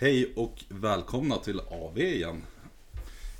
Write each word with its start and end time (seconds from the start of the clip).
Hej 0.00 0.32
och 0.36 0.64
välkomna 0.68 1.36
till 1.36 1.60
AV 1.60 1.98
igen. 1.98 2.42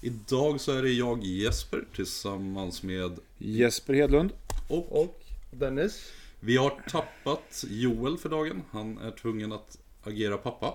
Idag 0.03 0.61
så 0.61 0.72
är 0.72 0.82
det 0.82 0.90
jag 0.90 1.24
Jesper 1.24 1.84
tillsammans 1.95 2.82
med 2.82 3.19
Jesper 3.38 3.95
Hedlund. 3.95 4.32
och 4.68 5.02
Och 5.02 5.21
Dennis. 5.50 6.12
vi 6.40 6.56
har 6.56 6.82
tappat 6.90 7.64
Joel 7.68 8.18
för 8.18 8.29
dagen. 8.29 8.62
Han 8.71 8.98
är 8.98 9.10
tvungen 9.10 9.52
att 9.52 9.79
agera 10.02 10.38
pappa. 10.38 10.74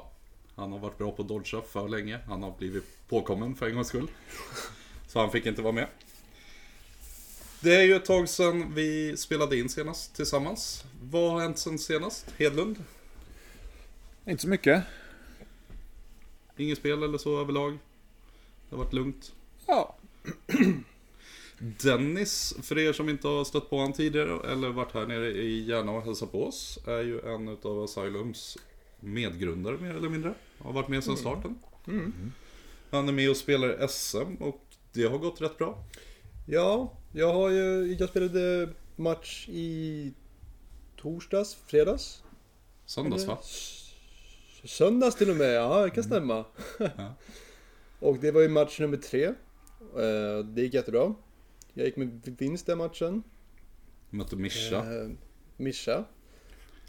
Han 0.55 0.71
har 0.71 0.79
varit 0.79 0.97
bra 0.97 1.11
på 1.11 1.21
att 1.21 1.27
dodga 1.27 1.61
för 1.61 1.89
länge. 1.89 2.19
Han 2.27 2.43
har 2.43 2.57
blivit 2.57 2.83
påkommen 3.09 3.55
för 3.55 3.67
en 3.67 3.75
gångs 3.75 3.87
skull. 3.87 4.07
Så 5.07 5.19
han 5.19 5.31
fick 5.31 5.45
inte 5.45 5.61
vara 5.61 5.73
med. 5.73 5.87
Det 7.61 7.75
är 7.75 7.83
ju 7.83 7.95
ett 7.95 8.05
tag 8.05 8.29
sedan 8.29 8.73
vi 8.75 9.17
spelade 9.17 9.57
in 9.57 9.69
senast 9.69 10.15
tillsammans. 10.15 10.83
Vad 11.01 11.31
har 11.31 11.41
hänt 11.41 11.57
sen 11.57 11.79
senast? 11.79 12.25
Hedlund? 12.37 12.83
Inte 14.25 14.41
så 14.41 14.47
mycket. 14.47 14.83
Inget 16.57 16.77
spel 16.77 17.03
eller 17.03 17.17
så 17.17 17.41
överlag? 17.41 17.77
Det 18.69 18.75
har 18.75 18.83
varit 18.83 18.93
lugnt. 18.93 19.33
Ja. 19.67 19.95
Dennis, 21.59 22.55
för 22.61 22.79
er 22.79 22.93
som 22.93 23.09
inte 23.09 23.27
har 23.27 23.43
stött 23.43 23.69
på 23.69 23.77
honom 23.77 23.93
tidigare 23.93 24.51
eller 24.51 24.69
varit 24.69 24.93
här 24.93 25.05
nere 25.07 25.31
i 25.31 25.63
Järna 25.63 25.91
och 25.91 26.03
hälsat 26.03 26.31
på 26.31 26.47
oss, 26.47 26.79
är 26.87 27.01
ju 27.01 27.19
en 27.19 27.47
utav 27.47 27.83
Asylums 27.83 28.57
medgrundare 28.99 29.77
mer 29.77 29.95
eller 29.95 30.09
mindre. 30.09 30.33
Har 30.57 30.73
varit 30.73 30.87
med 30.87 31.03
sedan 31.03 31.17
starten. 31.17 31.59
Han 32.89 33.07
är 33.07 33.13
med 33.13 33.29
och 33.29 33.37
spelar 33.37 33.87
SM 33.87 34.35
och 34.39 34.61
det 34.93 35.03
har 35.03 35.17
gått 35.17 35.41
rätt 35.41 35.57
bra. 35.57 35.83
Ja, 36.47 36.91
jag 37.11 37.33
har 37.33 37.49
ju, 37.49 37.95
jag 37.99 38.09
spelade 38.09 38.69
match 38.95 39.47
i 39.49 40.11
torsdags, 40.97 41.57
fredags? 41.67 42.23
Söndags 42.85 43.25
va? 43.25 43.37
Söndags 44.63 45.15
till 45.15 45.29
och 45.29 45.35
med, 45.35 45.55
ja 45.55 45.83
det 45.83 45.89
kan 45.89 46.03
stämma. 46.03 46.45
Ja. 46.79 47.15
och 47.99 48.17
det 48.17 48.31
var 48.31 48.41
ju 48.41 48.47
match 48.49 48.79
nummer 48.79 48.97
tre. 48.97 49.25
Eh, 49.25 50.45
Det 50.45 50.61
gick 50.61 50.73
jättebra. 50.73 51.13
Jag 51.73 51.85
gick 51.85 51.95
med 51.95 52.35
vinst 52.39 52.65
den 52.65 52.77
matchen. 52.77 53.23
Mötte 54.09 54.35
Mischa. 54.35 54.77
Eh, 54.77 55.09
Mischa. 55.57 56.03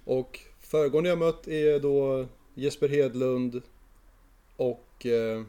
Och 0.04 0.40
föregående 0.60 1.08
jag 1.10 1.18
mött 1.18 1.48
är 1.48 1.80
då 1.80 2.26
Jesper 2.54 2.88
Hedlund 2.88 3.62
och 4.56 5.06
eh, 5.06 5.42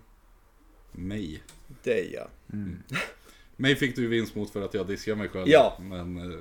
Mig. 0.91 1.43
Deja. 1.83 2.27
Mig 3.55 3.75
fick 3.75 3.95
du 3.95 4.07
vinst 4.07 4.35
mot 4.35 4.49
för 4.49 4.61
att 4.61 4.73
jag 4.73 4.87
diskade 4.87 5.17
mig 5.17 5.29
själv. 5.29 5.47
Ja. 5.49 5.77
Men 5.81 6.17
eh, 6.31 6.39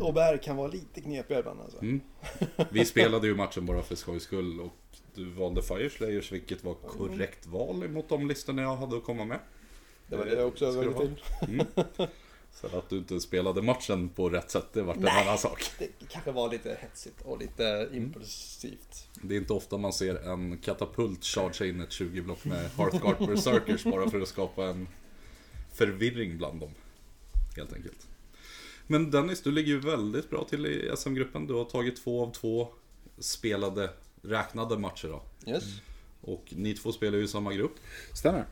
Och 0.00 0.14
Bär 0.14 0.36
kan 0.42 0.56
vara 0.56 0.68
lite 0.68 1.00
knepigare 1.00 1.40
ibland 1.40 1.60
alltså. 1.60 1.78
mm. 1.82 2.00
vi 2.70 2.84
spelade 2.84 3.26
ju 3.26 3.34
matchen 3.34 3.66
bara 3.66 3.82
för 3.82 3.94
skojs 3.94 4.22
skull 4.22 4.60
och 4.60 4.72
du 5.18 5.30
valde 5.30 5.62
Fireslayers 5.62 6.32
vilket 6.32 6.64
var 6.64 6.74
korrekt 6.74 7.46
val 7.46 7.82
emot 7.82 8.08
de 8.08 8.28
listorna 8.28 8.62
jag 8.62 8.76
hade 8.76 8.96
att 8.96 9.04
komma 9.04 9.24
med. 9.24 9.38
Det 10.06 10.16
var 10.16 10.24
det 10.24 10.34
jag 10.34 10.48
också 10.48 10.64
det 10.64 10.70
övervägde 10.70 10.98
till. 10.98 11.22
Mm. 11.48 11.66
Så 12.52 12.66
att 12.66 12.88
du 12.88 12.96
inte 12.96 13.20
spelade 13.20 13.62
matchen 13.62 14.08
på 14.08 14.28
rätt 14.28 14.50
sätt, 14.50 14.66
det 14.72 14.82
vart 14.82 14.96
en 14.96 15.08
annan 15.08 15.38
sak. 15.38 15.62
Det 15.78 15.88
kanske 16.08 16.32
var 16.32 16.50
lite 16.50 16.78
hetsigt 16.80 17.20
och 17.22 17.38
lite 17.38 17.88
impulsivt. 17.92 19.08
Det 19.22 19.34
är 19.34 19.38
inte 19.38 19.52
ofta 19.52 19.78
man 19.78 19.92
ser 19.92 20.14
en 20.14 20.58
katapult 20.58 21.24
chargea 21.24 21.68
in 21.68 21.80
ett 21.80 21.92
20 21.92 22.22
block 22.22 22.44
med 22.44 22.70
Hearthguard 22.70 23.28
Berserkers 23.28 23.84
bara 23.84 24.10
för 24.10 24.20
att 24.20 24.28
skapa 24.28 24.64
en 24.64 24.88
förvirring 25.72 26.38
bland 26.38 26.60
dem. 26.60 26.70
Helt 27.56 27.72
enkelt. 27.72 28.06
Men 28.86 29.10
Dennis, 29.10 29.42
du 29.42 29.50
ligger 29.50 29.68
ju 29.68 29.80
väldigt 29.80 30.30
bra 30.30 30.44
till 30.44 30.66
i 30.66 30.92
SM-gruppen. 30.96 31.46
Du 31.46 31.54
har 31.54 31.64
tagit 31.64 31.96
två 31.96 32.22
av 32.22 32.32
två 32.32 32.68
spelade, 33.18 33.90
räknade 34.22 34.78
matcher 34.78 35.08
då. 35.08 35.22
Yes. 35.50 35.64
Och 36.20 36.44
ni 36.56 36.74
två 36.74 36.92
spelar 36.92 37.18
ju 37.18 37.24
i 37.24 37.28
samma 37.28 37.52
grupp. 37.52 37.74
Stämmer. 38.14 38.44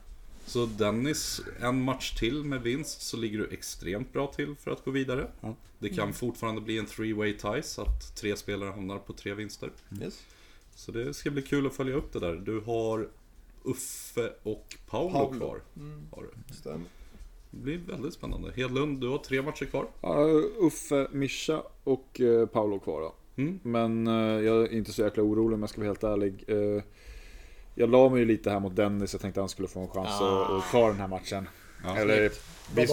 Så 0.47 0.67
Dennis, 0.67 1.41
en 1.61 1.83
match 1.83 2.14
till 2.19 2.45
med 2.45 2.62
vinst 2.62 3.03
så 3.03 3.17
ligger 3.17 3.39
du 3.39 3.48
extremt 3.50 4.12
bra 4.12 4.26
till 4.26 4.55
för 4.56 4.71
att 4.71 4.84
gå 4.84 4.91
vidare. 4.91 5.31
Ja. 5.41 5.55
Det 5.78 5.88
kan 5.88 6.12
fortfarande 6.12 6.60
bli 6.60 6.78
en 6.78 6.87
three-way 6.87 7.53
tie 7.53 7.62
så 7.62 7.82
att 7.82 8.16
tre 8.16 8.37
spelare 8.37 8.71
hamnar 8.71 8.99
på 8.99 9.12
tre 9.12 9.34
vinster. 9.34 9.71
yes. 10.03 10.22
Så 10.75 10.93
det 10.93 11.15
ska 11.15 11.31
bli 11.31 11.43
kul 11.43 11.66
att 11.66 11.75
följa 11.75 11.94
upp 11.94 12.12
det 12.12 12.21
där. 12.21 12.34
Du 12.34 12.60
har 12.60 13.09
Uffe 13.65 14.32
och 14.43 14.76
Paolo, 14.87 15.12
Paolo. 15.12 15.38
kvar. 15.38 15.60
Mm. 15.76 16.09
Har 16.12 16.22
du. 16.22 16.55
Stämmer. 16.55 16.87
Det 17.50 17.56
blir 17.56 17.78
väldigt 17.78 18.15
spännande. 18.15 18.53
Hedlund, 18.56 19.00
du 19.00 19.09
har 19.09 19.19
tre 19.19 19.43
matcher 19.43 19.65
kvar. 19.65 19.87
Ja, 20.00 20.25
Uffe, 20.60 21.09
Mischa 21.12 21.62
och 21.84 22.21
eh, 22.21 22.47
Paolo 22.47 22.78
kvar 22.78 23.00
då. 23.00 23.15
Mm. 23.37 23.61
Men 23.63 24.07
eh, 24.07 24.45
jag 24.45 24.63
är 24.63 24.73
inte 24.73 24.93
så 24.93 25.03
jäkla 25.03 25.23
orolig 25.23 25.55
om 25.55 25.61
jag 25.61 25.71
ska 25.71 25.81
vara 25.81 25.89
helt 25.89 26.05
ärlig. 26.05 26.45
Eh, 26.47 26.83
jag 27.75 27.91
la 27.91 28.09
mig 28.09 28.19
ju 28.19 28.25
lite 28.25 28.51
här 28.51 28.61
mot 28.61 28.77
Dennis. 28.77 29.13
Jag 29.13 29.21
tänkte 29.21 29.41
att 29.41 29.43
han 29.43 29.49
skulle 29.49 29.69
få 29.69 29.81
en 29.81 29.89
chans 29.89 30.09
att, 30.21 30.51
att 30.51 30.71
ta 30.73 30.87
den 30.89 30.97
här 31.01 31.09
matchen. 31.09 31.49
Ja. 31.85 31.97
Eller, 31.97 32.31
vi, 32.75 32.87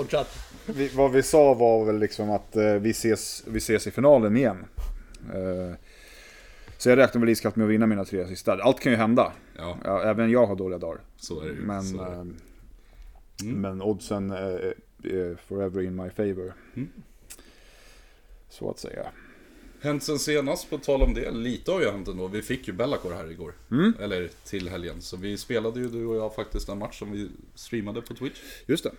vi, 0.73 0.87
vad 0.87 1.11
vi 1.11 1.23
sa 1.23 1.53
var 1.53 1.85
väl 1.85 1.99
liksom 1.99 2.29
att 2.31 2.55
eh, 2.55 2.73
vi, 2.73 2.89
ses, 2.89 3.43
vi 3.47 3.57
ses 3.57 3.87
i 3.87 3.91
finalen 3.91 4.37
igen. 4.37 4.65
Så 6.77 6.89
jag 6.89 6.97
räknar 6.97 7.19
väl 7.19 7.29
iskallt 7.29 7.55
med 7.55 7.65
att 7.65 7.71
vinna 7.71 7.85
mina 7.85 8.05
tre 8.05 8.27
sista. 8.27 8.53
Allt 8.53 8.79
kan 8.79 8.91
ju 8.91 8.97
hända. 8.97 9.33
Ja, 9.57 9.77
Ja, 9.83 10.03
även 10.03 10.31
jag 10.31 10.45
har 10.45 10.55
dåliga 10.55 10.79
dagar. 10.79 11.01
så 11.17 11.41
är 11.41 11.45
det 11.45 11.53
ju. 11.53 11.61
Men, 11.61 11.97
det. 11.97 12.05
Mm. 13.43 13.61
men 13.61 13.81
oddsen 13.81 14.31
är, 14.31 14.73
är 15.03 15.35
forever 15.47 15.81
in 15.81 15.95
my 15.95 16.09
favor. 16.09 16.53
Mm. 16.75 16.89
Så 18.49 18.69
att 18.69 18.79
säga. 18.79 19.07
Hänt 19.83 20.03
sen 20.03 20.19
senast, 20.19 20.69
på 20.69 20.77
tal 20.77 21.01
om 21.01 21.13
det, 21.13 21.31
lite 21.31 21.71
har 21.71 21.81
ju 21.81 21.91
hänt 21.91 22.07
ändå. 22.07 22.27
Vi 22.27 22.41
fick 22.41 22.67
ju 22.67 22.73
Bellacore 22.73 23.15
här 23.15 23.31
igår. 23.31 23.53
Mm. 23.71 23.93
Eller 23.99 24.29
till 24.43 24.69
helgen. 24.69 25.01
Så 25.01 25.17
vi 25.17 25.37
spelade 25.37 25.79
ju 25.79 25.89
du 25.89 26.05
och 26.05 26.15
jag 26.15 26.35
faktiskt 26.35 26.69
en 26.69 26.77
match 26.77 26.99
som 26.99 27.11
vi 27.11 27.29
streamade 27.55 28.01
på 28.01 28.13
Twitch. 28.13 28.39
Just 28.65 28.83
det. 28.83 28.91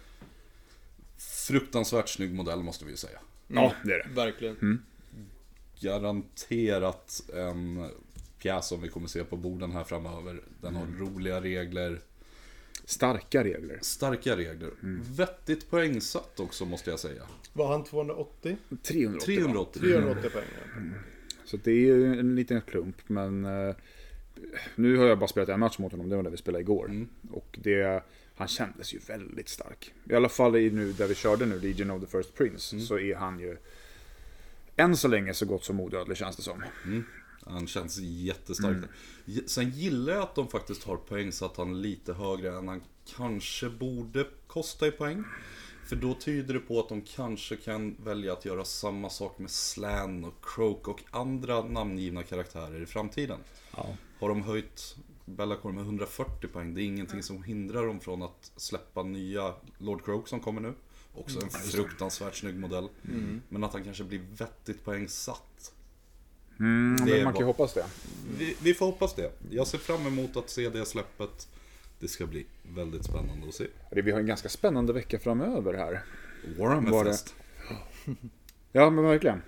Fruktansvärt 1.47 2.09
snygg 2.09 2.35
modell 2.35 2.63
måste 2.63 2.85
vi 2.85 2.91
ju 2.91 2.97
säga. 2.97 3.19
Ja, 3.49 3.73
det 3.85 3.93
är 3.93 3.99
det. 3.99 4.15
Verkligen. 4.15 4.83
Garanterat 5.81 7.23
en 7.35 7.91
pjäs 8.39 8.69
som 8.69 8.83
vi 8.83 8.89
kommer 8.89 9.09
se 9.09 9.25
på 9.25 9.37
borden 9.37 9.73
här 9.73 9.85
framöver. 9.85 10.43
Den 10.61 10.75
har 10.75 10.87
roliga 10.87 11.41
regler. 11.41 12.01
Starka 12.85 13.45
regler. 13.45 13.79
Starka 13.83 14.37
regler. 14.37 14.71
Vettigt 15.17 15.71
poängsatt 15.71 16.41
också 16.41 16.65
måste 16.65 16.91
jag 16.91 17.01
säga. 17.01 17.23
Var 17.53 17.69
han 17.69 17.85
280? 17.85 18.57
380. 18.83 19.27
380. 19.27 19.81
380 19.81 20.31
poäng. 20.31 20.45
ja. 20.75 20.81
Så 21.45 21.57
det 21.57 21.71
är 21.71 21.75
ju 21.75 22.19
en 22.19 22.35
liten 22.35 22.61
klump, 22.61 22.97
men 23.07 23.45
eh, 23.45 23.75
nu 24.75 24.97
har 24.97 25.07
jag 25.07 25.19
bara 25.19 25.29
spelat 25.29 25.49
en 25.49 25.61
match 25.61 25.79
mot 25.79 25.93
honom, 25.93 26.09
det 26.09 26.17
var 26.17 26.23
när 26.23 26.31
vi 26.31 26.37
spelade 26.37 26.63
igår. 26.63 26.89
Mm. 26.89 27.09
Och 27.31 27.59
det, 27.63 28.03
han 28.35 28.49
kändes 28.49 28.95
ju 28.95 28.99
väldigt 28.99 29.49
stark. 29.49 29.93
I 30.11 30.15
alla 30.15 30.29
fall 30.29 30.57
i 30.57 30.71
nu 30.71 30.93
där 30.93 31.07
vi 31.07 31.15
körde 31.15 31.47
nu, 31.47 31.61
Legion 31.61 31.91
of 31.91 32.01
the 32.01 32.07
First 32.07 32.35
Prince, 32.35 32.81
så 32.81 32.99
är 32.99 33.15
han 33.15 33.41
ju 33.41 33.57
än 34.77 34.97
så 34.97 35.09
länge 35.09 35.35
så 35.35 35.47
gott 35.47 35.65
som 35.65 35.81
odödlig 35.81 36.17
känns 36.17 36.37
det 36.37 36.43
som. 36.43 36.63
Han 37.47 37.67
känns 37.67 37.99
jättestark. 37.99 38.77
där. 39.27 39.49
Sen 39.49 39.71
gillar 39.71 40.13
jag 40.13 40.23
att 40.23 40.35
de 40.35 40.49
faktiskt 40.49 40.85
har 40.85 40.97
poängsatt 40.97 41.57
han 41.57 41.83
lite 41.83 42.13
högre 42.13 42.59
än 42.59 42.69
han 42.69 42.83
kanske 43.17 43.69
borde 43.69 44.27
kosta 44.47 44.87
i 44.87 44.91
poäng. 44.91 45.25
För 45.87 45.97
då 45.97 46.15
tyder 46.15 46.55
det 46.55 46.61
på 46.61 46.81
att 46.81 46.89
de 46.89 47.03
kanske 47.03 47.57
kan 47.57 47.97
välja 48.05 48.33
att 48.33 48.45
göra 48.45 48.65
samma 48.65 49.11
sak 49.11 49.39
med 49.39 49.51
Slan 49.51 50.25
och 50.25 50.45
Croak 50.45 50.89
och 50.89 51.01
andra 51.11 51.65
namngivna 51.65 52.23
karaktärer 52.23 52.83
i 52.83 52.87
framtiden. 52.87 53.39
Ja. 53.77 53.97
Har 54.19 54.29
de 54.29 54.43
höjt 54.43 54.97
Bellacore 55.25 55.75
med 55.75 55.85
140 55.85 56.49
poäng, 56.49 56.75
det 56.75 56.83
är 56.83 56.85
ingenting 56.85 57.23
som 57.23 57.43
hindrar 57.43 57.87
dem 57.87 58.01
från 58.01 58.23
att 58.23 58.53
släppa 58.57 59.03
nya 59.03 59.55
Lord 59.79 60.05
Croak 60.05 60.29
som 60.29 60.41
kommer 60.41 60.61
nu. 60.61 60.75
Också 61.15 61.41
en 61.43 61.51
fruktansvärt 61.51 62.35
snygg 62.35 62.59
modell. 62.59 62.89
Men 63.49 63.65
att 63.65 63.73
han 63.73 63.85
kanske 63.85 64.05
blir 64.05 64.27
vettigt 64.39 64.85
poängsatt. 64.85 65.74
Mm, 66.61 66.97
Det 67.07 67.13
men 67.13 67.25
man 67.25 67.33
kan 67.33 67.41
ju 67.41 67.47
hoppas 67.47 67.75
det. 67.75 67.85
Vi, 68.39 68.57
vi 68.63 68.75
får 68.75 68.87
hoppas 68.87 69.15
det. 69.15 69.31
Jag 69.51 69.67
ser 69.67 69.79
fram 69.79 70.07
emot 70.07 70.37
att 70.37 70.51
se 70.51 70.69
det 70.69 70.85
släppet. 70.85 71.49
Det 72.01 72.09
ska 72.09 72.27
bli 72.27 72.47
väldigt 72.75 73.05
spännande 73.05 73.49
att 73.49 73.55
se. 73.55 73.67
Vi 73.91 74.11
har 74.11 74.21
en 74.21 74.27
ganska 74.27 74.49
spännande 74.49 74.93
vecka 74.93 75.19
framöver 75.19 75.75
här. 75.75 76.03
Warhammerfest. 76.59 77.35
Ja, 78.73 78.91
men 78.91 79.05
verkligen. 79.05 79.43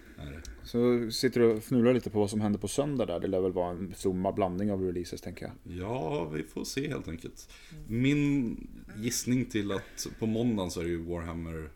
Så 0.64 1.10
sitter 1.10 1.40
du 1.40 1.46
och 1.46 1.62
fnular 1.64 1.94
lite 1.94 2.10
på 2.10 2.19
vad 2.19 2.30
som 2.30 2.40
händer 2.40 2.58
på 2.58 2.69
söndag 2.69 3.06
där. 3.06 3.20
Det 3.20 3.26
lär 3.26 3.40
väl 3.40 3.52
vara 3.52 3.70
en 3.70 3.94
stor 3.96 4.32
blandning 4.32 4.72
av 4.72 4.82
releases 4.82 5.20
tänker 5.20 5.44
jag. 5.46 5.76
Ja, 5.78 6.25
vi 6.25 6.42
får 6.42 6.64
se 6.64 6.88
helt 6.88 7.08
enkelt. 7.08 7.48
Min 7.88 8.56
gissning 8.96 9.44
till 9.44 9.72
att 9.72 10.06
på 10.19 10.26
måndagen 10.26 10.70
så 10.70 10.80
är 10.80 10.84
det 10.84 10.90
ju 10.90 11.02
Warhammer 11.04 11.70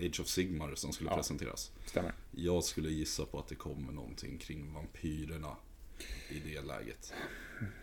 Age 0.00 0.20
of 0.20 0.26
Sigmar 0.26 0.74
som 0.74 0.92
skulle 0.92 1.10
Ja. 1.10 1.16
presenteras. 1.16 1.72
Stämmer. 1.86 2.12
Jag 2.30 2.64
skulle 2.64 2.88
gissa 2.90 3.24
på 3.24 3.38
att 3.38 3.48
det 3.48 3.54
kommer 3.54 3.92
någonting 3.92 4.38
kring 4.38 4.72
vampyrerna 4.74 5.56
i 6.30 6.38
det 6.52 6.60
läget. 6.60 7.12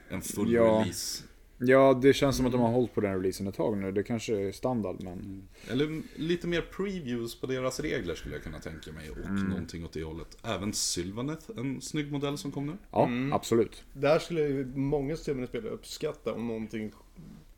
En 0.09 0.21
full 0.21 0.51
Ja. 0.53 0.63
release. 0.63 1.23
Ja, 1.57 1.99
det 2.01 2.13
känns 2.13 2.37
som 2.37 2.45
att 2.45 2.51
de 2.51 2.61
har 2.61 2.71
hållit 2.71 2.93
på 2.93 3.01
den 3.01 3.13
releasen 3.13 3.47
ett 3.47 3.55
tag 3.55 3.77
nu. 3.77 3.91
Det 3.91 4.03
kanske 4.03 4.39
är 4.47 4.51
standard, 4.51 5.03
men... 5.03 5.47
Eller 5.69 6.01
lite 6.15 6.47
mer 6.47 6.61
previews 6.61 7.39
på 7.41 7.47
deras 7.47 7.79
regler 7.79 8.15
skulle 8.15 8.35
jag 8.35 8.43
kunna 8.43 8.59
tänka 8.59 8.91
mig. 8.91 9.09
Och 9.09 9.17
Mm. 9.17 9.35
någonting 9.43 9.85
åt 9.85 9.93
det 9.93 10.03
hållet. 10.03 10.37
Även 10.43 10.73
Sylvaneth, 10.73 11.51
en 11.57 11.81
snygg 11.81 12.11
modell 12.11 12.37
som 12.37 12.51
kom 12.51 12.65
nu. 12.65 12.73
Ja, 12.91 13.09
absolut. 13.31 13.83
Där 13.93 14.19
skulle 14.19 14.65
många 14.75 15.15
spelare 15.17 15.69
uppskatta 15.69 16.33
om 16.33 16.47
någonting 16.47 16.91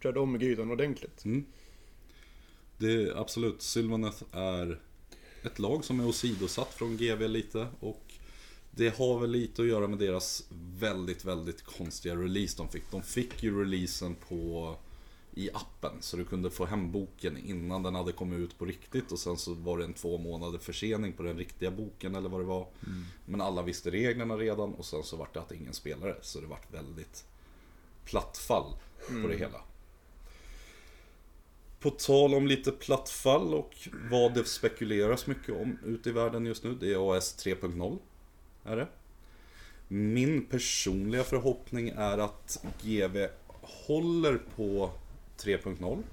körde 0.03 0.19
om 0.19 0.35
i 0.35 0.39
grytan 0.39 0.71
ordentligt. 0.71 1.25
Mm. 1.25 1.45
Det 2.77 2.93
är 2.93 3.21
absolut, 3.21 3.61
Sylvaneth 3.61 4.23
är 4.31 4.79
ett 5.43 5.59
lag 5.59 5.85
som 5.85 5.99
är 5.99 6.07
åsidosatt 6.07 6.73
från 6.73 6.97
GV 6.97 7.21
lite. 7.21 7.67
Och 7.79 8.13
det 8.71 8.97
har 8.97 9.19
väl 9.19 9.31
lite 9.31 9.61
att 9.61 9.67
göra 9.67 9.87
med 9.87 9.99
deras 9.99 10.43
väldigt, 10.79 11.25
väldigt 11.25 11.63
konstiga 11.63 12.15
release 12.15 12.57
de 12.57 12.69
fick. 12.69 12.91
De 12.91 13.03
fick 13.03 13.43
ju 13.43 13.59
releasen 13.59 14.15
på 14.15 14.75
i 15.33 15.49
appen. 15.53 15.91
Så 15.99 16.17
du 16.17 16.25
kunde 16.25 16.49
få 16.49 16.65
hem 16.65 16.91
boken 16.91 17.37
innan 17.37 17.83
den 17.83 17.95
hade 17.95 18.11
kommit 18.11 18.39
ut 18.39 18.57
på 18.57 18.65
riktigt. 18.65 19.11
Och 19.11 19.19
sen 19.19 19.37
så 19.37 19.53
var 19.53 19.77
det 19.77 19.83
en 19.83 19.93
två 19.93 20.17
månader 20.17 20.59
försening 20.59 21.13
på 21.13 21.23
den 21.23 21.37
riktiga 21.37 21.71
boken 21.71 22.15
eller 22.15 22.29
vad 22.29 22.41
det 22.41 22.45
var. 22.45 22.67
Men 23.25 23.41
alla 23.41 23.61
visste 23.61 23.91
reglerna 23.91 24.37
redan 24.37 24.73
och 24.73 24.85
sen 24.85 25.03
så 25.03 25.17
vart 25.17 25.33
det 25.33 25.39
att 25.39 25.51
ingen 25.51 25.73
spelare. 25.73 26.15
Så 26.21 26.39
det 26.39 26.47
vart 26.47 26.73
väldigt 26.73 27.25
platt 28.05 28.37
fall 28.37 28.73
på 29.07 29.27
det 29.27 29.37
hela. 29.37 29.61
På 31.79 31.89
tal 31.89 32.33
om 32.33 32.47
lite 32.47 32.71
platt 32.71 33.09
fall 33.09 33.53
och 33.53 33.75
vad 34.11 34.33
det 34.33 34.45
spekuleras 34.45 35.27
mycket 35.27 35.55
om 35.55 35.77
ute 35.85 36.09
i 36.09 36.11
världen 36.11 36.45
just 36.45 36.63
nu. 36.63 36.75
Det 36.75 36.93
är 36.93 37.17
AS 37.17 37.45
3.0. 37.45 37.97
Är 38.63 38.75
det. 38.75 38.87
Min 39.87 40.45
personliga 40.45 41.23
förhoppning 41.23 41.89
är 41.89 42.17
att 42.17 42.65
GV 42.83 43.27
håller 43.61 44.39
på 44.55 44.91
3.0 45.37 46.03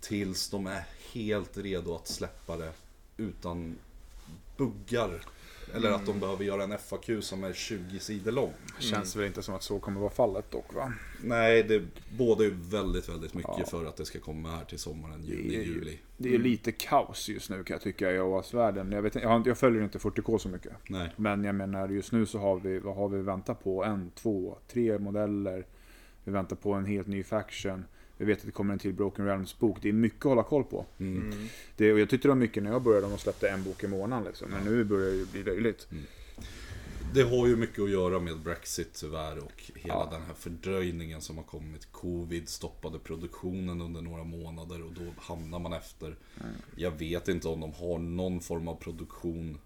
tills 0.00 0.50
de 0.50 0.66
är 0.66 0.84
helt 1.12 1.56
redo 1.56 1.94
att 1.94 2.08
släppa 2.08 2.56
det 2.56 2.72
utan 3.16 3.78
buggar. 4.56 5.20
Eller 5.74 5.90
att 5.90 6.06
de 6.06 6.20
behöver 6.20 6.44
göra 6.44 6.62
en 6.64 6.78
FAQ 6.78 7.10
som 7.20 7.44
är 7.44 7.52
20 7.52 7.98
sidor 7.98 8.32
lång. 8.32 8.52
Känns 8.78 9.16
väl 9.16 9.24
inte 9.26 9.42
som 9.42 9.54
att 9.54 9.62
så 9.62 9.78
kommer 9.78 10.00
vara 10.00 10.10
fallet 10.10 10.50
dock, 10.50 10.74
va? 10.74 10.92
Nej, 11.22 11.62
det 11.62 11.82
båda 12.18 12.44
ju 12.44 12.54
väldigt, 12.70 13.08
väldigt 13.08 13.34
mycket 13.34 13.54
Ja. 13.58 13.64
för 13.66 13.84
att 13.84 13.96
det 13.96 14.04
ska 14.04 14.20
komma 14.20 14.50
här 14.50 14.64
till 14.64 14.78
sommaren, 14.78 15.20
Det 15.26 15.32
juni, 15.34 15.54
är 15.56 15.60
ju- 15.62 15.72
juli. 15.72 15.98
Det 16.16 16.34
är 16.34 16.38
lite 16.38 16.72
kaos 16.72 17.28
just 17.28 17.50
nu 17.50 17.64
kan 17.64 17.74
jag 17.74 17.82
tycka 17.82 18.12
i 18.12 18.18
OS-världen. 18.18 18.92
Jag, 18.92 19.02
vet, 19.02 19.14
jag, 19.14 19.46
jag 19.46 19.58
följer 19.58 19.82
inte 19.82 19.98
40K 19.98 20.38
så 20.38 20.48
mycket. 20.48 20.72
Nej. 20.88 21.10
Men 21.16 21.44
jag 21.44 21.54
menar 21.54 21.88
just 21.88 22.12
nu 22.12 22.26
så 22.26 22.38
har 22.38 22.60
vi, 22.60 22.78
vad 22.78 22.96
har 22.96 23.08
vi 23.08 23.22
väntat 23.22 23.64
på? 23.64 23.84
En, 23.84 24.10
två, 24.14 24.58
tre 24.68 24.98
modeller. 24.98 25.66
Vi 26.24 26.32
väntar 26.32 26.56
på 26.56 26.72
en 26.72 26.84
helt 26.84 27.06
ny 27.06 27.22
faction. 27.22 27.84
Vi 28.16 28.24
vet 28.24 28.38
att 28.38 28.46
det 28.46 28.52
kommer 28.52 28.72
en 28.72 28.78
till 28.78 28.92
Broken 28.92 29.24
Realms 29.26 29.58
bok. 29.58 29.78
Det 29.82 29.88
är 29.88 29.92
mycket 29.92 30.18
att 30.18 30.24
hålla 30.30 30.42
koll 30.42 30.64
på. 30.64 30.86
Mm. 30.98 31.48
Det, 31.76 31.92
och 31.92 31.98
jag 32.00 32.10
tyckte 32.10 32.28
det 32.28 32.32
var 32.32 32.36
mycket 32.36 32.62
när 32.62 32.70
jag 32.70 32.82
började, 32.82 33.08
de 33.08 33.18
släppte 33.18 33.48
en 33.48 33.64
bok 33.64 33.84
i 33.84 33.86
månaden 33.88 34.24
liksom. 34.24 34.50
Men 34.50 34.64
nu 34.64 34.84
börjar 34.84 35.10
det 35.10 35.16
ju 35.16 35.26
bli 35.26 35.42
löjligt. 35.42 35.88
Det 37.14 37.22
har 37.22 37.46
ju 37.46 37.56
mycket 37.56 37.78
att 37.84 37.90
göra 37.90 38.18
med 38.20 38.38
Brexit 38.40 38.92
tyvärr 38.92 39.38
och 39.38 39.62
hela 39.74 39.94
Ja. 39.94 40.08
den 40.12 40.22
här 40.22 40.34
fördröjningen 40.34 41.20
som 41.20 41.36
har 41.36 41.44
kommit. 41.44 41.92
Covid 41.92 42.48
stoppade 42.48 42.98
produktionen 42.98 43.80
under 43.80 44.02
några 44.02 44.24
månader 44.24 44.82
och 44.82 44.92
då 44.92 45.14
hamnar 45.16 45.58
man 45.58 45.72
efter. 45.72 46.16
Jag 46.76 46.90
vet 46.90 47.28
inte 47.28 47.48
om 47.48 47.60
de 47.60 47.72
har 47.72 47.98
någon 47.98 48.40
form 48.40 48.68
av 48.68 48.74
produktion 48.76 49.58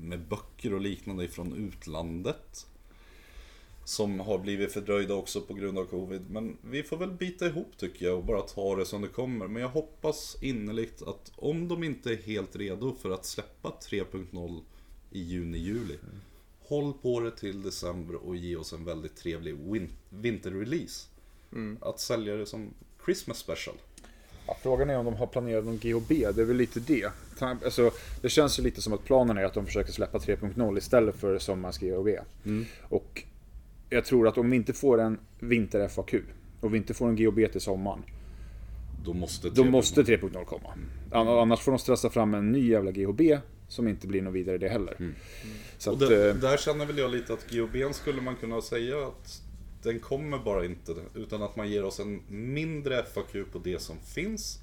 med 0.00 0.20
böcker 0.20 0.74
och 0.74 0.80
liknande 0.80 1.24
ifrån 1.24 1.52
utlandet. 1.52 2.66
Som 3.84 4.20
har 4.20 4.38
blivit 4.38 4.72
fördröjda 4.72 5.14
också 5.14 5.40
på 5.40 5.54
grund 5.54 5.78
av 5.78 5.84
Covid. 5.84 6.30
Men 6.30 6.56
vi 6.62 6.82
får 6.82 6.96
väl 6.96 7.10
bita 7.10 7.46
ihop 7.46 7.72
tycker 7.76 8.06
jag 8.06 8.16
och 8.18 8.24
bara 8.24 8.40
ta 8.42 8.76
det 8.76 8.86
som 8.86 9.02
det 9.02 9.08
kommer. 9.08 9.46
Men 9.48 9.62
jag 9.62 9.68
hoppas 9.68 10.36
innerligt 10.40 11.02
att 11.02 11.32
om 11.36 11.68
de 11.68 11.84
inte 11.84 12.12
är 12.12 12.16
helt 12.16 12.56
redo 12.56 12.94
för 13.02 13.10
att 13.10 13.24
släppa 13.24 13.68
3.0 13.90 14.60
i 15.10 15.20
juni-juli. 15.22 15.94
Håll 16.68 16.92
på 17.02 17.20
det 17.20 17.30
till 17.30 17.62
december 17.62 18.14
och 18.14 18.36
ge 18.36 18.56
oss 18.56 18.72
en 18.72 18.84
väldigt 18.84 19.16
trevlig 19.16 19.54
win- 19.54 19.92
vinterrelease. 20.10 21.06
Att 21.80 22.00
sälja 22.00 22.34
det 22.36 22.46
som 22.46 22.70
Christmas 23.04 23.38
special. 23.38 23.76
Ja, 24.46 24.56
frågan 24.62 24.90
är 24.90 24.98
om 24.98 25.04
de 25.04 25.14
har 25.14 25.26
planerat 25.26 25.64
någon 25.64 25.78
GHB, 25.78 26.08
det 26.08 26.42
är 26.42 26.44
väl 26.44 26.56
lite 26.56 26.80
det. 26.80 27.10
Alltså, 27.40 27.90
det 28.22 28.28
känns 28.28 28.58
ju 28.58 28.62
lite 28.62 28.82
som 28.82 28.92
att 28.92 29.04
planen 29.04 29.38
är 29.38 29.44
att 29.44 29.54
de 29.54 29.66
försöker 29.66 29.92
släppa 29.92 30.18
3.0 30.18 30.78
istället 30.78 31.14
för 31.16 31.38
sommarens 31.38 31.78
GHB. 31.78 32.08
Och 32.82 33.22
jag 33.90 34.04
tror 34.04 34.28
att 34.28 34.38
om 34.38 34.50
vi 34.50 34.56
inte 34.56 34.72
får 34.72 35.00
en 35.00 35.18
vinter-FAQ 35.40 36.14
och 36.60 36.74
vi 36.74 36.78
inte 36.78 36.94
får 36.94 37.08
en 37.08 37.16
GHB 37.16 37.52
till 37.52 37.60
sommaren, 37.60 38.02
Då 39.04 39.12
måste 39.14 39.50
då 39.50 39.62
3.0 39.62 39.70
måste 39.70 40.02
3.0 40.02 40.44
komma. 40.44 40.68
An- 41.12 41.28
Annars 41.28 41.60
får 41.60 41.72
de 41.72 41.78
stressa 41.78 42.10
fram 42.10 42.34
en 42.34 42.52
ny 42.52 42.68
jävla 42.70 42.90
GHB 42.90 43.20
som 43.68 43.88
inte 43.88 44.06
blir 44.06 44.22
något 44.22 44.34
vidare 44.34 44.58
det 44.58 44.68
heller. 44.68 45.14
Så 45.78 45.90
Och 45.90 46.02
att, 46.02 46.08
där, 46.08 46.28
eh, 46.28 46.34
där 46.34 46.56
känner 46.56 46.86
väl 46.86 46.98
jag 46.98 47.10
lite 47.10 47.32
att 47.32 47.50
GHBn 47.50 47.92
skulle 47.92 48.22
man 48.22 48.36
kunna 48.36 48.60
säga 48.60 49.06
att 49.06 49.42
den 49.82 49.98
kommer 50.00 50.38
bara 50.38 50.64
inte, 50.64 50.94
utan 51.14 51.42
att 51.42 51.56
man 51.56 51.70
ger 51.70 51.84
oss 51.84 52.00
en 52.00 52.20
mindre 52.28 53.02
FAQ 53.14 53.32
på 53.52 53.58
det 53.64 53.78
som 53.82 53.96
finns 54.14 54.60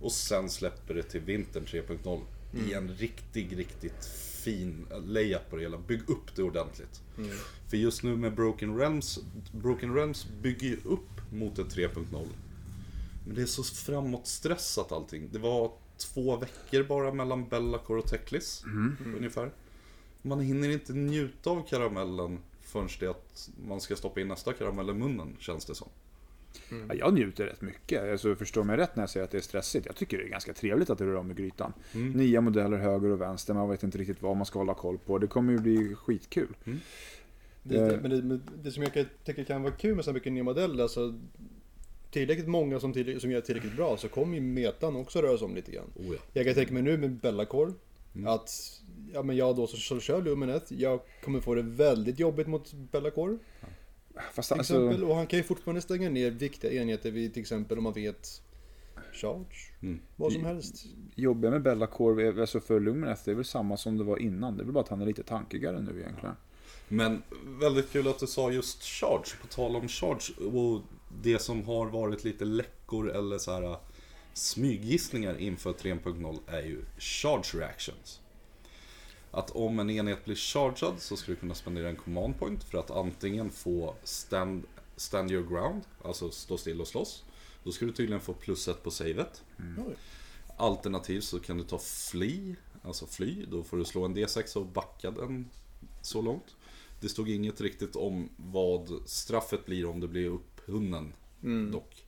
och 0.00 0.12
sen 0.12 0.48
släpper 0.48 0.94
det 0.94 1.02
till 1.02 1.20
vintern 1.20 1.64
3.0 1.64 2.20
i 2.68 2.72
en 2.74 2.88
riktig, 2.90 3.58
riktigt 3.58 4.04
fin 4.44 4.86
layup 5.04 5.50
på 5.50 5.56
det 5.56 5.62
hela. 5.62 5.78
Bygg 5.78 6.10
upp 6.10 6.36
det 6.36 6.42
ordentligt. 6.42 7.02
För 7.68 7.76
just 7.76 8.02
nu 8.02 8.16
med 8.16 8.34
Broken 8.34 8.78
Realms, 8.78 9.18
Broken 9.52 9.94
Realms 9.94 10.26
bygger 10.42 10.68
ju 10.68 10.76
upp 10.84 11.32
mot 11.32 11.58
ett 11.58 11.76
3.0. 11.76 12.26
Men 13.26 13.34
det 13.34 13.42
är 13.42 13.46
så 13.46 13.64
framåtstressat 13.64 14.92
allting. 14.92 15.28
Det 15.32 15.38
var 15.38 15.72
två 15.96 16.36
veckor 16.36 16.82
bara 16.82 17.12
mellan 17.14 17.48
Bellacore 17.48 17.98
och 17.98 18.06
Teklis. 18.06 18.64
Ungefär. 19.16 19.52
Man 20.22 20.40
hinner 20.40 20.68
inte 20.68 20.92
njuta 20.92 21.50
av 21.50 21.68
karamellen 21.68 22.38
förrän 22.62 22.88
det 23.00 23.06
att 23.06 23.50
man 23.68 23.80
ska 23.80 23.96
stoppa 23.96 24.20
in 24.20 24.28
nästa 24.28 24.52
karamell 24.52 24.90
i 24.90 24.94
munnen, 24.94 25.36
känns 25.38 25.64
det 25.64 25.74
som. 25.74 25.88
Ja, 26.88 26.94
jag 26.94 27.14
njuter 27.14 27.46
rätt 27.46 27.60
mycket. 27.60 28.12
Alltså, 28.12 28.34
förstår 28.34 28.64
mig 28.64 28.76
rätt 28.76 28.96
när 28.96 29.02
jag 29.02 29.10
säger 29.10 29.24
att 29.24 29.30
det 29.30 29.38
är 29.38 29.42
stressigt. 29.42 29.86
Jag 29.86 29.96
tycker 29.96 30.18
det 30.18 30.24
är 30.24 30.28
ganska 30.28 30.52
trevligt 30.52 30.90
att 30.90 30.98
det 30.98 31.04
rör 31.06 31.14
om 31.14 31.30
i 31.30 31.34
grytan. 31.34 31.72
Nya 31.92 32.40
modeller 32.40 32.76
höger 32.76 33.08
och 33.08 33.20
vänster, 33.20 33.54
man 33.54 33.70
vet 33.70 33.82
inte 33.82 33.98
riktigt 33.98 34.22
vad 34.22 34.36
man 34.36 34.46
ska 34.46 34.58
hålla 34.58 34.74
koll 34.74 34.98
på. 34.98 35.18
Det 35.18 35.26
kommer 35.26 35.52
ju 35.52 35.58
bli 35.58 35.94
skitkul. 35.94 36.56
Det, 37.62 37.76
Eh. 37.76 37.88
det, 37.88 38.00
men 38.00 38.10
det, 38.10 38.22
men 38.22 38.42
det 38.62 38.70
som 38.70 38.82
jag 38.82 38.94
kan, 38.94 39.04
tycker 39.24 39.44
kan 39.44 39.62
vara 39.62 39.72
kul 39.72 39.94
med 39.94 40.04
så 40.04 40.12
mycket 40.12 40.32
nya 40.32 40.42
modeller, 40.44 40.82
alltså 40.82 41.14
tillräckligt 42.10 42.48
många 42.48 42.80
som, 42.80 42.92
tillräckligt, 42.92 43.22
som 43.22 43.30
gör 43.30 43.40
tillräckligt 43.40 43.76
bra 43.76 43.96
så 43.96 44.08
kommer 44.08 44.34
ju 44.34 44.40
metan 44.40 44.96
också 44.96 45.20
röra 45.22 45.38
sig 45.38 45.44
om 45.44 45.54
lite 45.54 45.72
grann. 45.72 45.92
Oh 45.94 46.14
ja. 46.14 46.20
Jag 46.32 46.44
kan 46.46 46.54
tänka 46.54 46.72
mig 46.74 46.82
nu 46.82 46.98
med 46.98 47.10
Bellacore 47.10 47.72
att 48.26 48.50
ja, 49.14 49.22
men 49.22 49.36
jag 49.36 49.56
då 49.56 49.66
som 49.66 49.78
som 49.78 50.00
kör 50.00 50.22
Luminet, 50.22 50.70
jag 50.70 51.00
kommer 51.24 51.40
få 51.40 51.54
det 51.54 51.62
väldigt 51.62 52.18
jobbigt 52.18 52.46
mot 52.46 52.72
Bellacore 52.72 53.38
Fast 54.32 54.48
till 54.48 54.58
alltså, 54.58 54.74
exempel. 54.74 55.04
Och 55.04 55.16
han 55.16 55.26
kan 55.26 55.36
ju 55.38 55.42
fortfarande 55.42 55.80
stänga 55.80 56.10
ner 56.10 56.30
viktiga 56.30 56.72
enheter 56.72 57.10
vid 57.10 57.32
till 57.34 57.40
exempel 57.40 57.78
om 57.78 57.84
man 57.84 57.92
vet 57.92 58.42
charge, 59.12 59.72
Mm. 59.82 60.00
vad 60.16 60.32
som 60.32 60.44
helst. 60.44 60.86
jobbiga 61.14 61.50
med 61.50 61.62
Bellacore, 61.62 62.40
alltså 62.40 62.60
för 62.60 62.80
Lumineth, 62.80 63.22
det 63.24 63.30
är 63.30 63.34
väl 63.34 63.44
samma 63.44 63.76
som 63.76 63.98
det 63.98 64.04
var 64.04 64.16
innan. 64.18 64.56
Det 64.56 64.62
är 64.62 64.64
väl 64.64 64.72
bara 64.74 64.84
att 64.84 64.88
han 64.88 65.00
är 65.02 65.06
lite 65.06 65.22
tankigare 65.22 65.80
nu 65.80 66.00
egentligen. 66.00 66.34
Men 66.88 67.22
väldigt 67.44 67.92
kul 67.92 68.08
att 68.08 68.18
du 68.18 68.26
sa 68.26 68.50
just 68.52 68.82
charge, 68.82 69.36
på 69.40 69.46
tal 69.46 69.76
om 69.76 69.88
charge 69.88 70.46
och 70.46 70.82
det 71.22 71.38
som 71.38 71.64
har 71.64 71.86
varit 71.86 72.24
lite 72.24 72.44
läckor 72.44 73.10
eller 73.10 73.38
så 73.38 73.52
här 73.52 73.76
smyggissningar 74.34 75.38
inför 75.38 75.72
3.0 75.72 76.38
är 76.46 76.62
ju 76.62 76.78
charge 76.98 77.58
reactions. 77.58 78.20
Att 79.30 79.50
om 79.50 79.78
en 79.78 79.90
enhet 79.90 80.24
blir 80.24 80.34
chargad 80.34 80.94
så 80.98 81.16
ska 81.16 81.32
du 81.32 81.36
kunna 81.36 81.54
spendera 81.54 81.88
en 81.88 81.96
command 81.96 82.38
point 82.38 82.64
för 82.64 82.78
att 82.78 82.90
antingen 82.90 83.50
få 83.50 83.94
stand, 84.04 84.64
stand 84.96 85.30
your 85.30 85.46
ground, 85.48 85.82
alltså 86.04 86.30
stå 86.30 86.58
still 86.58 86.80
och 86.80 86.88
slåss. 86.88 87.24
Då 87.64 87.72
ska 87.72 87.86
du 87.86 87.92
tydligen 87.92 88.20
få 88.20 88.32
plus 88.32 88.68
ett 88.68 88.82
på 88.82 88.90
savet. 88.90 89.44
Oj. 89.58 89.96
Alternativt 90.56 91.24
så 91.24 91.40
kan 91.40 91.58
du 91.58 91.64
ta 91.64 91.78
fly, 91.78 92.54
alltså 92.82 93.06
fly. 93.06 93.44
Då 93.44 93.62
får 93.62 93.76
du 93.76 93.84
slå 93.84 94.04
en 94.04 94.16
D6 94.16 94.56
och 94.56 94.66
backa 94.66 95.10
den 95.10 95.50
så 96.02 96.22
långt. 96.22 96.56
Det 97.00 97.08
stod 97.08 97.28
inget 97.28 97.60
riktigt 97.60 97.96
om 97.96 98.28
vad 98.36 99.02
straffet 99.06 99.66
blir 99.66 99.86
om 99.86 100.00
du 100.00 100.08
blir 100.08 100.26
upphunnen 100.26 101.12
dock. 101.72 102.04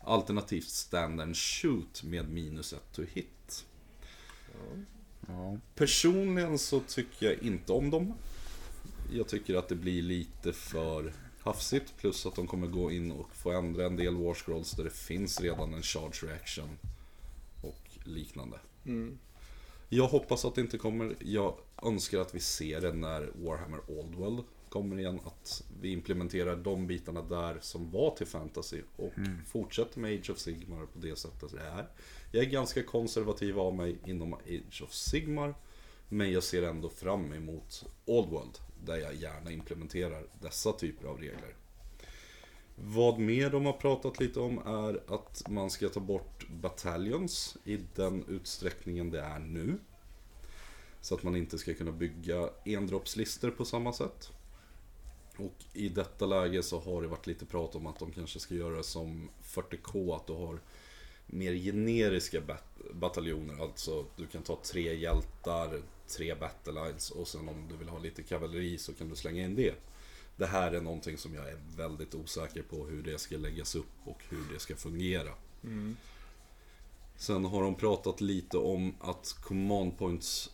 Alternativt 0.00 0.68
stand 0.68 1.20
and 1.20 1.36
shoot 1.36 2.02
med 2.02 2.30
minus 2.30 2.72
ett 2.72 2.92
to 2.92 3.02
hit. 3.02 3.66
Ja. 4.52 4.97
Personligen 5.74 6.58
så 6.58 6.80
tycker 6.80 7.26
jag 7.26 7.42
inte 7.42 7.72
om 7.72 7.90
dem. 7.90 8.14
Jag 9.12 9.28
tycker 9.28 9.54
att 9.54 9.68
det 9.68 9.74
blir 9.74 10.02
lite 10.02 10.52
för 10.52 11.12
hafsigt. 11.40 11.96
Plus 11.96 12.26
att 12.26 12.34
de 12.34 12.46
kommer 12.46 12.66
gå 12.66 12.90
in 12.90 13.12
och 13.12 13.34
få 13.34 13.50
ändra 13.50 13.86
en 13.86 13.96
del 13.96 14.16
war 14.16 14.34
scrolls 14.34 14.70
där 14.70 14.84
det 14.84 14.90
finns 14.90 15.40
redan 15.40 15.74
en 15.74 15.82
charge 15.82 16.26
reaction. 16.26 16.78
Och 17.62 17.88
liknande. 18.04 18.58
Mm. 18.86 19.18
Jag 19.88 20.08
hoppas 20.08 20.44
att 20.44 20.54
det 20.54 20.60
inte 20.60 20.78
kommer. 20.78 21.16
Jag 21.20 21.54
önskar 21.82 22.18
att 22.18 22.34
vi 22.34 22.40
ser 22.40 22.80
det 22.80 22.92
när 22.92 23.30
Warhammer 23.34 23.80
Oldworld 23.88 24.44
kommer 24.68 24.98
igen 24.98 25.20
att 25.24 25.64
vi 25.80 25.92
implementerar 25.92 26.56
de 26.56 26.86
bitarna 26.86 27.22
där 27.22 27.58
som 27.60 27.90
var 27.90 28.16
till 28.16 28.26
fantasy 28.26 28.82
och 28.96 29.12
fortsätter 29.46 30.00
med 30.00 30.18
Age 30.20 30.30
of 30.30 30.38
Sigmar 30.38 30.86
på 30.86 30.98
det 30.98 31.18
sättet 31.18 31.50
det 31.50 31.60
är. 31.60 31.86
Jag 32.30 32.44
är 32.44 32.50
ganska 32.50 32.82
konservativ 32.82 33.58
av 33.58 33.74
mig 33.74 33.98
inom 34.06 34.34
Age 34.34 34.82
of 34.82 34.94
Sigmar. 34.94 35.54
Men 36.08 36.32
jag 36.32 36.42
ser 36.42 36.62
ändå 36.62 36.88
fram 36.88 37.32
emot 37.32 37.84
Old 38.04 38.28
World 38.28 38.58
där 38.84 38.96
jag 38.96 39.14
gärna 39.14 39.52
implementerar 39.52 40.26
dessa 40.40 40.72
typer 40.72 41.08
av 41.08 41.18
regler. 41.18 41.54
Vad 42.74 43.18
mer 43.18 43.50
de 43.50 43.66
har 43.66 43.72
pratat 43.72 44.20
lite 44.20 44.40
om 44.40 44.58
är 44.58 45.14
att 45.14 45.48
man 45.48 45.70
ska 45.70 45.88
ta 45.88 46.00
bort 46.00 46.48
battalions 46.48 47.56
i 47.64 47.78
den 47.94 48.24
utsträckningen 48.28 49.10
det 49.10 49.20
är 49.20 49.38
nu. 49.38 49.78
Så 51.00 51.14
att 51.14 51.22
man 51.22 51.36
inte 51.36 51.58
ska 51.58 51.74
kunna 51.74 51.92
bygga 51.92 52.50
endroppslistor 52.64 53.50
på 53.50 53.64
samma 53.64 53.92
sätt. 53.92 54.30
Och 55.36 55.64
i 55.74 55.88
detta 55.88 56.26
läge 56.26 56.62
så 56.62 56.80
har 56.80 57.02
det 57.02 57.08
varit 57.08 57.26
lite 57.26 57.46
prat 57.46 57.74
om 57.74 57.86
att 57.86 57.98
de 57.98 58.12
kanske 58.12 58.40
ska 58.40 58.54
göra 58.54 58.82
som 58.82 59.28
40K, 59.42 60.16
att 60.16 60.26
du 60.26 60.32
har 60.32 60.60
mer 61.30 61.52
generiska 61.52 62.40
bat- 62.40 62.92
bataljoner. 62.92 63.62
Alltså 63.62 64.06
du 64.16 64.26
kan 64.26 64.42
ta 64.42 64.58
tre 64.64 64.94
hjältar, 64.94 65.82
tre 66.06 66.34
battlelines 66.34 67.10
och 67.10 67.28
sen 67.28 67.48
om 67.48 67.68
du 67.70 67.76
vill 67.76 67.88
ha 67.88 67.98
lite 67.98 68.22
kavalleri 68.22 68.78
så 68.78 68.92
kan 68.94 69.08
du 69.08 69.16
slänga 69.16 69.44
in 69.44 69.54
det. 69.56 69.74
Det 70.36 70.46
här 70.46 70.72
är 70.72 70.80
någonting 70.80 71.18
som 71.18 71.34
jag 71.34 71.48
är 71.48 71.58
väldigt 71.76 72.14
osäker 72.14 72.62
på 72.62 72.86
hur 72.86 73.02
det 73.02 73.18
ska 73.18 73.36
läggas 73.36 73.74
upp 73.74 73.92
och 74.04 74.22
hur 74.28 74.44
det 74.52 74.58
ska 74.58 74.76
fungera. 74.76 75.30
Sen 77.16 77.44
har 77.44 77.62
de 77.62 77.74
pratat 77.74 78.20
lite 78.20 78.58
om 78.58 78.94
att 79.00 79.36
command 79.42 79.98
points 79.98 80.50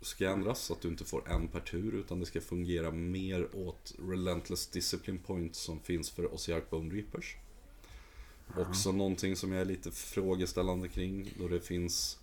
ska 0.00 0.30
ändras 0.30 0.60
så 0.60 0.72
att 0.72 0.80
du 0.80 0.88
inte 0.88 1.04
får 1.04 1.30
en 1.30 1.48
per 1.48 1.60
tur 1.60 1.94
utan 1.94 2.20
det 2.20 2.26
ska 2.26 2.40
fungera 2.40 2.90
mer 2.90 3.56
åt 3.56 3.94
Relentless 4.08 4.66
Discipline 4.66 5.18
Points 5.18 5.58
som 5.58 5.80
finns 5.80 6.10
för 6.10 6.34
Osiark 6.34 6.70
Bone 6.70 6.94
Reapers. 6.94 7.36
Också 8.56 8.92
någonting 8.92 9.36
som 9.36 9.52
jag 9.52 9.60
är 9.60 9.64
lite 9.64 9.90
frågeställande 9.90 10.88
kring 10.88 11.32
då 11.38 11.48
det 11.48 11.60
finns 11.60 12.18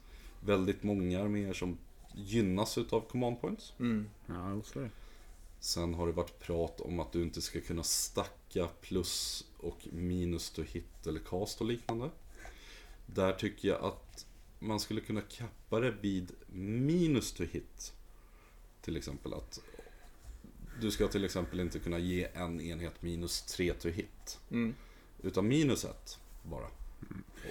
väldigt 0.46 0.84
många 0.84 1.22
arméer 1.22 1.54
som 1.54 1.78
gynnas 2.16 2.78
utav 2.78 3.02
command 3.02 3.42
points. 3.42 3.74
Ja, 4.28 4.62
så 4.64 4.80
är 4.80 4.84
det. 4.84 4.90
Sen 5.60 5.94
har 5.94 6.08
det 6.08 6.14
varit 6.14 6.40
prat 6.40 6.82
om 6.82 7.00
att 7.00 7.12
du 7.12 7.22
inte 7.22 7.42
ska 7.42 7.62
kunna 7.62 7.84
stacka 7.84 8.68
plus 8.82 9.46
och 9.58 9.88
minus 9.92 10.50
to 10.50 10.62
hit 10.62 11.08
eller 11.08 11.20
cast 11.20 11.62
och 11.62 11.68
liknande. 11.68 12.10
Där 13.06 13.34
tycker 13.34 13.68
jag 13.68 13.84
att 13.84 14.26
man 14.60 14.80
skulle 14.80 15.02
kunna 15.02 15.22
kappa 15.22 15.80
det 15.80 15.92
vid 16.02 16.32
minus 16.54 17.34
to 17.34 17.44
hit. 17.44 17.94
Till 18.82 18.98
exempel 18.98 19.34
att 19.34 19.62
du 20.82 20.92
ska 20.92 21.08
till 21.08 21.26
exempel 21.26 21.60
inte 21.60 21.80
kunna 21.80 22.00
ge 22.00 22.28
en 22.34 22.62
enhet 22.62 23.02
minus 23.02 23.42
3 23.42 23.74
to 23.74 23.90
hit. 23.90 24.40
Mm. 24.52 24.76
Utan 25.24 25.48
minus 25.48 25.86
1 25.86 26.20
bara. 26.44 26.68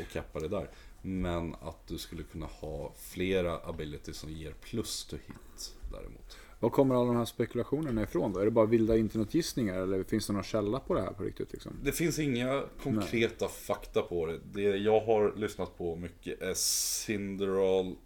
Och 0.01 0.13
kappa 0.13 0.41
det 0.41 0.49
där. 0.49 0.71
Men 1.03 1.55
att 1.55 1.89
du 1.89 1.99
skulle 1.99 2.23
kunna 2.23 2.47
ha 2.47 2.93
flera 2.99 3.59
abilities 3.59 4.17
som 4.17 4.31
ger 4.31 4.53
plus 4.53 5.05
to 5.05 5.17
hit 5.17 5.75
däremot. 5.93 6.37
Var 6.61 6.71
kommer 6.71 6.95
alla 6.95 7.07
de 7.07 7.17
här 7.17 7.25
spekulationerna 7.25 8.03
ifrån 8.03 8.33
då? 8.33 8.41
Är 8.41 8.45
det 8.45 8.51
bara 8.51 8.67
vilda 8.67 8.97
internetgissningar 8.97 9.81
eller 9.81 10.05
finns 10.05 10.27
det 10.27 10.33
någon 10.33 10.43
källa 10.43 10.81
på 10.81 10.95
det 10.95 11.01
här 11.01 11.13
på 11.13 11.23
riktigt? 11.23 11.53
Liksom? 11.53 11.73
Det 11.83 11.93
finns 11.93 12.19
inga 12.19 12.65
konkreta 12.83 13.49
fakta 13.49 14.03
på 14.03 14.27
det. 14.27 14.41
Det 14.53 14.63
jag 14.63 15.01
har 15.01 15.37
lyssnat 15.37 15.79
på 15.79 15.97
mycket 15.97 16.43
är 16.43 16.55
Cinderal... 16.55 17.97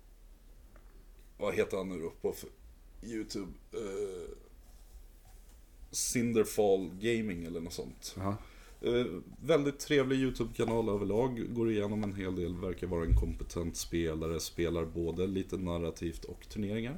Vad 1.38 1.54
heter 1.54 1.76
han 1.76 1.88
nu 1.88 2.00
då 2.00 2.10
på 2.10 2.34
YouTube? 3.02 3.52
Uh, 3.74 4.34
Cinderfall 5.90 6.90
Gaming 7.00 7.44
eller 7.44 7.60
något 7.60 7.72
sånt. 7.72 8.14
Jaha. 8.16 8.36
Eh, 8.84 9.06
väldigt 9.40 9.78
trevlig 9.78 10.18
YouTube-kanal 10.18 10.88
överlag. 10.88 11.54
Går 11.54 11.70
igenom 11.70 12.04
en 12.04 12.14
hel 12.14 12.36
del, 12.36 12.56
verkar 12.56 12.86
vara 12.86 13.04
en 13.04 13.16
kompetent 13.16 13.76
spelare. 13.76 14.40
Spelar 14.40 14.84
både 14.84 15.26
lite 15.26 15.56
narrativt 15.56 16.24
och 16.24 16.48
turneringar. 16.48 16.96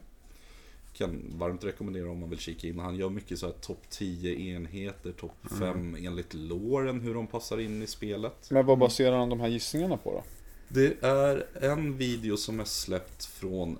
Kan 0.92 1.22
varmt 1.38 1.64
rekommendera 1.64 2.10
om 2.10 2.20
man 2.20 2.30
vill 2.30 2.38
kika 2.38 2.68
in. 2.68 2.78
Han 2.78 2.96
gör 2.96 3.10
mycket 3.10 3.38
så 3.38 3.46
här 3.46 3.52
topp 3.52 3.82
10 3.88 4.54
enheter, 4.54 5.12
topp 5.12 5.36
5 5.58 5.96
enligt 6.00 6.34
låren 6.34 7.00
hur 7.00 7.14
de 7.14 7.26
passar 7.26 7.60
in 7.60 7.82
i 7.82 7.86
spelet. 7.86 8.50
Men 8.50 8.66
vad 8.66 8.78
baserar 8.78 9.16
han 9.16 9.28
de 9.28 9.40
här 9.40 9.48
gissningarna 9.48 9.96
på 9.96 10.12
då? 10.12 10.24
Det 10.68 11.02
är 11.02 11.46
en 11.60 11.96
video 11.96 12.36
som 12.36 12.60
är 12.60 12.64
släppt 12.64 13.24
från 13.24 13.78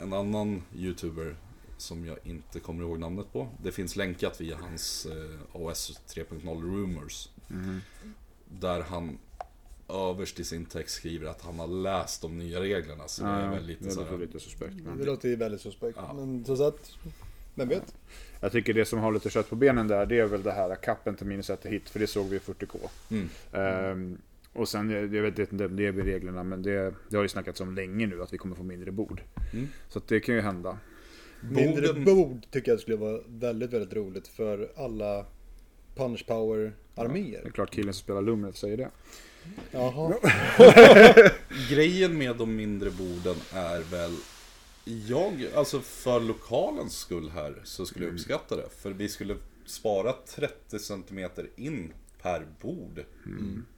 en 0.00 0.12
annan 0.12 0.62
YouTuber 0.76 1.36
som 1.78 2.06
jag 2.06 2.18
inte 2.24 2.60
kommer 2.60 2.82
ihåg 2.82 2.98
namnet 2.98 3.32
på. 3.32 3.48
Det 3.62 3.72
finns 3.72 3.96
länkat 3.96 4.40
via 4.40 4.56
hans 4.56 5.06
eh, 5.06 5.56
OS 5.62 6.00
3.0 6.06 6.62
Rumors. 6.62 7.28
Där 8.48 8.80
han 8.80 9.18
överst 9.88 10.40
i 10.40 10.44
sin 10.44 10.64
text 10.64 10.94
skriver 10.94 11.28
att 11.28 11.42
han 11.42 11.58
har 11.58 11.66
läst 11.66 12.22
de 12.22 12.38
nya 12.38 12.60
reglerna. 12.60 13.08
Så 13.08 13.22
det 13.24 13.28
är 13.30 13.50
väl 13.50 13.64
lite 13.66 13.84
det 13.84 13.90
så 13.90 14.04
här, 14.04 14.18
lite 14.18 14.40
suspekt. 14.40 14.74
men- 14.74 14.98
Det 14.98 15.04
låter 15.04 15.28
ju 15.28 15.36
väldigt 15.36 15.60
suspekt. 15.60 15.98
Ja. 16.00 16.12
Men 16.12 16.44
så 16.44 16.66
att, 16.68 16.90
vem 17.54 17.68
vet? 17.68 17.94
Jag 18.40 18.52
tycker 18.52 18.74
det 18.74 18.84
som 18.84 18.98
har 18.98 19.12
lite 19.12 19.30
kött 19.30 19.50
på 19.50 19.56
benen 19.56 19.88
där, 19.88 20.06
det 20.06 20.18
är 20.18 20.26
väl 20.26 20.42
det 20.42 20.52
här 20.52 20.74
kappen 20.74 21.14
till 21.16 21.26
minus 21.26 21.50
1 21.50 21.66
hit, 21.66 21.88
för 21.88 21.98
det 22.00 22.06
såg 22.06 22.26
vi 22.26 22.36
i 22.36 22.38
40K. 22.40 22.78
Mm. 23.10 23.28
Ehm, 23.52 24.18
och 24.52 24.68
sen, 24.68 24.90
jag 24.90 25.22
vet 25.22 25.38
inte 25.38 25.52
om 25.52 25.58
det 25.58 25.92
blir 25.92 25.92
reglerna, 26.04 26.42
men 26.42 26.62
det, 26.62 26.94
det 27.08 27.16
har 27.16 27.22
ju 27.22 27.28
snackats 27.28 27.60
om 27.60 27.74
länge 27.74 28.06
nu 28.06 28.22
att 28.22 28.32
vi 28.32 28.38
kommer 28.38 28.56
få 28.56 28.62
mindre 28.62 28.90
bord. 28.90 29.22
Mm. 29.52 29.68
Så 29.88 29.98
att 29.98 30.08
det 30.08 30.20
kan 30.20 30.34
ju 30.34 30.40
hända. 30.40 30.78
Mindre 31.40 31.92
bord 31.94 32.46
tycker 32.50 32.70
jag 32.72 32.80
skulle 32.80 32.96
vara 32.96 33.20
väldigt, 33.26 33.72
väldigt 33.72 33.92
roligt 33.94 34.28
för 34.28 34.72
alla 34.76 35.26
punch 35.96 36.26
power 36.26 36.58
Det 36.94 37.00
är 37.00 37.04
arméer. 37.04 37.50
klart 37.54 37.70
killen 37.74 37.94
som 37.94 38.00
spelar 38.02 38.22
Lumnet 38.22 38.56
säger 38.56 38.76
det. 38.76 38.90
Jaha. 39.70 40.14
Grejen 41.70 42.18
med 42.18 42.36
de 42.36 42.56
mindre 42.56 42.90
borden 42.90 43.36
är 43.52 43.80
väl 43.80 44.16
Jag, 45.08 45.46
alltså 45.54 45.80
för 45.80 46.20
lokalens 46.20 46.98
skull 46.98 47.30
här 47.30 47.60
så 47.64 47.86
skulle 47.86 48.04
jag 48.04 48.14
uppskatta 48.14 48.56
det. 48.56 48.68
För 48.78 48.90
vi 48.90 49.08
skulle 49.08 49.36
spara 49.66 50.12
30 50.12 50.78
cm 50.78 51.30
in 51.56 51.92
per 52.22 52.46
bord. 52.60 53.04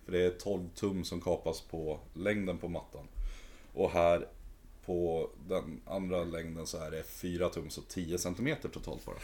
För 0.04 0.12
det 0.12 0.22
är 0.25 0.30
12 0.30 0.68
tum 0.75 1.04
som 1.04 1.20
kapas 1.20 1.60
på 1.60 2.00
längden 2.14 2.58
på 2.58 2.68
mattan. 2.68 3.08
Och 3.75 3.90
här 3.90 4.28
på 4.87 5.30
den 5.48 5.80
andra 5.87 6.25
längden 6.25 6.66
så 6.66 6.78
är 6.78 6.90
det 6.90 7.02
4 7.02 7.48
tum, 7.48 7.70
så 7.70 7.80
10 7.82 8.18
cm 8.18 8.56
totalt 8.72 9.04
bara. 9.06 9.16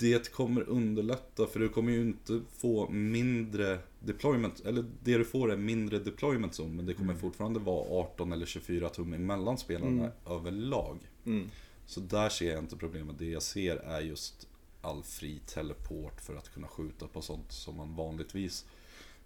Det 0.00 0.32
kommer 0.32 0.68
underlätta 0.68 1.46
för 1.46 1.60
du 1.60 1.68
kommer 1.68 1.92
ju 1.92 2.00
inte 2.00 2.40
få 2.56 2.88
mindre 2.88 3.78
deployment, 4.00 4.60
eller 4.60 4.84
det 5.02 5.18
du 5.18 5.24
får 5.24 5.52
är 5.52 5.56
mindre 5.56 5.98
deployment 5.98 6.52
zone 6.52 6.74
men 6.74 6.86
det 6.86 6.94
kommer 6.94 7.14
fortfarande 7.14 7.60
vara 7.60 8.00
18 8.00 8.32
eller 8.32 8.46
24 8.46 8.88
tum 8.88 9.12
emellan 9.12 9.58
spelarna 9.58 10.10
överlag. 10.26 10.98
Mm. 11.26 11.50
Så 11.86 12.00
där 12.00 12.28
ser 12.28 12.50
jag 12.50 12.58
inte 12.58 12.76
problemet. 12.76 13.18
Det 13.18 13.30
jag 13.30 13.42
ser 13.42 13.76
är 13.76 14.00
just 14.00 14.48
all 14.82 15.02
fri 15.02 15.40
teleport 15.46 16.20
för 16.20 16.36
att 16.36 16.54
kunna 16.54 16.68
skjuta 16.68 17.06
på 17.06 17.22
sånt 17.22 17.52
som 17.52 17.76
man 17.76 17.96
vanligtvis 17.96 18.66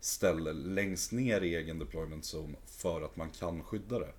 ställer 0.00 0.52
längst 0.52 1.12
ner 1.12 1.40
i 1.40 1.54
egen 1.54 1.78
deployment 1.78 2.24
zone 2.24 2.56
för 2.66 3.02
att 3.02 3.16
man 3.16 3.30
kan 3.30 3.62
skydda 3.62 3.98
det. 3.98 4.12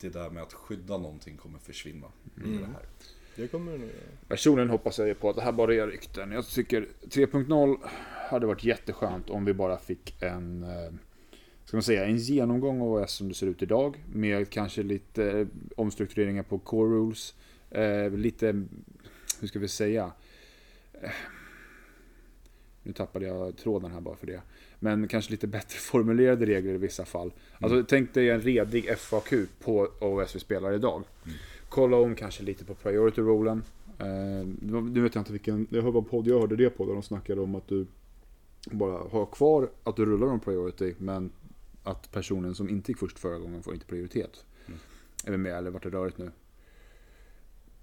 Det 0.00 0.08
där 0.08 0.30
med 0.30 0.42
att 0.42 0.52
skydda 0.52 0.98
någonting 0.98 1.36
kommer 1.36 1.58
försvinna 1.58 2.06
i 2.36 2.50
det 2.50 2.66
här. 2.66 2.86
Det 3.36 3.48
kommer 3.48 3.72
göra. 3.72 3.90
Personligen 4.28 4.70
hoppas 4.70 4.98
jag 4.98 5.08
ju 5.08 5.14
på 5.14 5.30
att 5.30 5.36
det 5.36 5.42
här 5.42 5.52
bara 5.52 5.74
är 5.74 5.86
rykten. 5.86 6.32
Jag 6.32 6.46
tycker 6.46 6.88
3.0 7.02 7.76
hade 8.30 8.46
varit 8.46 8.64
jätteskönt 8.64 9.30
om 9.30 9.44
vi 9.44 9.54
bara 9.54 9.78
fick 9.78 10.22
en, 10.22 10.62
eh, 10.62 10.92
ska 11.64 11.76
man 11.76 11.82
säga, 11.82 12.04
en 12.04 12.16
genomgång 12.16 12.80
av 12.80 12.92
OS 12.92 13.12
som 13.12 13.28
det 13.28 13.34
ser 13.34 13.46
ut 13.46 13.62
idag. 13.62 14.04
Med 14.12 14.50
kanske 14.50 14.82
lite 14.82 15.30
eh, 15.30 15.46
omstruktureringar 15.76 16.42
på 16.42 16.58
core 16.58 16.94
rules. 16.94 17.34
Eh, 17.70 18.10
lite, 18.10 18.46
hur 19.40 19.48
ska 19.48 19.58
vi 19.58 19.68
säga? 19.68 20.12
Nu 22.82 22.92
tappade 22.92 23.26
jag 23.26 23.56
tråden 23.56 23.90
här 23.90 24.00
bara 24.00 24.16
för 24.16 24.26
det. 24.26 24.40
Men 24.78 25.08
kanske 25.08 25.30
lite 25.30 25.46
bättre 25.46 25.78
formulerade 25.78 26.46
regler 26.46 26.74
i 26.74 26.78
vissa 26.78 27.04
fall. 27.04 27.32
Alltså 27.60 27.84
tänk 27.88 28.14
dig 28.14 28.30
en 28.30 28.40
redig 28.40 28.98
FAQ 28.98 29.32
på 29.60 29.88
OS 30.00 30.36
vi 30.36 30.40
spelar 30.40 30.72
idag. 30.72 31.04
Kolla 31.72 31.96
om 31.96 32.14
kanske 32.14 32.42
lite 32.42 32.64
på 32.64 32.74
priority 32.74 33.20
rollen. 33.20 33.62
Eh, 33.98 34.46
nu 34.60 35.00
vet 35.00 35.14
jag 35.14 35.20
inte 35.22 35.32
vilken, 35.32 35.66
jag 35.70 35.82
hörde 35.82 35.94
vad 35.94 36.10
podd 36.10 36.26
jag 36.26 36.40
hörde 36.40 36.56
det 36.56 36.70
på 36.70 36.86
där 36.86 36.92
de 36.92 37.02
snackade 37.02 37.40
om 37.40 37.54
att 37.54 37.68
du 37.68 37.86
bara 38.70 39.08
har 39.08 39.26
kvar 39.26 39.70
att 39.84 39.96
du 39.96 40.04
rullar 40.04 40.26
om 40.26 40.40
priority 40.40 40.94
men 40.98 41.30
att 41.82 42.12
personen 42.12 42.54
som 42.54 42.68
inte 42.68 42.90
gick 42.90 42.98
först 42.98 43.18
förra 43.18 43.38
gången 43.38 43.62
får 43.62 43.74
inte 43.74 43.86
prioritet. 43.86 44.44
Är 45.24 45.30
vi 45.30 45.36
med 45.36 45.52
eller 45.58 45.70
vart 45.70 45.82
det 45.82 45.90
rörigt 45.90 46.18
nu? 46.18 46.30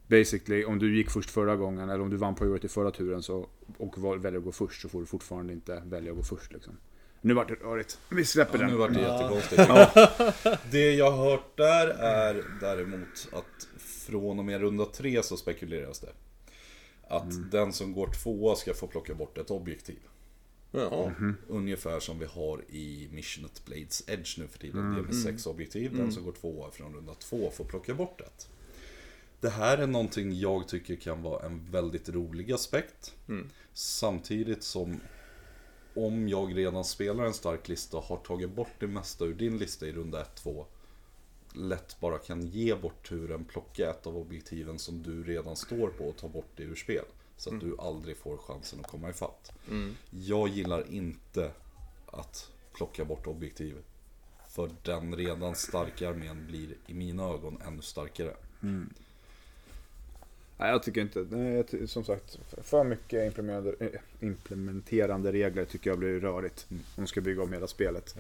Basically, 0.08 0.64
om 0.66 0.80
du 0.80 0.96
gick 0.98 1.10
först 1.10 1.30
förra 1.30 1.56
gången 1.56 1.90
eller 1.90 2.02
om 2.02 2.10
du 2.10 2.18
vann 2.18 2.36
priority 2.36 2.68
förra 2.68 2.92
turen 2.92 3.24
så, 3.24 3.48
och 3.78 4.24
väljer 4.26 4.40
att 4.40 4.46
gå 4.46 4.52
först 4.52 4.82
så 4.82 4.90
får 4.90 5.00
du 5.00 5.06
fortfarande 5.06 5.54
inte 5.54 5.84
välja 5.86 6.12
att 6.12 6.18
gå 6.18 6.24
först. 6.24 6.54
Liksom. 6.54 6.78
Nu 7.22 7.34
vart 7.34 7.48
det 7.48 7.54
rörigt. 7.54 8.00
Vi 8.10 8.26
släpper 8.26 8.60
Ja, 8.60 8.66
nu 8.66 8.72
den. 8.72 8.80
vart 8.80 8.94
det 8.94 9.02
jättekonstigt. 9.02 10.62
Det 10.72 10.92
jag 10.96 11.12
har 11.12 11.30
hört 11.32 11.58
där 11.58 11.88
är 11.88 12.44
däremot 12.62 13.30
att 13.32 13.68
från 14.10 14.40
och 14.40 14.46
med 14.46 14.62
runda 14.62 14.86
tre 14.86 15.24
så 15.24 15.38
spekuleras 15.38 16.00
det. 16.00 16.14
Att 17.08 17.52
den 17.52 17.74
som 17.74 17.94
går 17.94 18.08
tvåa 18.08 18.56
ska 18.56 18.74
få 18.74 18.88
plocka 18.88 19.16
bort 19.16 19.38
ett 19.38 19.52
objektiv. 19.52 20.00
Jaha. 20.72 21.34
Ungefär 21.48 22.00
som 22.00 22.20
vi 22.20 22.26
har 22.26 22.62
i 22.70 23.10
Mission 23.12 23.46
at 23.46 23.66
Blades 23.66 24.04
Edge 24.10 24.40
nu 24.40 24.48
för 24.48 24.60
tiden. 24.60 24.94
Det 24.94 25.00
är 25.00 25.04
med 25.04 25.16
sex 25.16 25.46
objektiv. 25.46 25.98
Den 25.98 26.12
som 26.12 26.24
går 26.24 26.32
tvåa 26.32 26.72
från 26.72 26.94
runda 26.94 27.14
två 27.14 27.52
får 27.52 27.66
plocka 27.66 27.94
bort 27.94 28.22
ett. 28.22 28.50
Det 29.42 29.50
här 29.50 29.78
är 29.78 29.88
någonting 29.88 30.40
jag 30.40 30.68
tycker 30.68 30.96
kan 30.96 31.22
vara 31.22 31.46
en 31.46 31.72
väldigt 31.72 32.10
rolig 32.10 32.52
aspekt. 32.52 33.16
Samtidigt 33.74 34.64
som 34.64 35.00
om 35.94 36.30
jag 36.30 36.58
redan 36.58 36.84
spelar 36.84 37.26
en 37.26 37.34
stark 37.34 37.68
lista 37.68 37.98
och 37.98 38.04
har 38.04 38.18
tagit 38.18 38.56
bort 38.56 38.74
det 38.80 38.88
mesta 38.88 39.26
ur 39.26 39.34
din 39.34 39.58
lista 39.58 39.88
i 39.88 39.92
runda 39.92 40.24
1-2 40.24 40.66
lätt 41.60 42.00
bara 42.00 42.18
kan 42.18 42.42
ge 42.42 42.76
bort 42.76 43.08
turen, 43.10 43.46
plocka 43.46 43.90
ett 43.90 44.08
av 44.08 44.18
objektiven 44.18 44.80
som 44.80 45.04
du 45.04 45.24
redan 45.24 45.56
står 45.56 45.90
på 45.90 46.04
och 46.04 46.18
ta 46.18 46.28
bort 46.28 46.50
det 46.56 46.64
ur 46.64 46.76
spel. 46.76 47.06
Så 47.38 47.54
att 47.54 47.62
du 47.62 47.76
aldrig 47.80 48.18
får 48.18 48.38
chansen 48.38 48.80
att 48.80 48.88
komma 48.88 49.10
ifatt. 49.10 49.52
Jag 50.10 50.48
gillar 50.50 50.92
inte 50.92 51.52
att 52.06 52.52
plocka 52.74 53.06
bort 53.06 53.28
objektiv. 53.28 53.76
För 54.50 54.70
den 54.84 55.16
redan 55.16 55.56
starka 55.56 56.10
armén 56.10 56.46
blir 56.48 56.76
i 56.88 56.94
mina 56.94 57.24
ögon 57.24 57.62
ännu 57.68 57.82
starkare. 57.82 58.34
Nej, 60.58 60.72
jag 60.72 60.84
tycker 60.84 61.02
inte. 61.02 61.26
Nej, 61.30 61.88
som 61.88 62.04
sagt, 62.04 62.40
för 62.58 62.84
mycket 62.84 63.26
implementerande, 63.26 63.86
eh, 63.86 64.28
implementerande 64.28 65.32
regler 65.32 65.66
tycker 65.66 65.90
jag 65.90 66.00
blir 66.00 66.20
rörigt. 66.20 66.66
Om 66.70 66.80
man 66.96 67.08
ska 67.08 67.22
bygga 67.22 67.44
om 67.44 67.54
hela 67.54 67.68
spelet. 67.68 68.16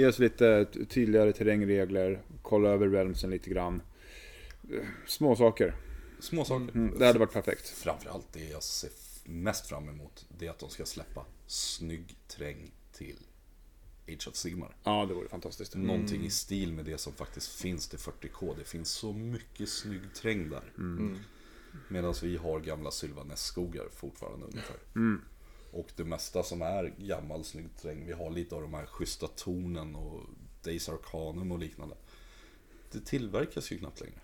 Ge 0.00 0.06
oss 0.06 0.18
lite 0.18 0.66
tydligare 0.88 1.32
terrängregler, 1.32 2.22
kolla 2.42 2.68
över 2.68 2.88
realmsen 2.88 3.30
lite 3.30 3.50
grann. 3.50 3.82
Små 5.06 5.36
saker. 5.36 5.74
Små 6.20 6.44
saker. 6.44 6.74
Mm, 6.74 6.98
det 6.98 7.06
hade 7.06 7.18
varit 7.18 7.32
perfekt. 7.32 7.68
Framförallt 7.68 8.32
det 8.32 8.44
jag 8.44 8.62
ser 8.62 8.90
mest 9.24 9.66
fram 9.66 9.88
emot, 9.88 10.26
det 10.38 10.46
är 10.46 10.50
att 10.50 10.58
de 10.58 10.70
ska 10.70 10.84
släppa 10.84 11.26
snygg 11.46 12.16
terräng 12.28 12.70
till 12.92 13.16
Age 14.08 14.28
of 14.28 14.34
Sigmar. 14.34 14.76
Ja, 14.84 15.06
det 15.08 15.14
vore 15.14 15.28
fantastiskt. 15.28 15.74
Någonting 15.74 16.24
i 16.24 16.30
stil 16.30 16.72
med 16.72 16.84
det 16.84 16.98
som 16.98 17.12
faktiskt 17.12 17.60
finns 17.60 17.88
till 17.88 17.98
40K. 17.98 18.54
Det 18.58 18.64
finns 18.64 18.90
så 18.90 19.12
mycket 19.12 19.68
snygg 19.68 20.02
terräng 20.14 20.50
där. 20.50 20.72
Medan 21.88 22.14
vi 22.22 22.36
har 22.36 22.60
gamla 22.60 22.90
Sylvanässkogar 22.90 23.88
fortfarande 23.92 24.46
ungefär. 24.46 24.76
Och 25.70 25.88
det 25.96 26.04
mesta 26.04 26.42
som 26.42 26.62
är 26.62 26.92
gammal 26.96 27.44
snygg 27.44 27.76
terräng, 27.82 28.06
vi 28.06 28.12
har 28.12 28.30
lite 28.30 28.54
av 28.54 28.62
de 28.62 28.74
här 28.74 28.86
schyssta 28.86 29.26
tornen 29.26 29.94
och 29.94 30.20
Days 30.64 30.88
Arcanum 30.88 31.52
och 31.52 31.58
liknande. 31.58 31.94
Det 32.92 33.00
tillverkas 33.00 33.72
ju 33.72 33.78
knappt 33.78 34.00
längre. 34.00 34.20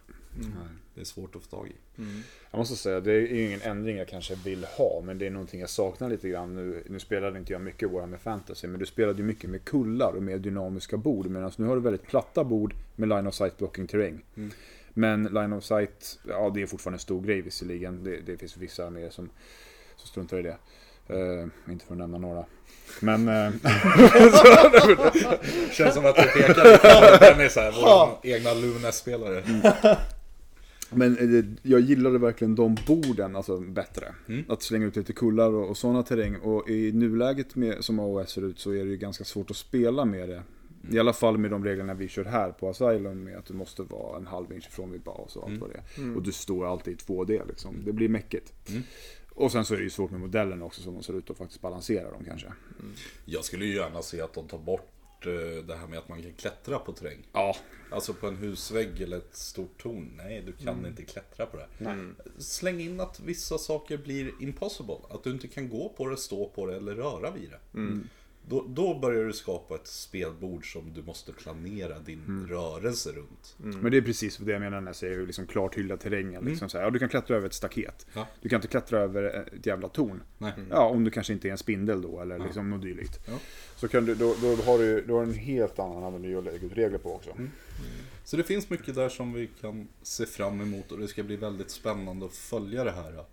Det 0.94 1.00
är 1.00 1.04
svårt 1.04 1.36
att 1.36 1.42
få 1.42 1.56
tag 1.56 1.68
i. 1.68 2.02
Jag 2.50 2.58
måste 2.58 2.76
säga, 2.76 3.00
det 3.00 3.12
är 3.12 3.20
ju 3.20 3.46
ingen 3.46 3.60
ändring 3.60 3.96
jag 3.96 4.08
kanske 4.08 4.34
vill 4.34 4.64
ha, 4.64 5.02
men 5.04 5.18
det 5.18 5.26
är 5.26 5.30
någonting 5.30 5.60
jag 5.60 5.70
saknar 5.70 6.08
lite 6.10 6.28
grann. 6.28 6.54
Nu, 6.54 6.84
nu 6.88 6.98
spelade 6.98 7.38
inte 7.38 7.52
jag 7.52 7.62
mycket 7.62 7.90
Warhammer 7.90 8.18
Fantasy, 8.18 8.68
men 8.68 8.80
du 8.80 8.86
spelade 8.86 9.18
ju 9.18 9.24
mycket 9.24 9.50
med 9.50 9.64
kullar 9.64 10.12
och 10.12 10.22
mer 10.22 10.38
dynamiska 10.38 10.96
bord. 10.96 11.26
Medan 11.26 11.52
nu 11.56 11.66
har 11.66 11.74
du 11.74 11.82
väldigt 11.82 12.06
platta 12.06 12.44
bord 12.44 12.74
med 12.96 13.08
line 13.08 13.26
of 13.26 13.34
sight 13.34 13.58
blocking 13.58 13.86
terräng. 13.86 14.24
Men 14.90 15.24
line 15.24 15.52
of 15.52 15.64
sight, 15.64 16.18
ja 16.28 16.50
det 16.54 16.62
är 16.62 16.66
fortfarande 16.66 16.96
en 16.96 17.00
stor 17.00 17.22
grej 17.22 17.42
visserligen. 17.42 18.04
Det, 18.04 18.20
det 18.20 18.36
finns 18.36 18.56
vissa 18.56 18.86
arméer 18.86 19.10
som, 19.10 19.30
som 19.96 20.08
struntar 20.08 20.38
i 20.38 20.42
det. 20.42 20.56
Eh, 21.08 21.72
inte 21.72 21.84
för 21.84 21.94
att 21.94 21.98
nämna 21.98 22.18
några. 22.18 22.44
Men... 23.00 23.28
eh, 23.28 23.50
Känns 25.72 25.94
som 25.94 26.06
att 26.06 26.16
du 26.16 26.22
pekar 26.22 26.48
lite. 26.48 27.18
Den 27.20 27.40
är 27.40 27.48
såhär, 27.48 27.72
vår 27.72 28.18
egna 28.22 28.54
Lunes-spelare. 28.54 29.42
Men 30.90 31.18
eh, 31.18 31.44
jag 31.62 31.80
gillade 31.80 32.18
verkligen 32.18 32.54
de 32.54 32.76
borden 32.86 33.36
alltså, 33.36 33.58
bättre. 33.58 34.14
Mm. 34.28 34.44
Att 34.48 34.62
slänga 34.62 34.86
ut 34.86 34.96
lite 34.96 35.12
kullar 35.12 35.50
och, 35.50 35.70
och 35.70 35.76
sådana 35.76 36.02
terräng. 36.02 36.36
Och 36.36 36.70
i 36.70 36.92
nuläget 36.92 37.56
med, 37.56 37.84
som 37.84 37.98
AOS 37.98 38.30
ser 38.30 38.44
ut 38.44 38.58
så 38.58 38.70
är 38.70 38.84
det 38.84 38.90
ju 38.90 38.96
ganska 38.96 39.24
svårt 39.24 39.50
att 39.50 39.56
spela 39.56 40.04
med 40.04 40.28
det. 40.28 40.42
I 40.90 40.98
alla 40.98 41.12
fall 41.12 41.38
med 41.38 41.50
de 41.50 41.64
reglerna 41.64 41.94
vi 41.94 42.08
kör 42.08 42.24
här 42.24 42.50
på 42.50 42.68
Asylum 42.68 43.24
med 43.24 43.36
att 43.38 43.46
du 43.46 43.54
måste 43.54 43.82
vara 43.82 44.16
en 44.16 44.26
halv 44.26 44.52
inch 44.52 44.66
ifrån 44.66 44.92
vid 44.92 45.00
bas 45.00 45.36
och 45.36 45.48
allt 45.48 45.60
vad 45.60 45.70
det 45.70 45.76
är. 45.76 45.82
Och 46.16 46.22
du 46.22 46.32
står 46.32 46.66
alltid 46.66 46.94
i 46.94 46.96
2D 46.96 47.48
liksom. 47.48 47.74
Det 47.84 47.92
blir 47.92 48.08
mäckigt. 48.08 48.52
Och 49.36 49.52
sen 49.52 49.64
så 49.64 49.74
är 49.74 49.78
det 49.78 49.84
ju 49.84 49.90
svårt 49.90 50.10
med 50.10 50.20
modellerna 50.20 50.64
också 50.64 50.82
som 50.82 50.94
de 50.94 51.02
ser 51.02 51.18
ut 51.18 51.30
att 51.30 51.38
faktiskt 51.38 51.60
balansera 51.60 52.10
dem 52.10 52.24
kanske. 52.24 52.52
Jag 53.24 53.44
skulle 53.44 53.64
ju 53.64 53.74
gärna 53.74 54.02
se 54.02 54.20
att 54.20 54.34
de 54.34 54.48
tar 54.48 54.58
bort 54.58 55.26
eh, 55.26 55.64
det 55.66 55.76
här 55.76 55.86
med 55.86 55.98
att 55.98 56.08
man 56.08 56.22
kan 56.22 56.32
klättra 56.32 56.78
på 56.78 56.92
terräng. 56.92 57.26
Ja, 57.32 57.56
Alltså 57.90 58.14
på 58.14 58.26
en 58.26 58.36
husvägg 58.36 59.00
eller 59.00 59.16
ett 59.16 59.36
stort 59.36 59.82
torn. 59.82 60.12
Nej, 60.16 60.42
du 60.46 60.52
kan 60.52 60.86
inte 60.86 61.02
klättra 61.02 61.46
på 61.46 61.56
det. 61.56 61.66
Släng 62.38 62.80
in 62.80 63.00
att 63.00 63.20
vissa 63.20 63.58
saker 63.58 63.96
blir 63.96 64.32
impossible. 64.40 64.96
Att 65.10 65.24
du 65.24 65.30
inte 65.30 65.48
kan 65.48 65.68
gå 65.68 65.88
på 65.88 66.08
det, 66.08 66.16
stå 66.16 66.48
på 66.48 66.66
det 66.66 66.76
eller 66.76 66.94
röra 66.94 67.30
vid 67.30 67.50
det. 67.50 67.60
Då, 68.48 68.64
då 68.68 68.98
börjar 68.98 69.24
du 69.24 69.32
skapa 69.32 69.74
ett 69.74 69.86
spelbord 69.86 70.72
som 70.72 70.92
du 70.94 71.02
måste 71.02 71.32
planera 71.32 71.98
din 71.98 72.46
rörelse 72.50 73.12
runt. 73.12 73.56
Men 73.58 73.90
det 73.90 73.96
är 73.96 74.02
precis 74.02 74.36
det 74.36 74.52
jag 74.52 74.60
menar 74.60 74.80
när 74.80 74.88
jag 74.88 74.96
säger 74.96 75.26
liksom 75.26 75.46
klart 75.46 75.74
hylla 75.74 75.96
terrängen. 75.96 76.44
Liksom 76.44 76.68
så 76.68 76.78
här, 76.78 76.84
ja, 76.84 76.90
du 76.90 76.98
kan 76.98 77.08
klättra 77.08 77.36
över 77.36 77.46
ett 77.46 77.54
staket. 77.54 78.06
Ja. 78.14 78.26
Du 78.40 78.48
kan 78.48 78.56
inte 78.56 78.68
klättra 78.68 79.00
över 79.00 79.24
ett 79.56 79.66
jävla 79.66 79.88
torn. 79.88 80.22
Nej. 80.38 80.52
Ja, 80.70 80.88
om 80.88 81.04
du 81.04 81.10
kanske 81.10 81.32
inte 81.32 81.48
är 81.48 81.52
en 81.52 81.58
spindel 81.58 82.02
då 82.02 82.20
eller 82.20 82.38
liksom 82.38 82.70
något 82.70 82.82
dylikt. 82.82 83.20
Ja. 83.26 83.38
Så 83.76 83.88
kan 83.88 84.04
du, 84.04 84.14
då, 84.14 84.34
då 84.42 84.56
har 84.56 84.78
du 84.78 85.04
då 85.06 85.16
har 85.16 85.22
en 85.22 85.34
helt 85.34 85.78
annan 85.78 86.04
aveny 86.04 86.34
att 86.34 86.44
lägga 86.44 86.66
ut 86.66 86.72
regler 86.72 86.98
på 86.98 87.14
också. 87.14 87.30
Så 88.24 88.36
det 88.36 88.42
finns 88.42 88.70
mycket 88.70 88.94
där 88.94 89.08
som 89.08 89.32
vi 89.32 89.50
kan 89.60 89.88
se 90.02 90.26
fram 90.26 90.60
emot 90.60 90.92
och 90.92 90.98
det 90.98 91.08
ska 91.08 91.22
bli 91.22 91.36
väldigt 91.36 91.70
spännande 91.70 92.26
att 92.26 92.34
följa 92.34 92.84
det 92.84 92.90
här 92.90 93.12
ja, 93.12 93.26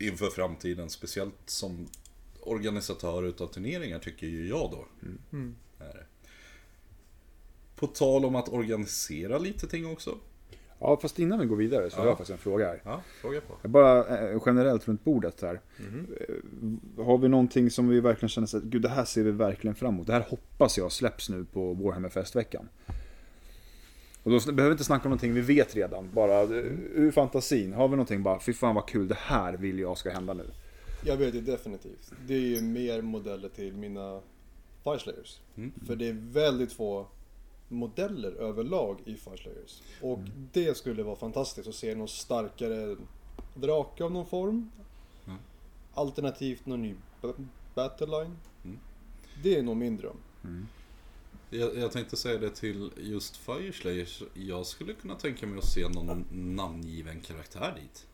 inför 0.00 0.26
framtiden. 0.26 0.90
Speciellt 0.90 1.34
som 1.46 1.86
organisatör 2.48 3.22
utav 3.22 3.46
turneringar 3.46 3.98
tycker 3.98 4.26
ju 4.26 4.48
jag 4.48 4.70
då. 4.70 4.84
Är 5.84 5.94
det. 5.94 6.04
På 7.76 7.86
tal 7.86 8.24
om 8.24 8.34
att 8.36 8.48
organisera 8.48 9.38
lite 9.38 9.66
ting 9.66 9.86
också. 9.86 10.18
Ja, 10.80 10.98
fast 11.02 11.18
innan 11.18 11.38
vi 11.40 11.46
går 11.46 11.56
vidare 11.56 11.90
så 11.90 11.96
Ja. 11.96 12.00
har 12.00 12.06
jag 12.08 12.16
faktiskt 12.18 12.30
en 12.32 12.38
fråga 12.38 12.66
här. 12.66 12.80
Ja, 12.84 13.02
fråga 13.20 13.40
på. 13.40 13.68
Bara 13.68 14.18
eh, 14.30 14.42
generellt 14.46 14.88
runt 14.88 15.04
bordet 15.04 15.42
här. 15.42 15.60
Eh, 15.78 17.04
Har 17.04 17.18
vi 17.18 17.28
någonting 17.28 17.70
som 17.70 17.88
vi 17.88 18.00
verkligen 18.00 18.28
känner 18.28 18.46
så 18.46 18.56
att 18.56 18.62
gud 18.62 18.82
det 18.82 18.88
här 18.88 19.04
ser 19.04 19.22
vi 19.22 19.30
verkligen 19.30 19.74
fram 19.74 19.94
emot. 19.94 20.06
Det 20.06 20.12
här 20.12 20.20
hoppas 20.28 20.78
jag 20.78 20.92
släpps 20.92 21.28
nu 21.30 21.44
på 21.44 21.74
Warhammer 21.74 22.08
Festveckan. 22.08 22.68
Och 24.22 24.30
då 24.32 24.38
behöver 24.52 24.64
vi 24.64 24.72
inte 24.72 24.84
snacka 24.84 25.02
om 25.04 25.10
någonting 25.10 25.34
vi 25.34 25.40
vet 25.40 25.76
redan. 25.76 26.10
Bara 26.12 26.40
eh, 26.42 26.48
ur 26.94 27.10
fantasin. 27.10 27.72
Har 27.72 27.88
vi 27.88 27.92
någonting 27.96 28.22
bara, 28.22 28.40
fy 28.40 28.52
fan 28.52 28.74
vad 28.74 28.88
kul, 28.88 29.08
det 29.08 29.18
här 29.18 29.52
vill 29.56 29.78
jag 29.78 29.98
ska 29.98 30.10
hända 30.10 30.34
nu. 30.34 30.50
Jag 31.04 31.16
vet 31.16 31.34
ju 31.34 31.40
definitivt. 31.40 32.12
Det 32.26 32.34
är 32.34 32.40
ju 32.40 32.62
mer 32.62 33.02
modeller 33.02 33.48
till 33.48 33.74
mina 33.74 34.20
Fireslayers. 34.84 35.40
Mm. 35.56 35.72
För 35.86 35.96
det 35.96 36.08
är 36.08 36.12
väldigt 36.12 36.72
få 36.72 37.06
modeller 37.68 38.32
överlag 38.32 39.00
i 39.04 39.16
Fireslayers. 39.16 39.82
Och 40.00 40.18
det 40.52 40.76
skulle 40.76 41.02
vara 41.02 41.16
fantastiskt 41.16 41.68
att 41.68 41.74
se 41.74 41.94
någon 41.94 42.08
starkare 42.08 42.96
drake 43.54 44.04
av 44.04 44.12
någon 44.12 44.26
form. 44.26 44.70
Mm. 45.26 45.38
Alternativt 45.94 46.66
någon 46.66 46.82
ny 46.82 46.94
Battleline. 47.74 48.36
Mm. 48.64 48.78
Det 49.42 49.58
är 49.58 49.62
nog 49.62 49.76
min 49.76 49.96
dröm. 49.96 50.16
Jag, 51.50 51.76
jag 51.76 51.92
tänkte 51.92 52.16
säga 52.16 52.38
det 52.38 52.50
till 52.50 52.90
just 52.96 53.36
Fireslayers. 53.36 54.22
Jag 54.34 54.66
skulle 54.66 54.94
kunna 54.94 55.14
tänka 55.14 55.46
mig 55.46 55.58
att 55.58 55.68
se 55.68 55.88
någon 55.88 56.24
namngiven 56.30 57.20
karaktär 57.20 57.74
dit. 57.82 58.06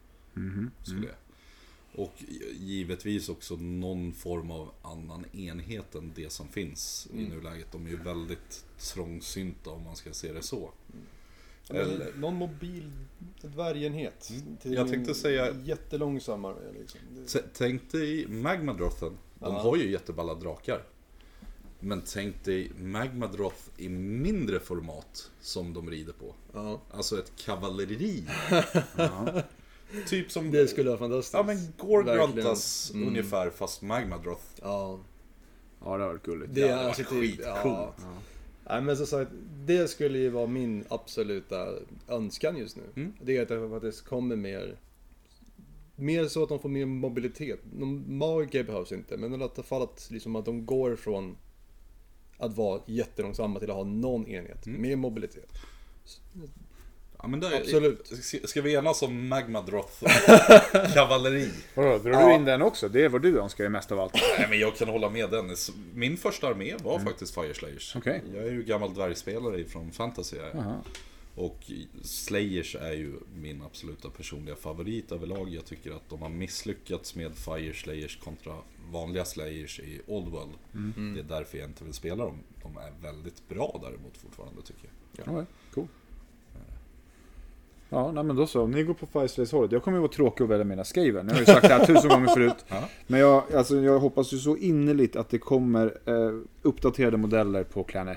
Skulle 0.82 1.06
jag. 1.06 1.16
Och 1.94 2.14
givetvis 2.52 3.28
också 3.28 3.56
någon 3.56 4.12
form 4.12 4.50
av 4.50 4.70
annan 4.82 5.24
enhet 5.36 5.94
än 5.94 6.12
det 6.14 6.32
som 6.32 6.48
finns 6.48 7.08
i 7.14 7.22
nuläget. 7.22 7.72
De 7.72 7.86
är 7.86 7.90
ju 7.90 7.96
väldigt 7.96 8.64
trångsynta 8.78 9.70
om 9.70 9.82
man 9.84 9.96
ska 9.96 10.12
se 10.12 10.32
det 10.32 10.42
så. 10.42 10.70
Eller- 11.70 12.12
Någon 12.16 12.34
mobil 12.34 12.90
dvärgenhet. 13.42 14.32
Till 14.62 14.72
Jag 14.74 14.88
tänkte 14.88 15.14
säga- 15.14 15.54
Jättelångsam 15.64 16.44
armé 16.44 16.72
liksom. 16.78 17.00
Det- 17.32 17.44
Tänk 17.54 17.90
dig 17.92 18.26
Magmadrothen. 18.28 19.18
De 19.38 19.54
Ja. 19.54 19.60
har 19.62 19.76
ju 19.76 19.90
jätteballa 19.90 20.34
drakar. 20.34 20.82
Men 21.80 22.02
tänk 22.06 22.44
dig 22.44 22.70
Magmadroth 22.78 23.56
i 23.76 23.88
mindre 23.88 24.60
format 24.60 25.30
som 25.40 25.72
de 25.74 25.90
rider 25.90 26.12
på. 26.12 26.34
Ja. 26.52 26.80
Alltså 26.90 27.18
ett 27.18 27.32
kavalleri. 27.36 28.24
Typ 30.06 30.30
som... 30.30 30.50
Det 30.50 30.68
skulle 30.68 30.88
vara 30.88 30.98
fantastiskt. 30.98 31.34
Ja 31.34 31.42
men 31.42 31.56
Verkligen. 32.04 32.56
Mm. 32.94 33.08
ungefär 33.08 33.50
fast 33.50 33.82
Magmadroth. 33.82 34.44
Ja. 34.62 35.00
Ja, 35.84 35.96
det 35.96 36.02
har 36.02 36.10
varit 36.10 36.22
gulligt. 36.22 36.54
Det 36.54 36.62
är 36.62 36.76
hade 36.76 36.86
alltså 36.86 37.02
varit 37.02 37.10
typ, 37.10 37.36
skitcoolt. 37.36 37.64
ja. 37.64 37.94
Nej 38.66 38.82
men 38.82 38.96
som 38.96 39.06
sagt, 39.06 39.30
det 39.66 39.88
skulle 39.88 40.18
ju 40.18 40.28
vara 40.28 40.46
min 40.46 40.84
absoluta 40.88 41.68
önskan 42.08 42.56
just 42.56 42.76
nu. 42.76 42.82
Mm. 42.96 43.12
Det 43.22 43.36
är 43.36 43.42
att 43.42 43.48
det 43.48 43.70
faktiskt 43.70 44.04
kommer 44.04 44.36
mer 44.36 44.78
Mer 45.96 46.28
så 46.28 46.42
att 46.42 46.48
de 46.48 46.58
får 46.58 46.68
mer 46.68 46.86
mobilitet. 46.86 47.60
De 47.72 48.18
magiker 48.18 48.64
behövs 48.64 48.92
inte, 48.92 49.16
men 49.16 49.32
i 49.32 49.34
alla 49.34 49.48
fall 49.62 49.82
att, 49.82 50.08
liksom, 50.10 50.36
att 50.36 50.44
de 50.44 50.66
går 50.66 50.96
från 50.96 51.36
att 52.38 52.56
vara 52.56 52.80
jättelångsamma 52.86 53.60
till 53.60 53.70
att 53.70 53.76
ha 53.76 53.84
någon 53.84 54.26
enhet. 54.26 54.66
Mm. 54.66 54.82
Mer 54.82 54.96
mobilitet. 54.96 55.52
Ja, 57.22 57.28
men 57.28 57.40
det, 57.40 57.56
Absolut. 57.56 58.06
Ska- 58.06 58.46
Ska 58.46 58.62
vi 58.62 58.74
enas 58.74 59.02
om 59.02 59.28
Magmadroth 59.28 60.04
kavalleri? 60.94 61.50
Vadå, 61.74 61.98
drar 61.98 62.10
Ja. 62.12 62.28
du 62.28 62.34
in 62.34 62.44
den 62.44 62.62
också? 62.62 62.88
Det 62.88 63.04
är 63.04 63.08
vad 63.08 63.22
du 63.22 63.38
önskar 63.40 63.68
mest 63.68 63.92
av 63.92 64.00
allt. 64.00 64.14
Nej 64.38 64.46
men 64.50 64.58
jag 64.58 64.76
kan 64.76 64.88
hålla 64.88 65.10
med 65.10 65.30
Dennis. 65.30 65.70
Min 65.94 66.16
första 66.16 66.48
armé 66.48 66.74
var 66.82 66.98
faktiskt 66.98 67.34
Fire 67.34 67.54
Slayers. 67.54 67.96
Okej. 67.96 68.22
Jag 68.34 68.46
är 68.46 68.50
ju 68.52 68.62
gammal 68.62 68.94
dvärgspelare 68.94 69.64
från 69.64 69.92
fantasy. 69.92 70.36
Och 71.34 71.58
Slayers 72.02 72.76
är 72.76 72.92
ju 72.92 73.12
min 73.36 73.62
absoluta 73.62 74.10
personliga 74.10 74.56
favorit 74.56 75.12
överlag. 75.12 75.48
Jag 75.48 75.64
tycker 75.64 75.90
att 75.92 76.08
de 76.08 76.22
har 76.22 76.28
misslyckats 76.28 77.14
med 77.14 77.34
Fire 77.36 77.72
Slayers 77.74 78.16
kontra 78.24 78.54
vanliga 78.92 79.24
Slayers 79.24 79.80
i 79.80 80.00
Old 80.06 80.28
World. 80.28 80.52
Det 81.14 81.20
är 81.20 81.38
därför 81.38 81.58
jag 81.58 81.68
inte 81.68 81.84
vill 81.84 81.92
spela 81.92 82.24
dem. 82.24 82.38
De 82.62 82.76
är 82.76 82.92
väldigt 83.02 83.48
bra 83.48 83.80
däremot 83.82 84.16
fortfarande 84.16 84.62
tycker 84.62 84.88
jag. 85.16 85.26
Ja, 85.38 85.44
cool. 85.74 85.86
Ja, 87.92 88.12
nej 88.12 88.24
men 88.24 88.36
då 88.36 88.46
så. 88.46 88.66
Ni 88.66 88.82
går 88.82 88.94
på 88.94 89.06
Firestlays 89.06 89.52
hållet. 89.52 89.72
Jag 89.72 89.82
kommer 89.82 89.96
ju 89.98 90.00
vara 90.00 90.12
tråkig 90.12 90.44
och 90.44 90.50
välja 90.50 90.64
mina 90.64 90.84
Skaven. 90.84 91.28
Jag 91.28 91.34
har 91.34 91.40
ju 91.40 91.46
sagt 91.46 91.62
det 91.62 91.74
här 91.74 91.86
tusen 91.86 92.10
gånger 92.10 92.26
förut. 92.26 92.64
Ja. 92.68 92.82
Men 93.06 93.20
jag, 93.20 93.42
alltså, 93.54 93.76
jag 93.76 93.98
hoppas 93.98 94.32
ju 94.32 94.38
så 94.38 94.56
innerligt 94.56 95.16
att 95.16 95.28
det 95.28 95.38
kommer 95.38 95.98
eh, 96.06 96.32
uppdaterade 96.62 97.16
modeller 97.16 97.64
på 97.64 97.84
Clan 97.84 98.08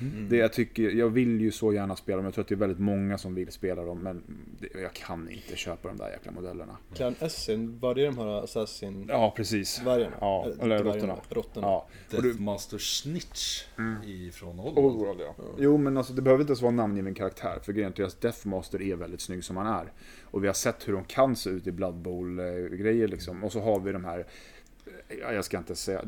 Ashin. 0.00 0.26
Det 0.28 0.36
jag, 0.36 0.52
tycker, 0.52 0.90
jag 0.90 1.08
vill 1.08 1.40
ju 1.40 1.50
så 1.50 1.72
gärna 1.72 1.96
spela 1.96 2.16
dem. 2.16 2.24
Jag 2.24 2.34
tror 2.34 2.42
att 2.42 2.48
det 2.48 2.54
är 2.54 2.56
väldigt 2.56 2.78
många 2.78 3.18
som 3.18 3.34
vill 3.34 3.52
spela 3.52 3.84
dem. 3.84 3.98
Men 3.98 4.22
det, 4.60 4.80
jag 4.80 4.92
kan 4.92 5.30
inte 5.30 5.56
köpa 5.56 5.88
de 5.88 5.96
där 5.96 6.10
jäkla 6.10 6.32
modellerna. 6.32 6.76
Clan 6.94 7.14
Essin, 7.20 7.78
var 7.78 7.94
det 7.94 8.04
de 8.04 8.18
här 8.18 8.44
Assassin 8.44 9.06
Ja, 9.08 9.32
precis. 9.36 9.82
vargarna? 9.84 10.16
Ja, 10.20 10.46
inte 10.46 10.64
eller 10.64 10.84
råttorna. 10.84 11.16
Råttorna. 11.28 11.66
Ja. 11.66 11.86
Deathmaster 12.10 12.78
Snitch 12.78 13.64
ifrån 14.06 14.60
Old 14.60 14.78
Old 14.78 14.96
World. 14.96 15.18
World 15.18 15.20
ja. 15.38 15.44
Jo 15.58 15.76
men 15.76 15.96
alltså 15.96 16.12
det 16.12 16.22
behöver 16.22 16.40
inte 16.40 16.50
ens 16.50 16.62
vara 16.62 16.70
en 16.70 16.76
namngiven 16.76 17.14
karaktär. 17.14 17.58
För 17.62 17.72
grejen 17.72 17.86
är 17.88 17.90
att 17.90 17.96
deras 17.96 18.14
Deathmaster 18.14 18.82
är 18.82 18.96
väldigt 18.96 19.20
snygg 19.20 19.44
som 19.44 19.56
han 19.56 19.66
är. 19.66 19.92
Och 20.24 20.42
vi 20.42 20.46
har 20.46 20.54
sett 20.54 20.88
hur 20.88 20.92
de 20.92 21.04
kan 21.04 21.36
se 21.36 21.50
ut 21.50 21.66
i 21.66 21.72
Blood 21.72 21.94
Bowl-grejer 21.94 23.08
liksom. 23.08 23.44
Och 23.44 23.52
så 23.52 23.60
har 23.60 23.80
vi 23.80 23.92
de 23.92 24.04
här, 24.04 24.18
eh, 25.08 25.16
ja, 25.20 25.32
jag 25.32 25.44
ska 25.44 25.58
inte 25.58 25.76
säga, 25.76 26.04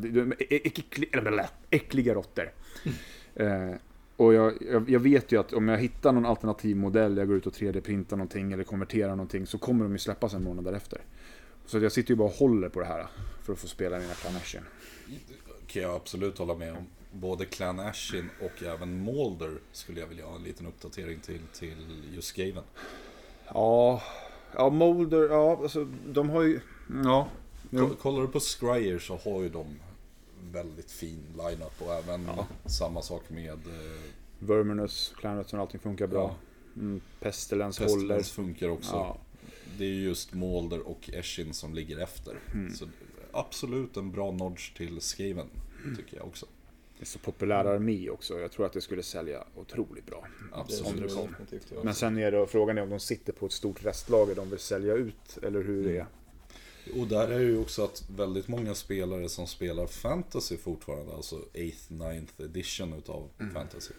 äckliga 1.71 2.15
råttor. 2.15 2.53
Eh, 3.35 3.75
och 4.17 4.35
jag, 4.35 4.55
jag, 4.61 4.91
jag 4.91 5.01
vet 5.01 5.33
ju 5.33 5.41
att 5.41 5.53
om 5.53 5.69
jag 5.69 5.79
hittar 5.79 6.13
någon 6.13 6.27
alternativ 6.27 6.77
modell, 6.77 7.17
jag 7.17 7.29
går 7.29 7.37
ut 7.37 7.47
och 7.47 7.53
3D-printar 7.53 8.17
någonting 8.17 8.53
eller 8.53 8.65
konverterar 8.65 9.11
någonting, 9.11 9.47
så 9.47 9.59
kommer 9.59 9.85
de 9.85 9.93
ju 9.93 9.99
släppas 9.99 10.35
en 10.35 10.45
månad 10.45 10.65
därefter. 10.65 11.01
Så 11.67 11.79
jag 11.79 11.93
sitter 11.93 12.11
ju 12.11 12.17
bara 12.17 12.29
och 12.29 12.35
håller 12.35 12.69
på 12.69 12.81
det 12.81 12.87
här 12.87 13.07
för 13.43 13.53
att 13.53 13.59
få 13.59 13.67
spela 13.67 13.99
mina 13.99 14.15
Clan 14.15 14.37
Ashen. 14.37 14.65
kan 15.67 15.83
jag 15.83 15.95
absolut 15.95 16.39
hålla 16.39 16.55
med 16.55 16.73
om. 16.73 16.87
Både 17.13 17.45
Clan 17.45 17.81
Ashin 17.81 18.31
och 18.41 18.63
även 18.63 18.99
Molder 18.99 19.59
skulle 19.73 20.01
jag 20.01 20.07
vilja 20.07 20.27
ha 20.27 20.37
en 20.37 20.43
liten 20.43 20.67
uppdatering 20.67 21.21
till, 21.21 21.41
till 21.53 22.05
just 22.15 22.29
Skaven. 22.29 22.65
Ja, 23.49 24.03
ja 24.55 24.71
Molder, 24.71 25.29
ja 25.29 25.59
alltså 25.63 25.89
de 26.07 26.31
har 26.31 26.43
ju, 26.43 26.61
ja. 27.05 27.29
Kollar 28.01 28.23
du 28.23 28.29
på 28.29 28.41
Scryer 28.41 28.99
så 28.99 29.17
har 29.17 29.43
ju 29.43 29.49
de 29.49 29.67
väldigt 30.53 30.91
fin 30.91 31.25
lineup 31.37 31.83
och 31.83 31.95
även 31.95 32.31
samma 32.67 33.03
sak 33.03 33.23
med 33.31 33.67
eh, 33.67 34.01
Verminus, 34.39 35.15
Clanratson, 35.19 35.61
allting 35.61 35.81
funkar 35.81 36.07
bra. 36.07 36.37
Ja. 36.75 36.81
Mm, 36.81 37.01
Pestilence 37.21 37.85
håller. 37.85 37.95
Pestilence 37.95 38.35
funkar 38.35 38.69
också. 38.69 38.93
Ja. 38.93 39.19
Det 39.79 39.85
är 39.85 39.89
ju 39.89 40.03
just 40.03 40.35
Molder 40.35 40.89
och 40.89 41.11
Eshin 41.13 41.55
som 41.55 41.75
ligger 41.75 41.99
efter. 41.99 42.39
Mm. 42.55 42.75
Så 42.75 42.89
absolut 43.33 43.97
en 43.97 44.13
bra 44.13 44.31
nodge 44.31 44.77
till 44.77 45.01
Skaven, 45.01 45.47
tycker 45.97 46.17
jag 46.17 46.27
också. 46.27 46.47
Det 46.99 47.05
är 47.05 47.07
så 47.07 47.19
populär 47.19 47.65
armé 47.65 48.11
också. 48.11 48.41
Jag 48.41 48.53
tror 48.53 48.67
att 48.67 48.73
det 48.73 48.81
skulle 48.81 49.03
sälja 49.03 49.45
otroligt 49.57 50.07
bra. 50.07 50.27
Absolut. 50.53 50.87
Om 50.87 51.01
det 51.01 51.09
kom. 51.09 51.85
Men 51.85 51.95
sen 51.95 52.19
är 52.19 52.33
det 52.33 52.47
frågan 52.47 52.79
är 52.79 52.83
om 52.83 52.91
de 52.91 53.01
sitter 53.01 53.33
på 53.33 53.47
ett 53.47 53.53
stort 53.53 53.85
restlager 53.85 54.35
de 54.35 54.51
vill 54.51 54.59
sälja 54.59 54.95
ut 54.95 55.39
eller 55.43 55.63
hur 55.63 55.85
det 55.85 55.99
är. 55.99 56.07
Och 57.01 57.07
där 57.07 57.29
är 57.29 57.41
ju 57.41 57.59
också 57.59 57.85
att 57.85 58.05
väldigt 58.17 58.49
många 58.49 58.75
spelare 58.75 59.29
som 59.29 59.47
spelar 59.47 59.87
fantasy 59.87 60.57
fortfarande, 60.57 61.15
alltså 61.15 61.37
8th, 61.55 61.89
9th 61.89 62.45
edition 62.45 62.93
utav 62.93 63.29
Mm. 63.41 63.55
fantasy. 63.55 63.93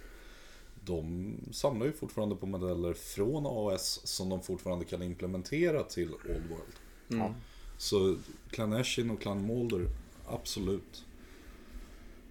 De 0.86 1.34
samlar 1.52 1.86
ju 1.86 1.92
fortfarande 1.92 2.36
på 2.36 2.46
modeller 2.46 2.94
från 2.94 3.44
AS 3.48 4.02
som 4.04 4.30
de 4.30 4.42
fortfarande 4.42 4.86
kan 4.86 5.02
implementera 5.04 5.84
till 5.84 6.10
Old 6.14 6.50
World. 6.50 6.74
Mm. 7.10 7.34
Så 7.78 8.16
Clan 8.50 8.74
Ashin 8.74 9.10
och 9.10 9.22
Clan 9.22 9.42
Molder, 9.46 9.88
absolut. 10.28 11.06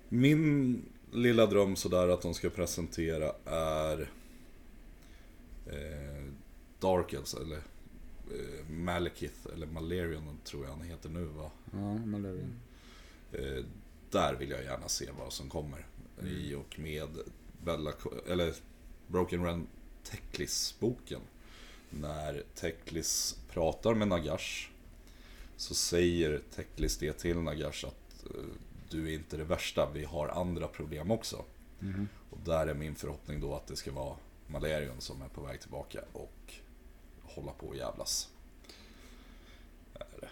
Min 0.08 0.82
lilla 1.12 1.46
dröm 1.46 1.76
sådär 1.76 2.08
att 2.08 2.22
de 2.22 2.34
ska 2.34 2.50
presentera 2.50 3.32
är 3.44 4.10
eh, 5.66 6.24
Dark 6.80 7.12
Elves, 7.12 7.34
eller 7.34 7.56
eh, 7.56 8.61
Malekith, 8.72 9.46
eller 9.54 9.66
Malerion 9.66 10.38
tror 10.44 10.64
jag 10.64 10.72
han 10.72 10.82
heter 10.82 11.08
nu 11.08 11.24
va. 11.24 11.50
Ja, 11.72 11.94
Malarian. 11.94 12.60
Eh, 13.32 13.64
där 14.10 14.34
vill 14.34 14.50
jag 14.50 14.64
gärna 14.64 14.88
se 14.88 15.10
vad 15.18 15.32
som 15.32 15.48
kommer. 15.48 15.86
I 16.22 16.54
och 16.54 16.78
med 16.78 17.08
Bella, 17.64 17.92
eller 18.28 18.54
Broken 19.06 19.44
Realm 19.44 19.66
Teklis-boken. 20.04 21.20
När 21.90 22.42
Teklis 22.54 23.38
pratar 23.50 23.94
med 23.94 24.08
Nagash 24.08 24.68
så 25.56 25.74
säger 25.74 26.40
Teklis 26.54 26.98
det 26.98 27.12
till 27.12 27.36
Nagash 27.36 27.84
att 27.84 28.24
eh, 28.26 28.42
du 28.90 29.08
är 29.08 29.14
inte 29.14 29.36
det 29.36 29.44
värsta, 29.44 29.90
vi 29.94 30.04
har 30.04 30.28
andra 30.28 30.68
problem 30.68 31.10
också. 31.10 31.44
Mhm. 31.78 32.08
Och 32.30 32.38
där 32.44 32.66
är 32.66 32.74
min 32.74 32.94
förhoppning 32.94 33.40
då 33.40 33.54
att 33.54 33.66
det 33.66 33.76
ska 33.76 33.92
vara 33.92 34.16
Malerion 34.46 35.00
som 35.00 35.22
är 35.22 35.28
på 35.28 35.40
väg 35.40 35.60
tillbaka 35.60 36.00
och 36.12 36.54
hålla 37.22 37.52
på 37.52 37.66
och 37.66 37.76
jävlas. 37.76 38.28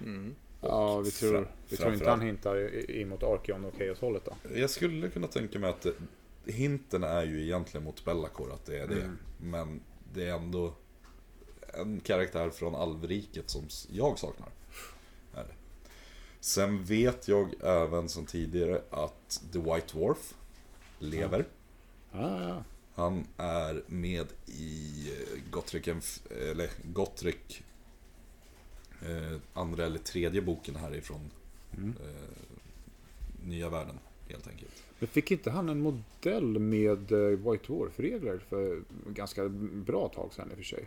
Mm. 0.01 0.35
Ja, 0.61 1.01
vi 1.01 1.11
tror, 1.11 1.33
fra- 1.33 1.47
vi 1.69 1.77
tror 1.77 1.93
inte 1.95 2.11
han 2.11 2.21
hintar 2.21 2.57
i- 2.57 3.01
in 3.01 3.09
mot 3.09 3.23
Arkeon 3.23 3.65
och 3.65 3.75
Chaos-hållet 3.79 4.25
då. 4.25 4.37
Jag 4.55 4.71
skulle 4.71 5.09
kunna 5.09 5.27
tänka 5.27 5.59
mig 5.59 5.71
att 5.71 5.87
det, 6.45 6.53
hinten 6.53 7.05
är 7.05 7.25
ju 7.25 7.43
egentligen 7.43 7.85
mot 7.85 8.05
Bellacor 8.05 8.53
att 8.53 8.67
det 8.67 8.79
är 8.79 8.87
det. 8.87 9.03
Mm. 9.03 9.19
Men 9.41 9.81
det 10.15 10.29
är 10.29 10.35
ändå 10.35 10.73
en 11.75 12.01
karaktär 12.01 12.51
från 12.51 12.75
alvriket 12.75 13.51
som 13.51 13.65
jag 13.91 14.19
saknar. 14.19 14.49
Det. 15.35 15.45
Sen 16.41 16.85
vet 16.85 17.29
jag 17.29 17.49
även 17.63 18.09
som 18.09 18.27
tidigare 18.27 18.83
att 18.91 19.43
The 19.53 19.59
White 19.59 19.99
Dwarf 19.99 20.35
lever. 20.99 21.45
Ja, 22.13 22.49
ja. 22.49 22.65
Han 22.95 23.27
är 23.37 23.83
med 23.87 24.27
i 24.47 25.09
eh, 25.13 25.51
Gottrick, 25.51 25.89
eller 26.31 26.71
Gottrick 26.85 27.59
eh, 27.59 27.65
andra 29.53 29.87
eller 29.87 29.99
tredje 29.99 30.43
boken 30.43 30.77
härifrån 30.77 31.21
Mm. 31.77 31.95
eh, 32.01 33.47
Nya 33.49 33.69
Världen 33.69 33.99
helt 34.29 34.49
enkelt. 34.49 34.83
Men 34.99 35.09
fick 35.09 35.31
inte 35.31 35.51
han 35.51 35.69
en 35.69 35.81
modell 35.81 36.59
med 36.59 37.13
eh, 37.13 37.19
White 37.51 37.67
Dwarf-regler 37.67 38.39
för 38.49 38.83
ganska 39.07 39.49
bra 39.73 40.09
tag 40.09 40.31
sedan 40.33 40.49
i 40.51 40.53
och 40.53 40.57
för 40.57 40.65
sig? 40.65 40.85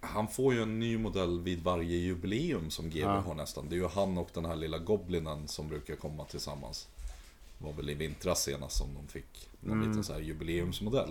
Han 0.00 0.28
får 0.28 0.54
ju 0.54 0.62
en 0.62 0.78
ny 0.78 0.98
modell 0.98 1.40
vid 1.40 1.62
varje 1.62 1.96
jubileum 1.96 2.70
som 2.70 2.84
GB 2.90 3.00
Ja. 3.00 3.20
har 3.20 3.34
nästan. 3.34 3.66
Det 3.68 3.74
är 3.74 3.78
ju 3.78 3.86
han 3.88 4.18
och 4.18 4.28
den 4.34 4.44
här 4.44 4.56
lilla 4.56 4.78
goblinen 4.78 5.48
som 5.48 5.68
brukar 5.68 5.96
komma 5.96 6.24
tillsammans. 6.24 6.88
var 7.58 7.72
väl 7.72 7.90
i 7.90 7.94
vintras 7.94 8.42
senast 8.42 8.76
som 8.76 8.88
de 8.94 9.08
fick 9.12 9.48
någon 9.60 9.76
Mm. 9.78 9.88
liten 9.88 10.04
så 10.04 10.12
här 10.12 10.20
jubileumsmodell. 10.20 11.10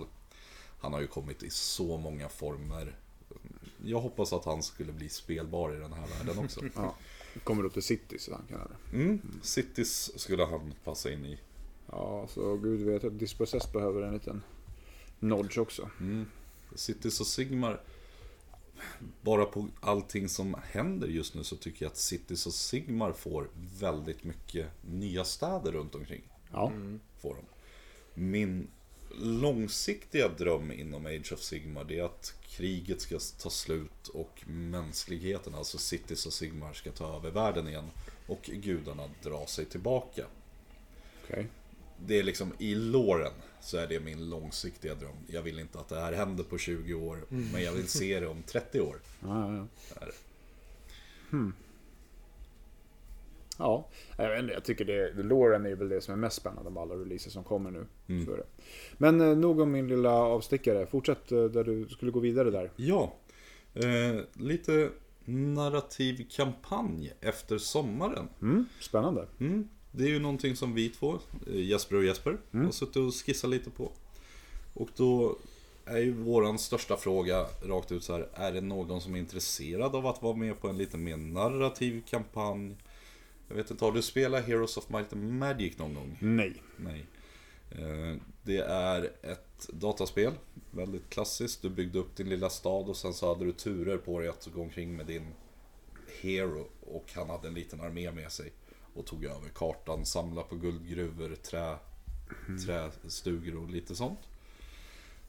Han 0.80 0.92
har 0.92 1.00
ju 1.00 1.06
kommit 1.06 1.42
i 1.42 1.50
så 1.50 1.96
många 1.98 2.28
former. 2.28 2.94
Jag 3.84 4.00
hoppas 4.00 4.32
att 4.32 4.44
han 4.44 4.62
skulle 4.62 4.92
bli 4.92 5.08
spelbar 5.08 5.74
i 5.76 5.78
den 5.78 5.92
här 5.92 6.06
världen 6.06 6.44
också. 6.44 6.60
Ja. 6.74 6.96
Kommer 7.44 7.64
upp 7.64 7.72
till 7.72 7.82
City 7.82 8.18
så 8.18 8.32
han 8.32 8.46
kan 8.48 8.58
det. 8.58 8.96
Mm. 8.96 9.20
Cities 9.42 10.20
skulle 10.20 10.44
han 10.44 10.74
passa 10.84 11.12
in 11.12 11.24
i. 11.24 11.38
Ja, 11.86 12.26
så 12.28 12.56
gud 12.56 12.80
vet 12.80 13.04
att 13.04 13.18
Dispossess 13.18 13.72
behöver 13.72 14.02
en 14.02 14.12
liten 14.12 14.42
nodge 15.18 15.58
också. 15.58 15.90
Mm. 16.00 16.26
Cities 16.74 17.20
och 17.20 17.26
Sigmar. 17.26 17.80
Bara 19.22 19.44
på 19.44 19.68
allting 19.80 20.28
som 20.28 20.56
händer 20.64 21.08
just 21.08 21.34
nu 21.34 21.44
så 21.44 21.56
tycker 21.56 21.84
jag 21.84 21.90
att 21.90 21.96
Cities 21.96 22.46
och 22.46 22.52
Sigmar 22.52 23.12
får 23.12 23.48
väldigt 23.80 24.24
mycket 24.24 24.66
nya 24.82 25.24
städer 25.24 25.72
runt 25.72 25.94
omkring. 25.94 26.22
Ja, 26.52 26.72
Får 27.20 27.34
de. 27.34 27.44
Min 28.22 28.68
långsiktiga 29.18 30.28
dröm 30.28 30.72
inom 30.72 31.06
Age 31.06 31.32
of 31.32 31.40
Sigmar 31.40 31.84
det 31.84 31.98
är 31.98 32.04
att 32.04 32.34
kriget 32.42 33.00
ska 33.00 33.18
ta 33.42 33.50
slut 33.50 34.08
och 34.08 34.42
mänskligheten, 34.46 35.54
alltså 35.54 35.78
Cities 35.78 36.26
och 36.26 36.32
Sigmar, 36.32 36.72
ska 36.72 36.90
ta 36.92 37.16
över 37.16 37.30
världen 37.30 37.68
igen. 37.68 37.90
Och 38.26 38.42
gudarna 38.42 39.10
dra 39.22 39.46
sig 39.46 39.64
tillbaka. 39.64 40.26
okej. 41.24 41.46
Det 42.06 42.18
är 42.18 42.22
liksom 42.22 42.52
i 42.58 42.74
låren 42.74 43.32
så 43.60 43.76
är 43.76 43.86
det 43.86 44.00
min 44.00 44.30
långsiktiga 44.30 44.94
dröm. 44.94 45.16
Jag 45.26 45.42
vill 45.42 45.58
inte 45.58 45.80
att 45.80 45.88
det 45.88 46.00
här 46.00 46.12
händer 46.12 46.44
på 46.44 46.58
20 46.58 46.94
år, 46.94 47.24
men 47.28 47.62
jag 47.62 47.72
vill 47.72 47.88
se 47.88 48.20
det 48.20 48.26
om 48.26 48.42
30 48.42 48.80
år. 48.80 48.96
Ja, 49.22 49.66
ja, 50.00 50.06
det. 50.06 50.12
Ja, 53.60 53.88
jag, 54.16 54.30
vet 54.30 54.40
inte, 54.40 54.52
jag 54.52 54.64
tycker 54.64 54.84
det, 54.84 55.22
Lauren 55.22 55.66
är 55.66 55.74
väl 55.74 55.88
det 55.88 56.00
som 56.00 56.14
är 56.14 56.18
mest 56.18 56.36
spännande 56.36 56.70
av 56.70 56.78
alla 56.78 56.94
releaser 56.94 57.30
som 57.30 57.44
kommer 57.44 57.70
nu. 57.70 57.86
Mm. 58.08 58.26
Så 58.26 58.32
är 58.32 58.36
det. 58.36 58.46
Men 58.98 59.20
eh, 59.20 59.36
nog 59.36 59.60
om 59.60 59.72
min 59.72 59.88
lilla 59.88 60.12
avstickare. 60.12 60.86
Fortsätt 60.86 61.32
eh, 61.32 61.44
där 61.44 61.64
du 61.64 61.88
skulle 61.88 62.10
gå 62.10 62.20
vidare 62.20 62.50
där. 62.50 62.70
Ja, 62.76 63.14
eh, 63.74 64.20
lite 64.32 64.90
narrativ 65.24 66.26
kampanj 66.30 67.12
efter 67.20 67.58
sommaren. 67.58 68.28
Mm, 68.42 68.66
spännande. 68.80 69.26
Mm. 69.40 69.68
Det 69.92 70.04
är 70.04 70.08
ju 70.08 70.18
någonting 70.18 70.56
som 70.56 70.74
vi 70.74 70.88
två, 70.88 71.18
eh, 71.46 71.54
Jesper 71.54 71.96
och 71.96 72.04
Jesper, 72.04 72.38
har 72.52 72.70
suttit 72.70 72.96
och 72.96 73.14
skissat 73.14 73.50
lite 73.50 73.70
på. 73.70 73.92
Och 74.74 74.88
då 74.96 75.36
är 75.84 75.98
ju 75.98 76.12
våran 76.12 76.58
största 76.58 76.96
fråga 76.96 77.46
rakt 77.66 77.92
ut 77.92 78.04
så 78.04 78.12
här, 78.12 78.28
är 78.34 78.52
det 78.52 78.60
någon 78.60 79.00
som 79.00 79.14
är 79.14 79.18
intresserad 79.18 79.94
av 79.94 80.06
att 80.06 80.22
vara 80.22 80.36
med 80.36 80.60
på 80.60 80.68
en 80.68 80.78
lite 80.78 80.96
mer 80.96 81.16
narrativ 81.16 82.02
kampanj? 82.10 82.76
Jag 83.50 83.56
vet 83.56 83.70
inte, 83.70 83.84
har 83.84 83.92
du 83.92 84.02
spelat 84.02 84.44
Heroes 84.46 84.76
of 84.76 84.88
Might 84.88 85.12
and 85.12 85.32
Magic 85.38 85.78
någon 85.78 85.94
gång? 85.94 86.18
Nej. 86.20 86.62
Nej. 86.76 87.06
Eh, 87.70 88.16
Det 88.42 88.58
är 88.58 89.02
ett 89.22 89.68
dataspel, 89.72 90.32
väldigt 90.70 91.10
klassiskt. 91.10 91.62
Du 91.62 91.70
byggde 91.70 91.98
upp 91.98 92.16
din 92.16 92.28
lilla 92.28 92.50
stad 92.50 92.88
och 92.88 92.96
sen 92.96 93.14
så 93.14 93.28
hade 93.28 93.44
du 93.44 93.52
turer 93.52 93.96
på 93.98 94.18
dig 94.20 94.28
att 94.28 94.48
gå 94.54 94.62
omkring 94.62 94.96
med 94.96 95.06
din 95.06 95.26
hero. 96.22 96.66
Och 96.80 97.12
han 97.14 97.30
hade 97.30 97.48
en 97.48 97.54
liten 97.54 97.80
armé 97.80 98.12
med 98.12 98.32
sig. 98.32 98.52
Och 98.94 99.06
tog 99.06 99.24
över 99.24 99.48
kartan, 99.54 100.06
samlade 100.06 100.48
på 100.48 100.56
guldgruvor, 100.56 101.34
trä, 101.34 101.76
trästugor 102.66 103.56
och 103.62 103.70
lite 103.70 103.94
sånt. 103.96 104.18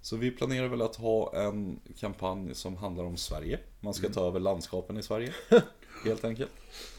Så 0.02 0.18
vi 0.18 0.32
planerar 0.32 0.68
väl 0.68 0.82
att 0.82 0.96
ha 0.96 1.36
en 1.36 1.80
kampanj 2.00 2.56
som 2.56 2.78
handlar 2.78 3.04
om 3.04 3.18
Sverige. 3.18 3.60
Man 3.80 3.94
ska 3.94 4.10
ta 4.10 4.28
över 4.28 4.40
landskapen 4.40 4.98
i 4.98 5.04
Sverige. 5.04 5.34
Helt 6.04 6.26
enkelt. 6.26 6.52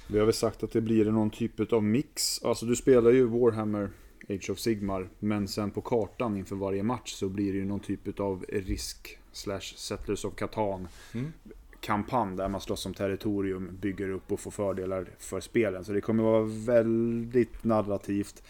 Vi 0.06 0.18
har 0.18 0.24
väl 0.26 0.34
sagt 0.34 0.62
att 0.62 0.72
det 0.72 0.80
blir 0.80 1.04
någon 1.04 1.30
typ 1.30 1.72
av 1.72 1.82
mix. 1.82 2.44
Alltså 2.44 2.66
du 2.66 2.76
spelar 2.76 3.10
ju 3.10 3.26
Warhammer 3.26 3.90
Age 4.28 4.50
of 4.50 4.58
Sigmar. 4.58 5.08
Men 5.18 5.48
sen 5.48 5.70
på 5.70 5.80
kartan 5.80 6.36
inför 6.36 6.56
varje 6.56 6.82
match 6.82 7.12
så 7.12 7.28
blir 7.28 7.52
det 7.52 7.58
ju 7.58 7.64
någon 7.64 7.80
typ 7.80 8.20
av 8.20 8.44
risk 8.48 9.18
slash 9.32 9.60
Settlers 9.76 10.24
of 10.24 10.34
Catan 10.34 10.88
Mm. 11.14 11.32
kampanj 11.80 12.36
där 12.36 12.48
man 12.48 12.60
slåss 12.60 12.86
om 12.86 12.94
territorium, 12.94 13.68
bygger 13.80 14.08
upp 14.08 14.32
och 14.32 14.40
får 14.40 14.50
fördelar 14.50 15.10
för 15.18 15.40
spelen. 15.40 15.84
Så 15.84 15.92
det 15.92 16.00
kommer 16.00 16.22
vara 16.22 16.44
väldigt 16.44 17.64
narrativt. 17.64 18.42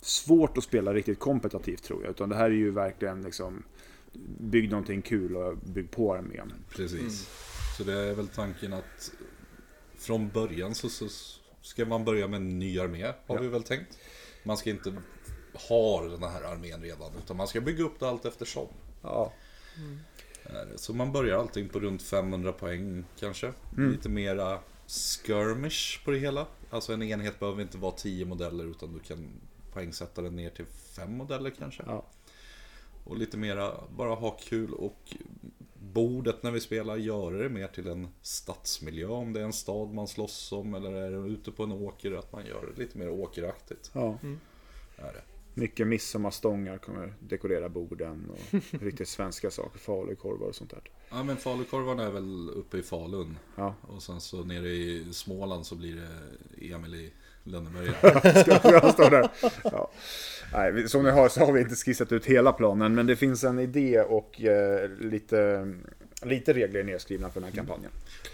Svårt 0.00 0.58
att 0.58 0.64
spela 0.64 0.94
riktigt 0.94 1.18
kompetitivt 1.18 1.82
tror 1.82 2.02
jag. 2.02 2.10
Utan 2.10 2.28
det 2.28 2.36
här 2.36 2.44
är 2.44 2.50
ju 2.50 2.70
verkligen 2.70 3.22
liksom 3.22 3.62
Bygg 4.38 4.70
någonting 4.70 5.02
kul 5.02 5.36
och 5.36 5.56
bygg 5.56 5.90
på 5.90 6.14
armén. 6.14 6.52
Precis. 6.70 7.28
Så 7.76 7.84
det 7.84 7.92
är 7.92 8.14
väl 8.14 8.28
tanken 8.28 8.72
att 8.72 9.12
från 10.04 10.28
början 10.28 10.74
så, 10.74 10.88
så 10.88 11.08
ska 11.62 11.84
man 11.86 12.04
börja 12.04 12.28
med 12.28 12.36
en 12.36 12.58
ny 12.58 12.78
armé, 12.80 13.04
har 13.04 13.14
Ja. 13.26 13.38
vi 13.40 13.48
väl 13.48 13.62
tänkt. 13.62 13.98
Man 14.42 14.56
ska 14.56 14.70
inte 14.70 14.94
ha 15.68 16.02
den 16.04 16.22
här 16.22 16.42
armén 16.42 16.82
redan, 16.82 17.12
utan 17.24 17.36
man 17.36 17.48
ska 17.48 17.60
bygga 17.60 17.84
upp 17.84 18.00
det 18.00 18.08
allt 18.08 18.24
eftersom. 18.24 18.68
Ja. 19.02 19.32
Det. 20.44 20.78
Så 20.78 20.92
man 20.94 21.12
börjar 21.12 21.38
allting 21.38 21.68
på 21.68 21.80
runt 21.80 22.02
500 22.02 22.52
poäng 22.52 23.04
kanske. 23.20 23.52
Lite 23.76 24.08
mera 24.08 24.58
skirmish 24.86 26.04
på 26.04 26.10
det 26.10 26.18
hela. 26.18 26.46
Alltså 26.70 26.92
en 26.92 27.02
enhet 27.02 27.40
behöver 27.40 27.62
inte 27.62 27.78
vara 27.78 27.92
10 27.92 28.24
modeller 28.24 28.64
utan 28.64 28.92
du 28.92 28.98
kan 29.00 29.30
poängsätta 29.72 30.22
den 30.22 30.36
ner 30.36 30.50
till 30.50 30.66
5 30.66 31.16
modeller 31.16 31.50
kanske. 31.58 31.82
Ja. 31.86 32.06
Och 33.04 33.16
lite 33.16 33.36
mera 33.36 33.74
bara 33.96 34.14
ha 34.14 34.30
kul 34.30 34.72
och 34.74 35.16
bordet 35.94 36.42
när 36.42 36.50
vi 36.50 36.60
spelar 36.60 36.96
göra 36.96 37.38
det 37.38 37.48
mer 37.48 37.68
till 37.68 37.88
en 37.88 38.08
stadsmiljö. 38.22 39.06
Om 39.06 39.32
det 39.32 39.40
är 39.40 39.44
en 39.44 39.52
stad 39.52 39.94
man 39.94 40.08
slåss 40.08 40.52
om 40.52 40.74
eller 40.74 40.92
är 40.92 41.10
det 41.10 41.28
ute 41.28 41.52
på 41.52 41.62
en 41.62 41.72
åker. 41.72 42.12
Att 42.12 42.32
man 42.32 42.46
gör 42.46 42.72
det 42.74 42.82
lite 42.82 42.98
mer 42.98 43.10
åkeraktigt. 43.10 43.90
ja. 43.92 44.18
Är 44.96 45.12
det. 45.12 45.22
Mycket 45.54 45.86
midsommarstångar 45.86 46.78
kommer 46.78 47.14
dekorera 47.20 47.68
borden 47.68 48.30
och 48.30 48.60
riktigt 48.82 49.08
svenska 49.08 49.50
saker, 49.50 49.78
falukorvar 49.78 50.46
och 50.48 50.54
sånt 50.54 50.70
där. 50.70 50.82
Ja 51.10 51.22
men 51.22 51.36
falukorvarna 51.36 52.02
är 52.02 52.10
väl 52.10 52.50
uppe 52.50 52.78
i 52.78 52.82
Falun. 52.82 53.38
Ja. 53.56 53.74
Och 53.82 54.02
sen 54.02 54.20
så 54.20 54.44
nere 54.44 54.68
i 54.68 55.12
Småland 55.12 55.66
så 55.66 55.74
blir 55.74 55.96
det 55.96 56.74
Emil 56.74 56.94
i 56.94 57.12
Lönneberga. 57.44 57.92
Ska 58.92 59.10
där? 59.10 59.28
Ja. 59.62 59.90
Nej, 60.52 60.88
som 60.88 61.04
ni 61.04 61.10
hör 61.10 61.28
så 61.28 61.40
har 61.40 61.52
vi 61.52 61.60
inte 61.60 61.74
skissat 61.74 62.12
ut 62.12 62.26
hela 62.26 62.52
planen, 62.52 62.94
men 62.94 63.06
det 63.06 63.16
finns 63.16 63.44
en 63.44 63.58
idé 63.58 64.00
och 64.00 64.40
eh, 64.40 64.90
lite, 64.90 65.72
lite 66.22 66.52
regler 66.52 66.84
nedskrivna 66.84 67.30
för 67.30 67.40
den 67.40 67.50
här 67.50 67.56
kampanjen. 67.56 67.90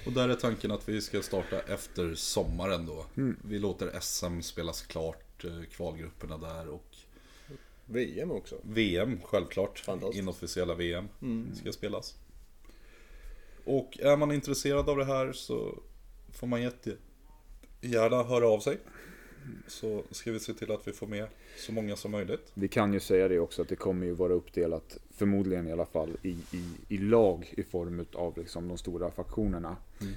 Och 0.07 0.12
där 0.12 0.29
är 0.29 0.35
tanken 0.35 0.70
att 0.70 0.88
vi 0.88 1.01
ska 1.01 1.23
starta 1.23 1.61
efter 1.61 2.14
sommaren 2.14 2.87
då. 2.87 3.07
Vi 3.44 3.59
låter 3.59 4.01
SM 4.01 4.40
spelas 4.40 4.83
klart, 4.83 5.44
eh, 5.44 5.62
kvalgrupperna 5.70 6.38
där 6.38 6.68
och 6.68 6.96
VM 7.87 8.31
också. 8.31 8.57
VM 8.62 9.20
självklart. 9.25 9.88
Inofficiella 10.12 10.75
VM 10.75 11.09
ska 11.55 11.73
spelas. 11.73 12.14
Och 13.64 13.99
är 14.01 14.16
man 14.16 14.33
intresserad 14.33 14.88
av 14.88 14.96
det 14.96 15.05
här 15.05 15.33
så 15.33 15.83
får 16.33 16.46
man 16.46 16.62
jättegärna 17.81 18.23
höra 18.23 18.49
av 18.49 18.61
sig. 18.61 18.79
Så 19.66 20.03
ska 20.11 20.33
vi 20.33 20.40
se 20.40 20.53
till 20.55 20.73
att 20.73 20.88
vi 20.88 20.93
får 20.93 21.07
med 21.07 21.27
så 21.57 21.73
många 21.73 21.97
som 21.97 22.11
möjligt. 22.11 22.53
Vi 22.55 22.69
kan 22.69 22.93
ju 22.93 23.01
säga 23.01 23.29
det 23.29 23.38
också 23.38 23.62
att 23.62 23.69
det 23.69 23.77
kommer 23.77 24.07
ju 24.07 24.12
vara 24.12 24.33
uppdelat, 24.33 24.99
förmodligen 25.11 25.69
i 25.69 25.73
alla 25.73 25.87
fall, 25.87 26.16
i, 26.23 26.31
i, 26.31 26.64
i 26.88 26.99
lag 26.99 27.55
i 27.57 27.62
form 27.62 28.07
av 28.12 28.38
liksom 28.38 28.69
de 28.69 28.79
stora 28.79 29.11
faktionerna. 29.11 29.77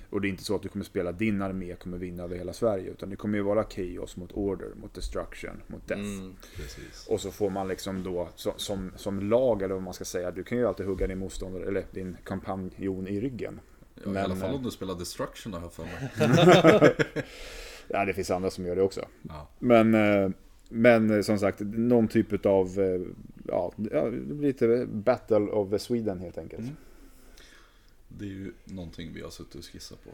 Och 0.09 0.21
det 0.21 0.27
är 0.27 0.29
inte 0.29 0.43
så 0.43 0.55
att 0.55 0.61
du 0.61 0.69
kommer 0.69 0.85
spela 0.85 1.11
din 1.11 1.41
armé 1.41 1.75
kommer 1.75 1.97
vinna 1.97 2.23
över 2.23 2.35
hela 2.35 2.53
Sverige, 2.53 2.91
utan 2.91 3.09
det 3.09 3.15
kommer 3.15 3.37
ju 3.37 3.43
vara 3.43 3.63
Chaos 3.63 4.17
mot 4.17 4.31
Order, 4.31 4.69
mot 4.75 4.93
Destruction, 4.93 5.61
mot 5.67 5.87
Death. 5.87 6.01
Mm. 6.01 6.35
Och 7.09 7.21
så 7.21 7.31
får 7.31 7.49
man 7.49 7.67
liksom 7.67 8.03
då 8.03 8.29
som, 8.35 8.53
som, 8.57 8.91
som 8.95 9.29
lag, 9.29 9.61
eller 9.61 9.73
vad 9.73 9.83
man 9.83 9.93
ska 9.93 10.05
säga, 10.05 10.31
du 10.31 10.43
kan 10.43 10.57
ju 10.57 10.67
alltid 10.67 10.85
hugga 10.85 11.07
din 11.07 11.17
motståndare, 11.17 11.67
eller 11.67 11.85
din 11.91 12.17
kampanjon 12.23 13.07
i 13.07 13.21
ryggen. 13.21 13.59
Ja, 13.95 14.01
I 14.05 14.07
Men, 14.07 14.23
alla 14.23 14.35
fall 14.35 14.49
eh, 14.49 14.55
om 14.55 14.63
du 14.63 14.71
spelar 14.71 14.95
Destruction 14.95 15.53
har 15.53 15.61
jag 15.61 15.73
för 15.73 15.83
mig. 15.83 16.95
Ja, 17.87 18.05
det 18.05 18.13
finns 18.13 18.31
andra 18.31 18.49
som 18.49 18.65
gör 18.65 18.75
det 18.75 18.81
också. 18.81 19.05
Ja. 19.21 19.49
Men, 19.59 19.93
eh, 19.93 20.29
men 20.69 21.09
eh, 21.09 21.21
som 21.21 21.39
sagt, 21.39 21.59
någon 21.59 22.07
typ 22.07 22.45
av, 22.45 22.69
ja, 23.47 23.73
lite 24.39 24.85
Battle 24.85 25.37
of 25.37 25.81
Sweden 25.81 26.19
helt 26.19 26.37
enkelt. 26.37 26.61
Mm. 26.61 26.75
Det 28.07 28.25
är 28.25 28.29
ju 28.29 28.53
någonting 28.65 29.13
vi 29.13 29.21
har 29.21 29.29
suttit 29.29 29.55
och 29.55 29.65
skissat 29.65 30.03
på. 30.03 30.09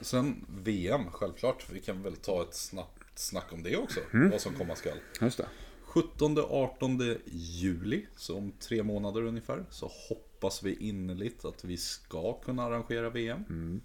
Sen 0.00 0.46
VM, 0.64 1.00
självklart. 1.12 1.66
Vi 1.72 1.80
kan 1.80 2.02
väl 2.02 2.16
ta 2.16 2.42
ett 2.42 2.54
snabbt 2.54 3.18
snack 3.18 3.52
om 3.52 3.62
det 3.62 3.76
också. 3.76 4.00
Vad 4.12 4.40
som 4.40 4.54
komma 4.54 4.76
skall. 4.76 4.98
Just 5.20 5.38
det. 5.38 5.46
17-18 5.92 7.18
juli, 7.26 8.06
så 8.16 8.38
om 8.38 8.52
tre 8.52 8.82
månader 8.82 9.22
ungefär, 9.22 9.64
så 9.70 9.90
hoppas 10.08 10.62
vi 10.62 10.74
innerligt 10.74 11.44
att 11.44 11.64
vi 11.64 11.76
ska 11.76 12.32
kunna 12.40 12.62
arrangera 12.62 13.10
VM. 13.10 13.80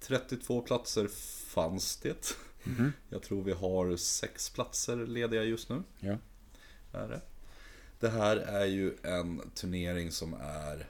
32 0.00 0.62
platser 0.62 1.08
fanns 1.46 1.96
det. 1.96 2.36
Jag 3.08 3.22
tror 3.22 3.42
vi 3.42 3.52
har 3.52 3.96
sex 3.96 4.50
platser 4.50 4.96
lediga 4.96 5.42
just 5.42 5.68
nu. 5.68 5.82
Ja. 6.00 6.16
Är 6.92 7.08
det. 7.08 7.20
det 8.00 8.08
här 8.08 8.36
är 8.36 8.66
ju 8.66 8.96
en 9.02 9.50
turnering 9.54 10.10
som 10.12 10.34
är 10.40 10.86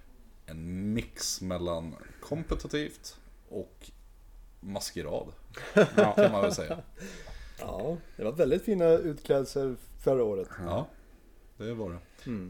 en 0.47 0.93
mix 0.95 1.41
mellan 1.41 1.95
kompetitivt 2.21 3.19
och 3.49 3.91
maskerad. 4.61 5.33
Kan 6.17 6.33
man 6.33 6.43
väl 6.43 6.55
säga. 6.55 6.79
Ja, 7.59 7.97
det 8.17 8.25
var 8.25 8.33
väldigt 8.33 8.65
fina 8.65 8.85
utklädsel 8.85 9.77
förra 10.07 10.25
året. 10.25 10.49
Ja, 10.59 10.89
det 11.57 11.75
var 11.75 11.91
det. 11.91 11.99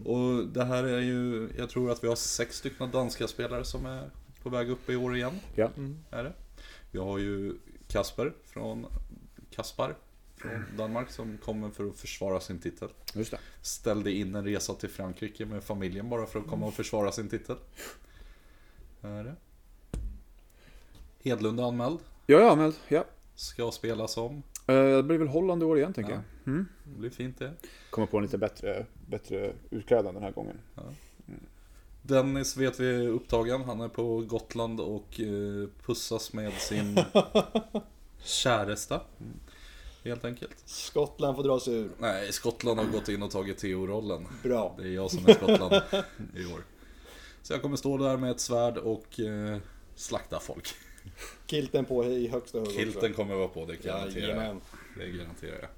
Och 0.08 0.46
det 0.46 0.64
här 0.64 0.84
är 0.84 1.00
ju, 1.00 1.50
jag 1.58 1.70
tror 1.70 1.90
att 1.90 2.04
vi 2.04 2.08
har 2.08 2.16
sex 2.16 2.56
stycken 2.56 2.90
danska 2.90 3.28
spelare 3.28 3.64
som 3.64 3.86
är 3.86 4.10
på 4.42 4.48
väg 4.48 4.70
upp 4.70 4.90
i 4.90 4.96
år 4.96 5.16
igen. 5.16 5.40
Ja. 5.54 5.70
Är 6.10 6.24
det. 6.24 6.32
Vi 6.90 6.98
har 6.98 7.18
ju 7.18 7.54
Kasper 7.88 8.32
från 8.44 8.86
Kaspar 9.50 9.96
från 10.36 10.64
Danmark 10.76 11.10
som 11.10 11.38
kommer 11.38 11.70
för 11.70 11.86
att 11.88 11.96
försvara 11.96 12.40
sin 12.40 12.58
titel. 12.58 12.88
Just 13.14 13.30
det. 13.30 13.38
Ställde 13.62 14.12
in 14.12 14.34
en 14.34 14.44
resa 14.44 14.74
till 14.74 14.88
Frankrike 14.88 15.46
med 15.46 15.64
familjen 15.64 16.08
bara 16.08 16.26
för 16.26 16.38
att 16.38 16.46
komma 16.46 16.66
och 16.66 16.74
försvara 16.74 17.12
sin 17.12 17.28
titel. 17.28 17.56
Är 19.00 19.24
det. 19.24 19.34
Hedlund 21.22 21.60
är 21.60 21.64
anmäld. 21.64 21.98
Jag 22.26 22.42
är 22.42 22.50
anmäld, 22.50 22.74
ja. 22.88 23.04
Ska 23.34 23.70
spela 23.70 24.08
som. 24.08 24.42
Eh, 24.66 24.96
Det 24.96 25.02
blir 25.02 25.18
väl 25.18 25.28
Holland 25.28 25.62
i 25.62 25.66
år 25.66 25.78
igen 25.78 25.92
tänker 25.92 26.12
Ja. 26.12 26.22
jag. 26.44 26.52
Mm. 26.52 26.66
Det 26.84 26.98
blir 26.98 27.10
fint 27.10 27.38
det. 27.38 27.52
Kommer 27.90 28.06
på 28.06 28.16
en 28.16 28.22
lite 28.22 28.38
bättre, 28.38 28.86
bättre 29.06 29.52
utklädnad 29.70 30.14
den 30.14 30.22
här 30.22 30.30
gången. 30.32 30.58
Dennis 32.02 32.56
vet 32.56 32.80
vi 32.80 32.94
är 33.04 33.08
upptagen. 33.08 33.62
Han 33.64 33.80
är 33.80 33.88
på 33.88 34.20
Gotland 34.20 34.80
och 34.80 35.20
eh, 35.20 35.68
pussas 35.86 36.32
med 36.32 36.52
sin 36.52 36.98
käresta. 38.22 39.00
Helt 40.04 40.24
enkelt. 40.24 40.56
Skottland 40.64 41.36
får 41.36 41.42
dra 41.44 41.60
sig 41.60 41.74
ur. 41.74 41.90
Nej, 41.98 42.32
Skottland 42.32 42.78
har 42.78 42.86
gått 42.86 43.08
in 43.08 43.22
och 43.22 43.30
tagit 43.30 43.58
Theo-rollen. 43.58 44.26
Bra. 44.42 44.74
Det 44.78 44.84
är 44.88 44.92
jag 44.92 45.10
som 45.10 45.26
är 45.28 45.32
Skottland 45.34 45.74
i 46.36 46.44
år. 46.54 46.60
Så 47.42 47.52
jag 47.52 47.62
kommer 47.62 47.76
stå 47.76 47.96
där 47.98 48.16
med 48.16 48.30
ett 48.30 48.40
svärd 48.40 48.76
och 48.78 49.20
eh, 49.20 49.58
slakta 49.94 50.40
folk. 50.40 50.68
Kilten 51.46 51.84
på 51.84 52.04
i 52.04 52.28
högsta 52.28 52.58
hugg 52.58 52.70
Kilten 52.70 53.12
kommer 53.12 53.34
vara 53.34 53.48
på, 53.48 53.64
det 53.64 53.76
kan 53.76 53.90
jag 53.90 54.06
också. 54.06 54.20
Det 54.98 55.06
garanterar 55.06 55.58
jag. 55.60 55.68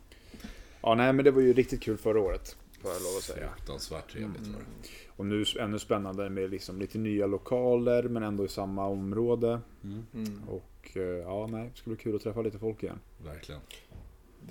Ja, 0.83 0.95
nej 0.95 1.13
men 1.13 1.25
det 1.25 1.31
var 1.31 1.43
ju 1.43 1.53
riktigt 1.53 1.83
kul 1.83 1.97
förra 1.97 2.21
året. 2.21 2.57
Får 2.81 2.91
jag 2.91 3.03
lov 3.03 3.17
att 3.17 3.23
säga. 3.23 3.51
Fruktansvärt 3.57 4.13
trevligt 4.13 4.47
var 4.47 4.59
det. 4.59 4.89
Och 5.17 5.27
nu 5.27 5.45
ännu 5.61 5.79
spännande 5.79 6.31
med 6.31 6.51
liksom 6.51 6.79
lite 6.79 6.99
nya 6.99 7.27
lokaler 7.27 8.03
men 8.03 8.23
ändå 8.23 8.45
i 8.45 8.49
samma 8.49 8.87
område. 8.87 9.61
Mm. 9.85 10.43
Och 10.49 10.97
eh, 10.97 11.03
ja, 11.03 11.47
nej, 11.47 11.71
det 11.73 11.79
ska 11.79 11.91
bli 11.91 11.99
kul 11.99 12.17
att 12.17 12.23
träffa 12.23 12.43
lite 12.43 12.59
folk 12.59 12.83
igen. 12.83 13.01
Verkligen. 13.25 13.61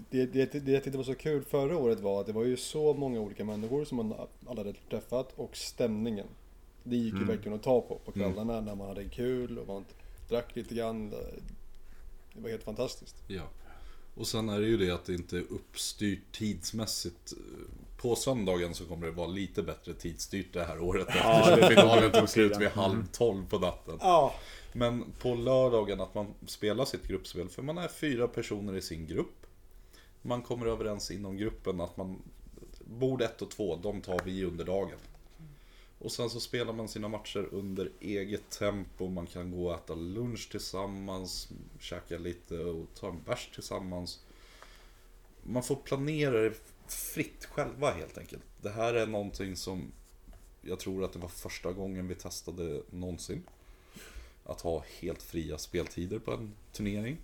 Det, 0.09 0.25
det, 0.25 0.53
det 0.65 0.71
jag 0.71 0.83
tyckte 0.83 0.97
var 0.97 1.03
så 1.05 1.15
kul 1.15 1.43
förra 1.43 1.77
året 1.77 1.99
var 1.99 2.21
att 2.21 2.27
det 2.27 2.33
var 2.33 2.43
ju 2.43 2.57
så 2.57 2.93
många 2.93 3.19
olika 3.19 3.45
människor 3.45 3.85
som 3.85 3.97
man 3.97 4.13
alla 4.47 4.59
hade 4.59 4.73
träffat 4.89 5.33
och 5.35 5.57
stämningen. 5.57 6.27
Det 6.83 6.95
gick 6.95 7.13
ju 7.13 7.25
verkligen 7.25 7.53
att 7.53 7.63
ta 7.63 7.81
på 7.81 7.99
på 8.05 8.11
kvällarna 8.11 8.61
när 8.61 8.75
man 8.75 8.87
hade 8.87 9.03
kul 9.03 9.59
och 9.59 9.67
man 9.67 9.85
drack 10.29 10.55
lite 10.55 10.75
grann. 10.75 11.09
Det 11.09 12.41
var 12.41 12.49
helt 12.49 12.63
fantastiskt. 12.63 13.15
Ja. 13.27 13.43
Och 14.15 14.27
sen 14.27 14.49
är 14.49 14.59
det 14.59 14.67
ju 14.67 14.77
det 14.77 14.91
att 14.91 15.05
det 15.05 15.13
inte 15.13 15.37
är 15.37 15.43
uppstyrt 15.49 16.31
tidsmässigt. 16.31 17.33
På 17.97 18.15
söndagen 18.15 18.73
så 18.73 18.85
kommer 18.85 19.05
det 19.05 19.11
vara 19.11 19.27
lite 19.27 19.63
bättre 19.63 19.93
tidsstyrt 19.93 20.53
det 20.53 20.63
här 20.63 20.79
året. 20.79 21.07
Ja, 21.09 21.49
eftersom 21.49 21.69
finalen 21.69 22.11
tog 22.11 22.29
slut 22.29 22.57
vid 22.59 22.67
halv 22.67 23.07
tolv 23.11 23.49
på 23.49 23.59
natten. 23.59 23.97
Ja. 24.01 24.33
Men 24.73 25.05
på 25.19 25.35
lördagen 25.35 26.01
att 26.01 26.15
man 26.15 26.33
spelar 26.47 26.85
sitt 26.85 27.07
gruppspel, 27.07 27.49
för 27.49 27.61
man 27.61 27.77
är 27.77 27.87
fyra 27.87 28.27
personer 28.27 28.75
i 28.75 28.81
sin 28.81 29.07
grupp. 29.07 29.45
Man 30.21 30.41
kommer 30.41 30.65
överens 30.65 31.11
inom 31.11 31.37
gruppen 31.37 31.81
att 31.81 31.97
man, 31.97 32.21
bord 32.79 33.21
ett 33.21 33.41
och 33.41 33.51
två, 33.51 33.75
de 33.75 34.01
tar 34.01 34.21
vi 34.25 34.43
under 34.43 34.65
dagen. 34.65 34.99
Och 35.99 36.11
sen 36.11 36.29
så 36.29 36.39
spelar 36.39 36.73
man 36.73 36.87
sina 36.87 37.07
matcher 37.07 37.49
under 37.51 37.91
eget 37.99 38.49
tempo, 38.49 39.07
man 39.07 39.27
kan 39.27 39.51
gå 39.51 39.67
och 39.69 39.75
äta 39.75 39.95
lunch 39.95 40.51
tillsammans, 40.51 41.49
käka 41.79 42.17
lite 42.17 42.59
och 42.59 42.85
ta 42.95 43.09
en 43.09 43.23
bärs 43.25 43.49
tillsammans. 43.53 44.19
Man 45.43 45.63
får 45.63 45.75
planera 45.75 46.41
det 46.41 46.53
fritt 46.87 47.45
själva 47.45 47.91
helt 47.91 48.17
enkelt. 48.17 48.43
Det 48.61 48.69
här 48.69 48.93
är 48.93 49.07
någonting 49.07 49.55
som 49.55 49.91
jag 50.61 50.79
tror 50.79 51.03
att 51.03 51.13
det 51.13 51.19
var 51.19 51.29
första 51.29 51.71
gången 51.71 52.07
vi 52.07 52.15
testade 52.15 52.81
någonsin 52.89 53.43
att 54.43 54.61
ha 54.61 54.83
helt 54.99 55.21
fria 55.21 55.57
speltider 55.57 56.19
på 56.19 56.31
en 56.31 56.53
turnering. 56.71 57.17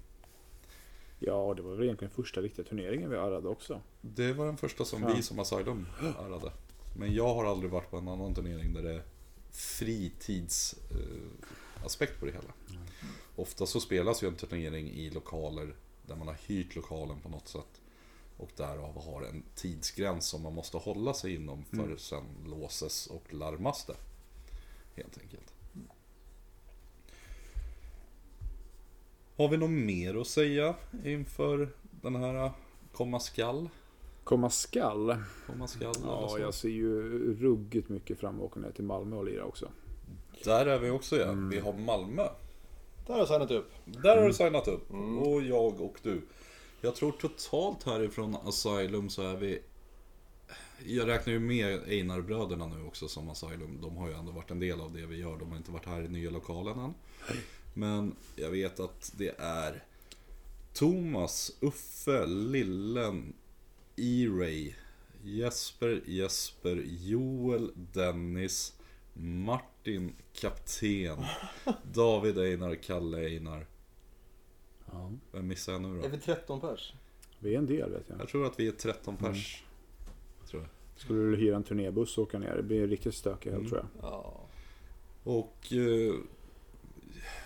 Ja, 1.19 1.53
det 1.53 1.61
var 1.61 1.75
väl 1.75 1.83
egentligen 1.83 2.11
första 2.11 2.41
riktiga 2.41 2.65
turneringen 2.65 3.09
vi 3.09 3.17
arrade 3.17 3.47
också. 3.49 3.81
Det 4.01 4.33
var 4.33 4.45
den 4.45 4.57
första 4.57 4.85
som 4.85 5.03
Ja. 5.03 5.13
vi 5.15 5.21
som 5.21 5.39
Asylum 5.39 5.87
arrade. 6.19 6.51
Men 6.95 7.13
jag 7.13 7.33
har 7.33 7.45
aldrig 7.45 7.71
varit 7.71 7.91
på 7.91 7.97
en 7.97 8.07
annan 8.07 8.35
turnering 8.35 8.73
där 8.73 8.83
det 8.83 8.93
är 8.93 9.03
fritidsaspekt 9.51 12.13
eh, 12.13 12.19
på 12.19 12.25
det 12.25 12.31
hela. 12.31 12.53
Ofta 13.35 13.65
så 13.65 13.79
spelas 13.79 14.23
ju 14.23 14.27
en 14.27 14.35
turnering 14.35 14.89
i 14.89 15.09
lokaler 15.09 15.75
där 16.07 16.15
man 16.15 16.27
har 16.27 16.37
hyrt 16.47 16.75
lokalen 16.75 17.19
på 17.19 17.29
något 17.29 17.47
sätt. 17.47 17.81
Och 18.37 18.49
därav 18.55 19.03
har 19.03 19.21
en 19.21 19.43
tidsgräns 19.55 20.27
som 20.27 20.41
man 20.41 20.53
måste 20.53 20.77
hålla 20.77 21.13
sig 21.13 21.35
inom 21.35 21.65
för 21.65 21.97
sen 21.97 22.23
låses 22.45 23.07
och 23.07 23.33
larmas 23.33 23.85
det. 23.85 23.95
Helt 24.95 25.17
enkelt. 25.21 25.53
Har 29.37 29.49
vi 29.49 29.57
något 29.57 29.69
mer 29.69 30.15
att 30.15 30.27
säga 30.27 30.75
inför 31.03 31.69
den 32.01 32.15
här 32.15 32.51
komma 32.91 33.19
skall? 33.19 33.69
Komma 34.23 34.49
skall. 34.49 35.15
Komma 35.47 35.67
skall 35.67 35.95
Ja, 36.03 36.37
jag 36.39 36.53
ser 36.53 36.69
ju 36.69 36.93
ruggigt 37.35 37.89
mycket 37.89 38.19
fram 38.19 38.39
och 38.39 38.45
åka 38.45 38.59
ner 38.59 38.71
till 38.71 38.83
Malmö 38.83 39.15
och 39.15 39.25
lira 39.25 39.45
också. 39.45 39.69
Där 40.43 40.65
är 40.65 40.79
vi 40.79 40.89
också 40.89 41.17
ja. 41.17 41.31
Vi 41.31 41.59
har 41.59 41.73
Malmö. 41.73 42.27
Där 43.07 43.13
har 43.13 43.19
jag 43.19 43.27
signat 43.27 43.51
upp. 43.51 43.71
Där 43.85 44.17
har 44.17 44.27
du 44.27 44.33
signat 44.33 44.67
upp. 44.67 44.91
Och 45.21 45.41
jag 45.41 45.81
och 45.81 45.99
du. 46.03 46.21
Jag 46.81 46.95
tror 46.95 47.11
totalt 47.11 47.83
härifrån 47.83 48.35
Asylum 48.45 49.09
så 49.09 49.21
är 49.21 49.35
vi... 49.35 49.61
Jag 50.85 51.07
räknar 51.07 51.33
ju 51.33 51.39
med 51.39 51.79
Einar-bröderna 51.87 52.67
nu 52.67 52.87
också 52.87 53.07
som 53.07 53.29
Asylum. 53.29 53.77
De 53.81 53.97
har 53.97 54.07
ju 54.07 54.13
ändå 54.13 54.31
varit 54.31 54.51
en 54.51 54.59
del 54.59 54.81
av 54.81 54.93
det 54.93 55.05
vi 55.05 55.17
gör. 55.17 55.37
De 55.37 55.49
har 55.49 55.57
inte 55.57 55.71
varit 55.71 55.85
här 55.85 56.01
i 56.01 56.07
nya 56.07 56.29
lokalen 56.29 56.79
än. 56.79 56.93
Men 57.73 58.15
jag 58.35 58.49
vet 58.49 58.79
att 58.79 59.13
det 59.17 59.35
är 59.37 59.83
Thomas, 60.73 61.51
Uffe, 61.59 62.25
Lillen, 62.25 63.33
E-Ray, 63.95 64.75
Jesper, 65.23 66.01
Jesper, 66.05 66.83
Joel, 66.85 67.71
Dennis, 67.75 68.73
Martin, 69.13 70.15
Kapten, 70.33 71.25
David 71.93 72.37
Einar, 72.37 72.75
Kalle 72.75 73.17
Einar. 73.17 73.65
Ja. 74.91 75.11
Vem 75.31 75.47
missar 75.47 75.73
jag 75.73 75.81
nu 75.81 75.99
då? 75.99 76.05
Är 76.05 76.09
vi 76.09 76.17
13 76.17 76.61
pers? 76.61 76.93
Vi 77.39 77.53
är 77.53 77.57
en 77.57 77.65
del 77.65 77.91
vet 77.91 78.09
jag. 78.09 78.19
Jag 78.19 78.29
tror 78.29 78.45
att 78.45 78.59
vi 78.59 78.67
är 78.67 78.71
13 78.71 79.17
pers. 79.17 79.63
Tror 80.49 80.61
jag. 80.61 80.69
Skulle 80.95 81.19
du 81.19 81.35
hyra 81.35 81.55
en 81.55 81.63
turnébuss 81.63 82.17
och 82.17 82.23
åka 82.23 82.39
ner, 82.39 82.55
det 82.55 82.63
blir 82.63 82.87
riktigt 82.87 83.15
stökig 83.15 83.51
helg 83.51 83.69
tror 83.69 83.79
jag. 83.79 84.11
Ja. 84.11 84.41
Och 85.23 85.73
eh, 85.73 86.15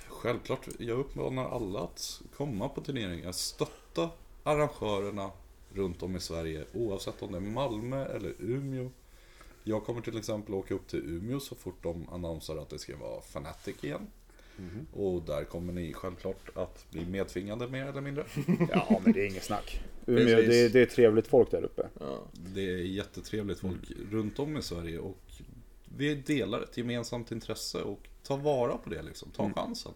självklart, 0.07 0.67
jag 0.79 0.99
uppmanar 0.99 1.49
alla 1.49 1.79
att 1.79 2.21
komma 2.36 2.69
på 2.69 2.81
turneringar. 2.81 3.31
Stötta 3.31 4.10
arrangörerna 4.43 5.31
runt 5.78 6.04
om 6.04 6.16
i 6.16 6.20
Sverige. 6.20 6.63
Oavsett 6.74 7.22
om 7.22 7.32
det 7.32 7.38
är 7.38 7.42
Malmö 7.42 8.06
eller 8.06 8.34
Umeå. 8.40 8.90
Jag 9.63 9.84
kommer 9.86 10.02
till 10.02 10.18
exempel 10.18 10.54
åka 10.54 10.74
upp 10.74 10.88
till 10.88 11.00
Umeå 11.00 11.40
så 11.40 11.56
fort 11.56 11.84
de 11.84 12.10
annonserar 12.10 12.62
att 12.62 12.70
det 12.70 12.80
ska 12.80 12.98
vara 12.98 13.22
Fanatic 13.22 13.84
igen. 13.84 14.08
Och 14.94 15.22
där 15.22 15.44
kommer 15.44 15.74
ni 15.74 15.94
självklart 15.94 16.50
att 16.58 16.92
bli 16.92 17.06
medtvingade 17.06 17.68
mer 17.68 17.86
eller 17.86 18.02
mindre. 18.02 18.26
Ja, 18.72 19.02
men 19.04 19.13
det 19.13 19.22
är 19.22 19.30
inget 19.30 19.44
snack. 19.44 19.82
Umeå, 20.06 20.26
det, 20.26 20.70
det 20.70 20.80
är 20.82 20.86
trevligt 20.86 21.28
folk 21.28 21.52
där 21.52 21.63
uppe. 21.63 21.88
ja. 22.00 22.24
Det 22.34 22.62
är 22.62 22.78
jättetrevligt 22.78 23.60
folk 23.60 23.92
runt 24.12 24.40
om 24.40 24.58
i 24.58 24.62
Sverige 24.62 25.00
och 25.00 25.18
vi 25.98 26.16
delar 26.16 26.62
ett 26.62 26.78
gemensamt 26.78 27.32
intresse 27.32 27.82
och 27.82 28.00
ta 28.24 28.36
vara 28.36 28.78
på 28.78 28.90
det 28.90 29.02
liksom. 29.02 29.32
Ta 29.32 29.52
chansen. 29.54 29.92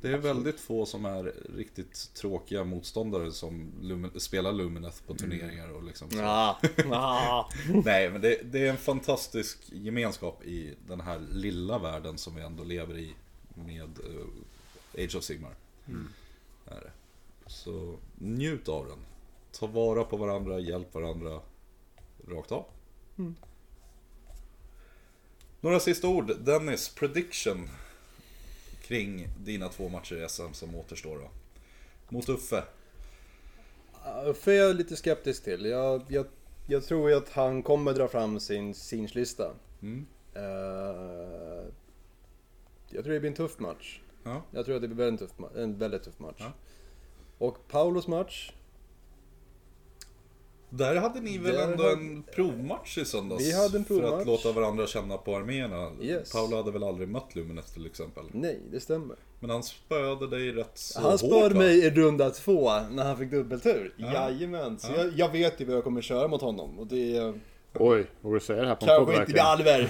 Det 0.00 0.08
är 0.08 0.18
väldigt 0.18 0.60
få 0.60 0.86
som 0.86 1.04
är 1.04 1.34
riktigt 1.56 2.14
tråkiga 2.14 2.64
motståndare 2.64 3.32
som 3.32 3.72
Lumen, 3.82 4.20
spelar 4.20 4.52
Lumineth 4.52 5.02
på 5.06 5.14
turneringar 5.14 5.68
och 5.68 5.84
liksom 5.84 6.10
så. 6.10 6.18
Ja. 6.18 6.60
Ja. 6.90 7.48
Nej, 7.84 8.10
men 8.10 8.20
det, 8.20 8.52
det 8.52 8.66
är 8.66 8.70
en 8.70 8.76
fantastisk 8.76 9.58
gemenskap 9.72 10.44
i 10.44 10.74
den 10.86 11.00
här 11.00 11.18
lilla 11.18 11.78
världen 11.78 12.18
som 12.18 12.34
vi 12.34 12.42
ändå 12.42 12.64
lever 12.64 12.98
i 12.98 13.14
med 13.54 13.98
eh, 13.98 15.04
Age 15.04 15.16
of 15.16 15.24
Sigmar. 15.24 15.54
Det. 16.64 16.90
Så 17.46 17.96
njut 18.18 18.68
av 18.68 18.86
den. 18.86 18.98
Ta 19.52 19.66
vara 19.66 20.04
på 20.04 20.16
varandra, 20.16 20.58
hjälp 20.58 20.94
varandra 20.94 21.40
rakt 22.28 22.52
av. 22.52 22.64
Några 25.60 25.80
sista 25.80 26.08
ord. 26.08 26.32
Dennis, 26.44 26.88
prediction 26.88 27.68
kring 28.90 29.28
dina 29.38 29.68
två 29.68 29.88
matcher 29.88 30.24
i 30.24 30.28
SM 30.28 30.52
som 30.52 30.74
återstår 30.74 31.18
då. 31.18 31.30
Mot 32.08 32.28
Uffe. 32.28 32.64
Uffe 34.26 34.52
är 34.52 34.56
jag 34.56 34.76
lite 34.76 34.96
skeptisk 34.96 35.44
till. 35.44 35.64
Jag, 35.64 36.02
jag, 36.08 36.26
jag 36.66 36.84
tror 36.84 37.10
ju 37.10 37.16
att 37.16 37.28
han 37.28 37.62
kommer 37.62 37.92
dra 37.92 38.08
fram 38.08 38.40
sin 38.40 38.74
sinslista. 38.74 39.52
Mm. 39.82 40.06
Eh, 40.34 40.42
jag 42.88 43.04
tror 43.04 43.12
det 43.14 43.20
blir 43.20 43.30
en 43.30 43.36
tuff 43.36 43.58
match. 43.58 44.00
Ja. 44.24 44.42
Jag 44.50 44.64
tror 44.64 44.76
att 44.76 44.82
det 44.82 44.88
blir 44.88 45.08
en, 45.08 45.18
tuff, 45.18 45.30
en 45.56 45.78
väldigt 45.78 46.02
tuff 46.02 46.18
match. 46.18 46.36
Ja. 46.38 46.52
Och 47.38 47.68
Paulos 47.68 48.06
match. 48.06 48.52
Där 50.70 50.96
hade 50.96 51.20
ni 51.20 51.38
väl 51.38 51.56
ändå 51.56 51.82
hade- 51.82 51.92
en 51.92 52.22
provmatch 52.34 52.98
i 52.98 53.04
söndags? 53.04 53.44
Vi 53.48 53.52
hade 53.52 53.78
en 53.78 53.84
För 53.84 53.94
att 53.94 54.00
provmatch. 54.00 54.26
låta 54.26 54.52
varandra 54.52 54.86
känna 54.86 55.16
på 55.16 55.36
arméerna. 55.36 55.90
Yes. 56.02 56.32
Paolo 56.32 56.56
hade 56.56 56.70
väl 56.70 56.84
aldrig 56.84 57.08
mött 57.08 57.34
Lumineth 57.34 57.72
till 57.72 57.86
exempel. 57.86 58.24
Nej, 58.32 58.58
det 58.72 58.80
stämmer. 58.80 59.16
Men 59.40 59.50
han 59.50 59.62
spöade 59.62 60.26
dig 60.26 60.52
rätt 60.52 60.70
så 60.78 61.00
han 61.00 61.10
hårt 61.10 61.20
spöade 61.20 61.54
va? 61.54 61.60
mig 61.60 61.78
i 61.86 61.90
runda 61.90 62.30
två 62.30 62.70
när 62.90 63.04
han 63.04 63.16
fick 63.18 63.30
dubbeltur. 63.30 63.94
Ja. 63.96 64.12
Jajamän. 64.30 64.78
Så 64.78 64.92
Ja. 64.96 65.02
jag, 65.04 65.12
jag 65.16 65.32
vet 65.32 65.60
ju 65.60 65.64
vad 65.64 65.76
jag 65.76 65.84
kommer 65.84 66.02
köra 66.02 66.28
mot 66.28 66.40
honom. 66.40 66.78
Och 66.78 66.86
det 66.86 67.16
är 67.16 67.40
Oj, 67.74 68.06
vågar 68.20 68.34
du 68.34 68.44
säga 68.44 68.62
det 68.62 68.68
här 68.68 68.74
på 68.74 68.90
en 68.90 68.98
podd 68.98 69.14
kanske 69.14 69.20
inte 69.20 69.32
blir 69.32 69.42
Alver. 69.42 69.88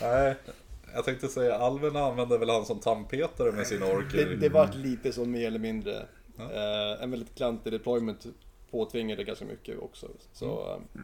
Nej, 0.02 0.34
jag 0.94 1.04
tänkte 1.04 1.28
säga 1.28 1.54
Alven 1.54 1.96
använde 1.96 2.38
väl 2.38 2.50
han 2.50 2.64
som 2.64 2.78
tandpetare 2.78 3.52
med 3.52 3.66
sina 3.66 3.86
orker. 3.86 4.26
det, 4.26 4.36
det 4.36 4.48
vart 4.48 4.74
lite 4.74 5.12
så 5.12 5.24
mer 5.24 5.46
eller 5.46 5.58
mindre. 5.58 6.06
Ja. 6.36 6.42
Eh, 6.44 7.02
en 7.02 7.10
väldigt 7.10 7.34
klantig 7.34 7.72
deployment 7.72 8.26
påtvingade 8.72 9.24
ganska 9.24 9.44
mycket 9.44 9.78
också. 9.78 10.08
Så, 10.32 10.62
Mm. 10.74 10.82
eh, 10.94 11.00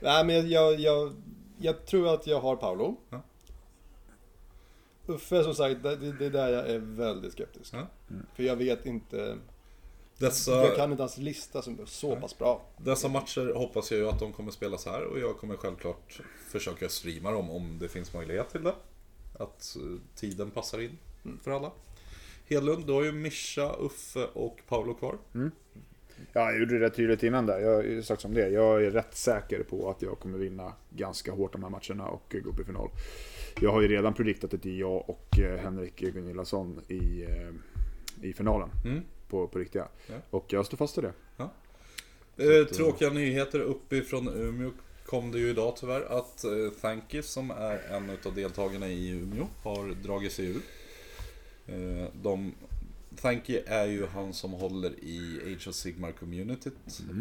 nej 0.00 0.24
men 0.24 0.50
jag, 0.50 0.80
jag, 0.80 1.12
jag 1.58 1.86
tror 1.86 2.14
att 2.14 2.26
jag 2.26 2.40
har 2.40 2.56
Paolo. 2.56 2.96
Ja. 3.10 3.20
Uffe 5.06 5.44
som 5.44 5.54
sagt, 5.54 5.82
det, 5.82 5.96
det 6.12 6.26
är 6.26 6.30
där 6.30 6.48
jag 6.52 6.66
är 6.70 6.78
väldigt 6.78 7.32
skeptisk. 7.32 7.74
Ja. 7.74 7.86
För 8.34 8.42
jag 8.42 8.56
vet 8.56 8.86
inte, 8.86 9.38
Dessa, 10.18 10.50
jag 10.50 10.76
kan 10.76 10.90
inte 10.90 11.02
ens 11.02 11.18
lista 11.18 11.62
som 11.62 11.80
är 11.80 11.86
så 11.86 12.16
pass 12.16 12.38
bra. 12.38 12.62
dessa 12.78 13.08
matcher 13.08 13.54
hoppas 13.54 13.90
jag 13.90 14.00
ju 14.00 14.08
att 14.08 14.18
de 14.18 14.32
kommer 14.32 14.50
spelas 14.50 14.86
här 14.86 15.04
och 15.04 15.18
jag 15.18 15.36
kommer 15.38 15.56
självklart 15.56 16.20
försöka 16.48 16.88
streama 16.88 17.30
dem 17.30 17.50
om 17.50 17.78
det 17.78 17.88
finns 17.88 18.14
möjlighet 18.14 18.50
till 18.50 18.62
det. 18.62 18.74
Att 19.38 19.76
eh, 19.76 20.00
tiden 20.14 20.50
passar 20.50 20.80
in 20.80 20.98
för 21.42 21.50
alla. 21.50 21.70
Hedlund, 22.48 22.86
du 22.86 22.92
har 22.92 23.02
ju 23.02 23.12
Mischa, 23.12 23.76
Uffe 23.80 24.24
och 24.24 24.60
Paolo 24.68 24.94
kvar. 24.94 25.18
Ja, 26.32 26.50
jag 26.50 26.60
gjorde 26.60 26.78
det 26.78 26.86
rätt 26.86 26.94
tydligt 26.94 27.22
innan 27.22 27.46
där. 27.46 27.58
Jag 27.58 27.74
har 27.74 28.02
sagt 28.02 28.22
som 28.22 28.34
det. 28.34 28.48
Jag 28.48 28.84
är 28.84 28.90
rätt 28.90 29.14
säker 29.14 29.62
på 29.62 29.90
att 29.90 30.02
jag 30.02 30.18
kommer 30.18 30.38
vinna 30.38 30.72
ganska 30.90 31.32
hårt 31.32 31.52
de 31.52 31.62
här 31.62 31.70
matcherna 31.70 32.08
och 32.08 32.36
gå 32.44 32.50
upp 32.50 32.60
i 32.60 32.64
final. 32.64 32.88
Jag 33.60 33.72
har 33.72 33.80
ju 33.80 33.88
redan 33.88 34.14
prediktat 34.14 34.54
att 34.54 34.62
det 34.62 34.70
är 34.70 34.80
jag 34.80 35.10
och 35.10 35.38
eh, 35.38 35.58
Henrik 35.58 35.96
Gunillasson 35.96 36.80
i, 36.88 37.24
eh, 37.28 38.28
i 38.28 38.32
finalen. 38.32 38.68
Mm. 38.84 39.02
På, 39.28 39.48
på 39.48 39.58
riktiga. 39.58 39.88
Ja. 40.06 40.14
Och 40.30 40.52
jag 40.52 40.66
står 40.66 40.76
fast 40.76 40.98
i 40.98 41.00
det. 41.00 41.12
Eh, 42.36 42.66
tråkiga 42.66 43.10
nyheter 43.10 43.60
uppifrån 43.60 44.28
Umeå 44.28 44.70
kom 45.06 45.32
det 45.32 45.38
ju 45.38 45.50
idag 45.50 45.76
tyvärr 45.76 46.18
att 46.18 46.44
Thanky 46.80 47.22
som 47.22 47.50
är 47.50 47.80
en 47.90 48.10
av 48.26 48.34
deltagarna 48.34 48.88
i 48.88 49.08
Umeå 49.10 49.46
har 49.62 49.94
dragit 50.02 50.32
sig 50.32 50.46
ur. 50.46 50.60
De, 52.22 52.54
Thanky 53.20 53.60
är 53.66 53.86
ju 53.86 54.06
han 54.06 54.32
som 54.32 54.52
håller 54.52 55.04
i 55.04 55.40
Age 55.54 55.68
of 55.68 55.74
Sigmar 55.74 56.12
communityt 56.12 56.74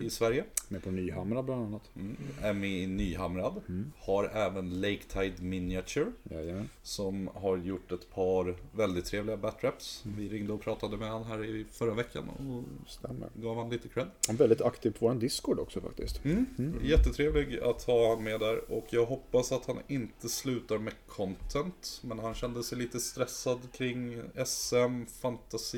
i 0.03 0.09
Sverige. 0.09 0.43
Med 0.67 0.83
på 0.83 0.91
Nyhamra 0.91 1.43
bland 1.43 1.65
annat. 1.65 1.89
Mm. 1.95 2.17
Är 2.41 2.53
med 2.53 2.69
i 2.69 2.87
Nyhamrad. 2.87 3.61
Har 3.97 4.23
även 4.25 4.81
Lake 4.81 5.03
Tide 5.07 5.33
Miniature. 5.39 6.11
Jajamän. 6.23 6.69
Som 6.83 7.29
har 7.33 7.57
gjort 7.57 7.91
ett 7.91 8.09
par 8.13 8.55
väldigt 8.75 9.05
trevliga 9.05 9.37
batraps. 9.37 10.03
Vi 10.17 10.29
ringde 10.29 10.53
och 10.53 10.61
pratade 10.61 10.97
med 10.97 11.09
han 11.09 11.23
här 11.23 11.45
i 11.45 11.65
förra 11.71 11.93
veckan 11.93 12.29
och 12.29 12.89
Stämmer. 12.89 13.29
gav 13.35 13.57
han 13.57 13.69
lite 13.69 13.87
cred. 13.87 14.07
Han 14.27 14.35
är 14.35 14.39
väldigt 14.39 14.61
aktiv 14.61 14.91
på 14.91 15.07
vår 15.07 15.15
Discord 15.15 15.59
också 15.59 15.81
faktiskt. 15.81 16.25
Mm. 16.25 16.45
Jättetrevlig 16.83 17.59
att 17.59 17.83
ha 17.83 18.19
med 18.19 18.39
där 18.39 18.71
och 18.71 18.87
jag 18.89 19.05
hoppas 19.05 19.51
att 19.51 19.65
han 19.65 19.77
inte 19.87 20.29
slutar 20.29 20.77
med 20.77 20.93
content. 21.07 22.01
Men 22.03 22.19
han 22.19 22.33
kände 22.33 22.63
sig 22.63 22.77
lite 22.77 22.99
stressad 22.99 23.59
kring 23.73 24.21
SM, 24.45 25.05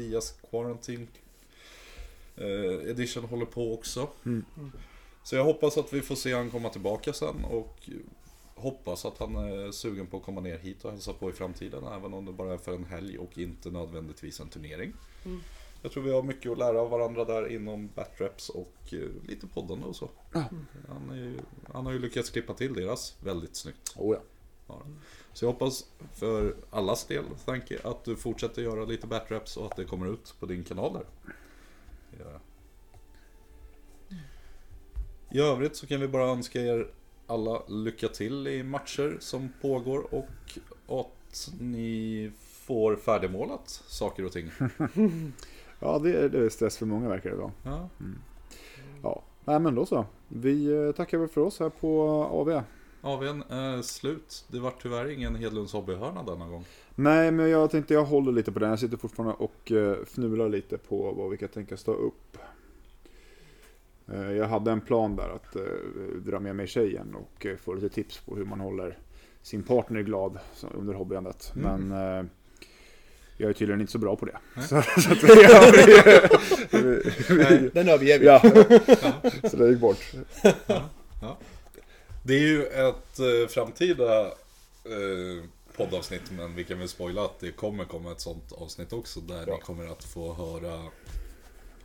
Fantasias 0.03 0.35
Quarantine 0.49 1.07
eh, 2.35 2.89
Edition 2.89 3.23
håller 3.23 3.45
på 3.45 3.73
också. 3.73 4.09
Så 5.23 5.35
jag 5.35 5.43
hoppas 5.43 5.77
att 5.77 5.93
vi 5.93 6.01
får 6.01 6.15
se 6.15 6.33
han 6.33 6.49
komma 6.51 6.69
tillbaka 6.69 7.13
sen 7.13 7.45
och 7.45 7.89
hoppas 8.55 9.05
att 9.05 9.17
han 9.17 9.35
är 9.35 9.71
sugen 9.71 10.07
på 10.07 10.17
att 10.17 10.23
komma 10.23 10.41
ner 10.41 10.57
hit 10.57 10.85
och 10.85 10.91
hälsa 10.91 11.13
på 11.13 11.29
i 11.29 11.33
framtiden. 11.33 11.83
Även 11.83 12.13
om 12.13 12.25
det 12.25 12.31
bara 12.31 12.53
är 12.53 12.57
för 12.57 12.75
en 12.75 12.85
helg 12.85 13.17
och 13.17 13.37
inte 13.37 13.69
nödvändigtvis 13.69 14.39
en 14.39 14.49
turnering. 14.49 14.93
Jag 15.81 15.91
tror 15.91 16.03
vi 16.03 16.11
har 16.11 16.23
mycket 16.23 16.51
att 16.51 16.57
lära 16.57 16.81
av 16.81 16.89
varandra 16.89 17.25
där 17.25 17.47
inom 17.47 17.89
Batraps 17.95 18.49
och 18.49 18.75
eh, 18.91 19.27
lite 19.27 19.47
poddande 19.47 19.85
och 19.85 19.95
så. 19.95 20.09
Han, 20.87 21.09
är 21.09 21.15
ju, 21.15 21.39
han 21.73 21.85
har 21.85 21.93
ju 21.93 21.99
lyckats 21.99 22.29
klippa 22.29 22.53
till 22.53 22.73
deras 22.73 23.15
väldigt 23.23 23.55
snyggt. 23.55 23.93
Oh 23.97 24.15
ja. 24.15 24.21
Ja. 24.67 24.81
Så 25.33 25.45
jag 25.45 25.51
hoppas 25.51 25.85
för 26.13 26.55
allas 26.69 27.05
del, 27.05 27.23
Thanky, 27.45 27.77
att 27.83 28.03
du 28.03 28.15
fortsätter 28.15 28.61
göra 28.61 28.85
lite 28.85 29.07
Batraps 29.07 29.57
och 29.57 29.65
att 29.65 29.75
det 29.75 29.85
kommer 29.85 30.13
ut 30.13 30.35
på 30.39 30.45
din 30.45 30.63
kanal 30.63 30.93
där. 30.93 31.05
Ja. 32.19 32.39
I 35.31 35.39
övrigt 35.39 35.75
så 35.75 35.87
kan 35.87 36.01
vi 36.01 36.07
bara 36.07 36.27
önska 36.27 36.61
er 36.61 36.87
alla 37.27 37.61
lycka 37.67 38.07
till 38.07 38.47
i 38.47 38.63
matcher 38.63 39.17
som 39.19 39.53
pågår 39.61 40.13
och 40.13 40.27
att 40.87 41.51
ni 41.59 42.31
får 42.39 42.95
färdigmålat 42.95 43.69
saker 43.87 44.25
och 44.25 44.31
ting. 44.31 44.51
Ja, 45.79 45.99
det 45.99 46.13
är, 46.13 46.29
det 46.29 46.45
är 46.45 46.49
stress 46.49 46.77
för 46.77 46.85
många 46.85 47.09
verkar 47.09 47.29
det 47.29 47.35
vara. 47.35 47.51
Ja. 47.63 47.89
Ja, 49.03 49.23
nej 49.45 49.59
men 49.59 49.75
då 49.75 49.85
så. 49.85 50.05
Vi 50.27 50.65
eh, 50.65 50.91
tackar 50.91 51.17
väl 51.17 51.27
för 51.27 51.41
oss 51.41 51.59
här 51.59 51.69
på 51.69 52.01
AV. 52.31 52.61
AWn 53.03 53.43
är 53.49 53.81
slut. 53.81 54.45
Det 54.47 54.59
var 54.59 54.73
tyvärr 54.81 55.09
ingen 55.09 55.35
Hedlunds 55.35 55.73
hobbyhörna 55.73 56.23
denna 56.23 56.47
gång. 56.47 56.65
Nej, 56.95 57.31
men 57.31 57.49
jag 57.49 57.71
tänkte 57.71 57.93
jag 57.93 58.03
håller 58.05 58.31
lite 58.31 58.51
på 58.51 58.59
den. 58.59 58.69
Jag 58.69 58.79
sitter 58.79 58.97
fortfarande 58.97 59.35
och 59.35 59.71
eh, 59.71 59.95
fnular 60.05 60.49
lite 60.49 60.77
på 60.77 61.11
vad 61.11 61.29
vi 61.29 61.37
kan 61.37 61.49
tänkas 61.49 61.83
ta 61.83 61.91
upp. 61.91 62.37
Eh, 64.13 64.31
Jag 64.31 64.47
hade 64.47 64.71
en 64.71 64.81
plan 64.81 65.15
där 65.15 65.29
att 65.35 65.55
eh, 65.55 65.61
dra 66.25 66.39
med 66.39 66.55
mig 66.55 66.67
tjejen 66.67 67.15
och 67.15 67.45
eh, 67.45 67.57
få 67.57 67.73
lite 67.73 67.89
tips 67.89 68.17
på 68.17 68.35
hur 68.35 68.45
man 68.45 68.59
håller 68.59 68.97
sin 69.41 69.63
partner 69.63 70.01
glad 70.01 70.39
under 70.73 70.93
hobbyandet. 70.93 71.53
Mm. 71.55 71.87
Men 71.87 72.19
eh, 72.19 72.25
jag 73.37 73.49
är 73.49 73.53
tydligen 73.53 73.81
inte 73.81 73.91
så 73.91 73.99
bra 73.99 74.15
på 74.15 74.25
det. 74.25 74.37
Nej. 74.55 74.67
Så, 74.67 74.81
så 75.01 75.11
att 75.11 75.23
vi, 75.23 75.43
ja, 75.43 75.71
vi, 75.73 76.81
vi, 77.29 77.35
vi, 77.59 77.69
Den 77.73 77.89
överger 77.89 78.19
vi. 78.19 78.25
ja, 78.25 78.41
så 79.49 79.57
det 79.57 79.69
gick 79.69 79.79
bort. 79.79 80.11
Det 82.23 82.33
är 82.33 82.39
ju 82.39 82.65
ett 82.65 83.19
eh, 83.19 83.47
framtida 83.49 84.25
eh, 84.25 85.43
poddavsnitt, 85.77 86.31
men 86.31 86.55
vi 86.55 86.63
kan 86.63 86.79
väl 86.79 86.87
spoila 86.89 87.25
att 87.25 87.39
det 87.39 87.51
kommer 87.51 87.85
komma 87.85 88.11
ett 88.11 88.21
sånt 88.21 88.51
avsnitt 88.51 88.93
också, 88.93 89.19
där 89.19 89.43
Ja. 89.47 89.55
ni 89.55 89.61
kommer 89.61 89.87
att 89.91 90.03
få 90.03 90.33
höra 90.33 90.83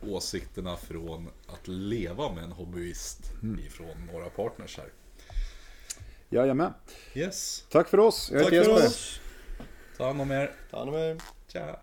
åsikterna 0.01 0.77
från 0.77 1.29
att 1.47 1.67
leva 1.67 2.31
med 2.33 2.43
en 2.43 2.51
hobbyist 2.51 3.19
ifrån 3.67 4.09
några 4.13 4.29
partners 4.29 4.77
här. 4.77 4.89
Jajamän. 6.29 6.73
Yes, 7.13 7.65
Tack 7.69 7.87
för 7.89 7.99
oss. 7.99 8.29
Jag 8.33 8.43
Tack 8.43 8.53
heter 8.53 8.63
för 8.65 8.71
Jesper. 8.71 8.87
oss. 8.87 9.19
ta 9.97 10.05
hand 10.07 10.21
om 10.21 10.31
er. 10.31 10.55
Ta 10.71 10.77
hand 10.77 10.89
om 10.89 10.95
er. 10.95 11.17
Tja! 11.47 11.79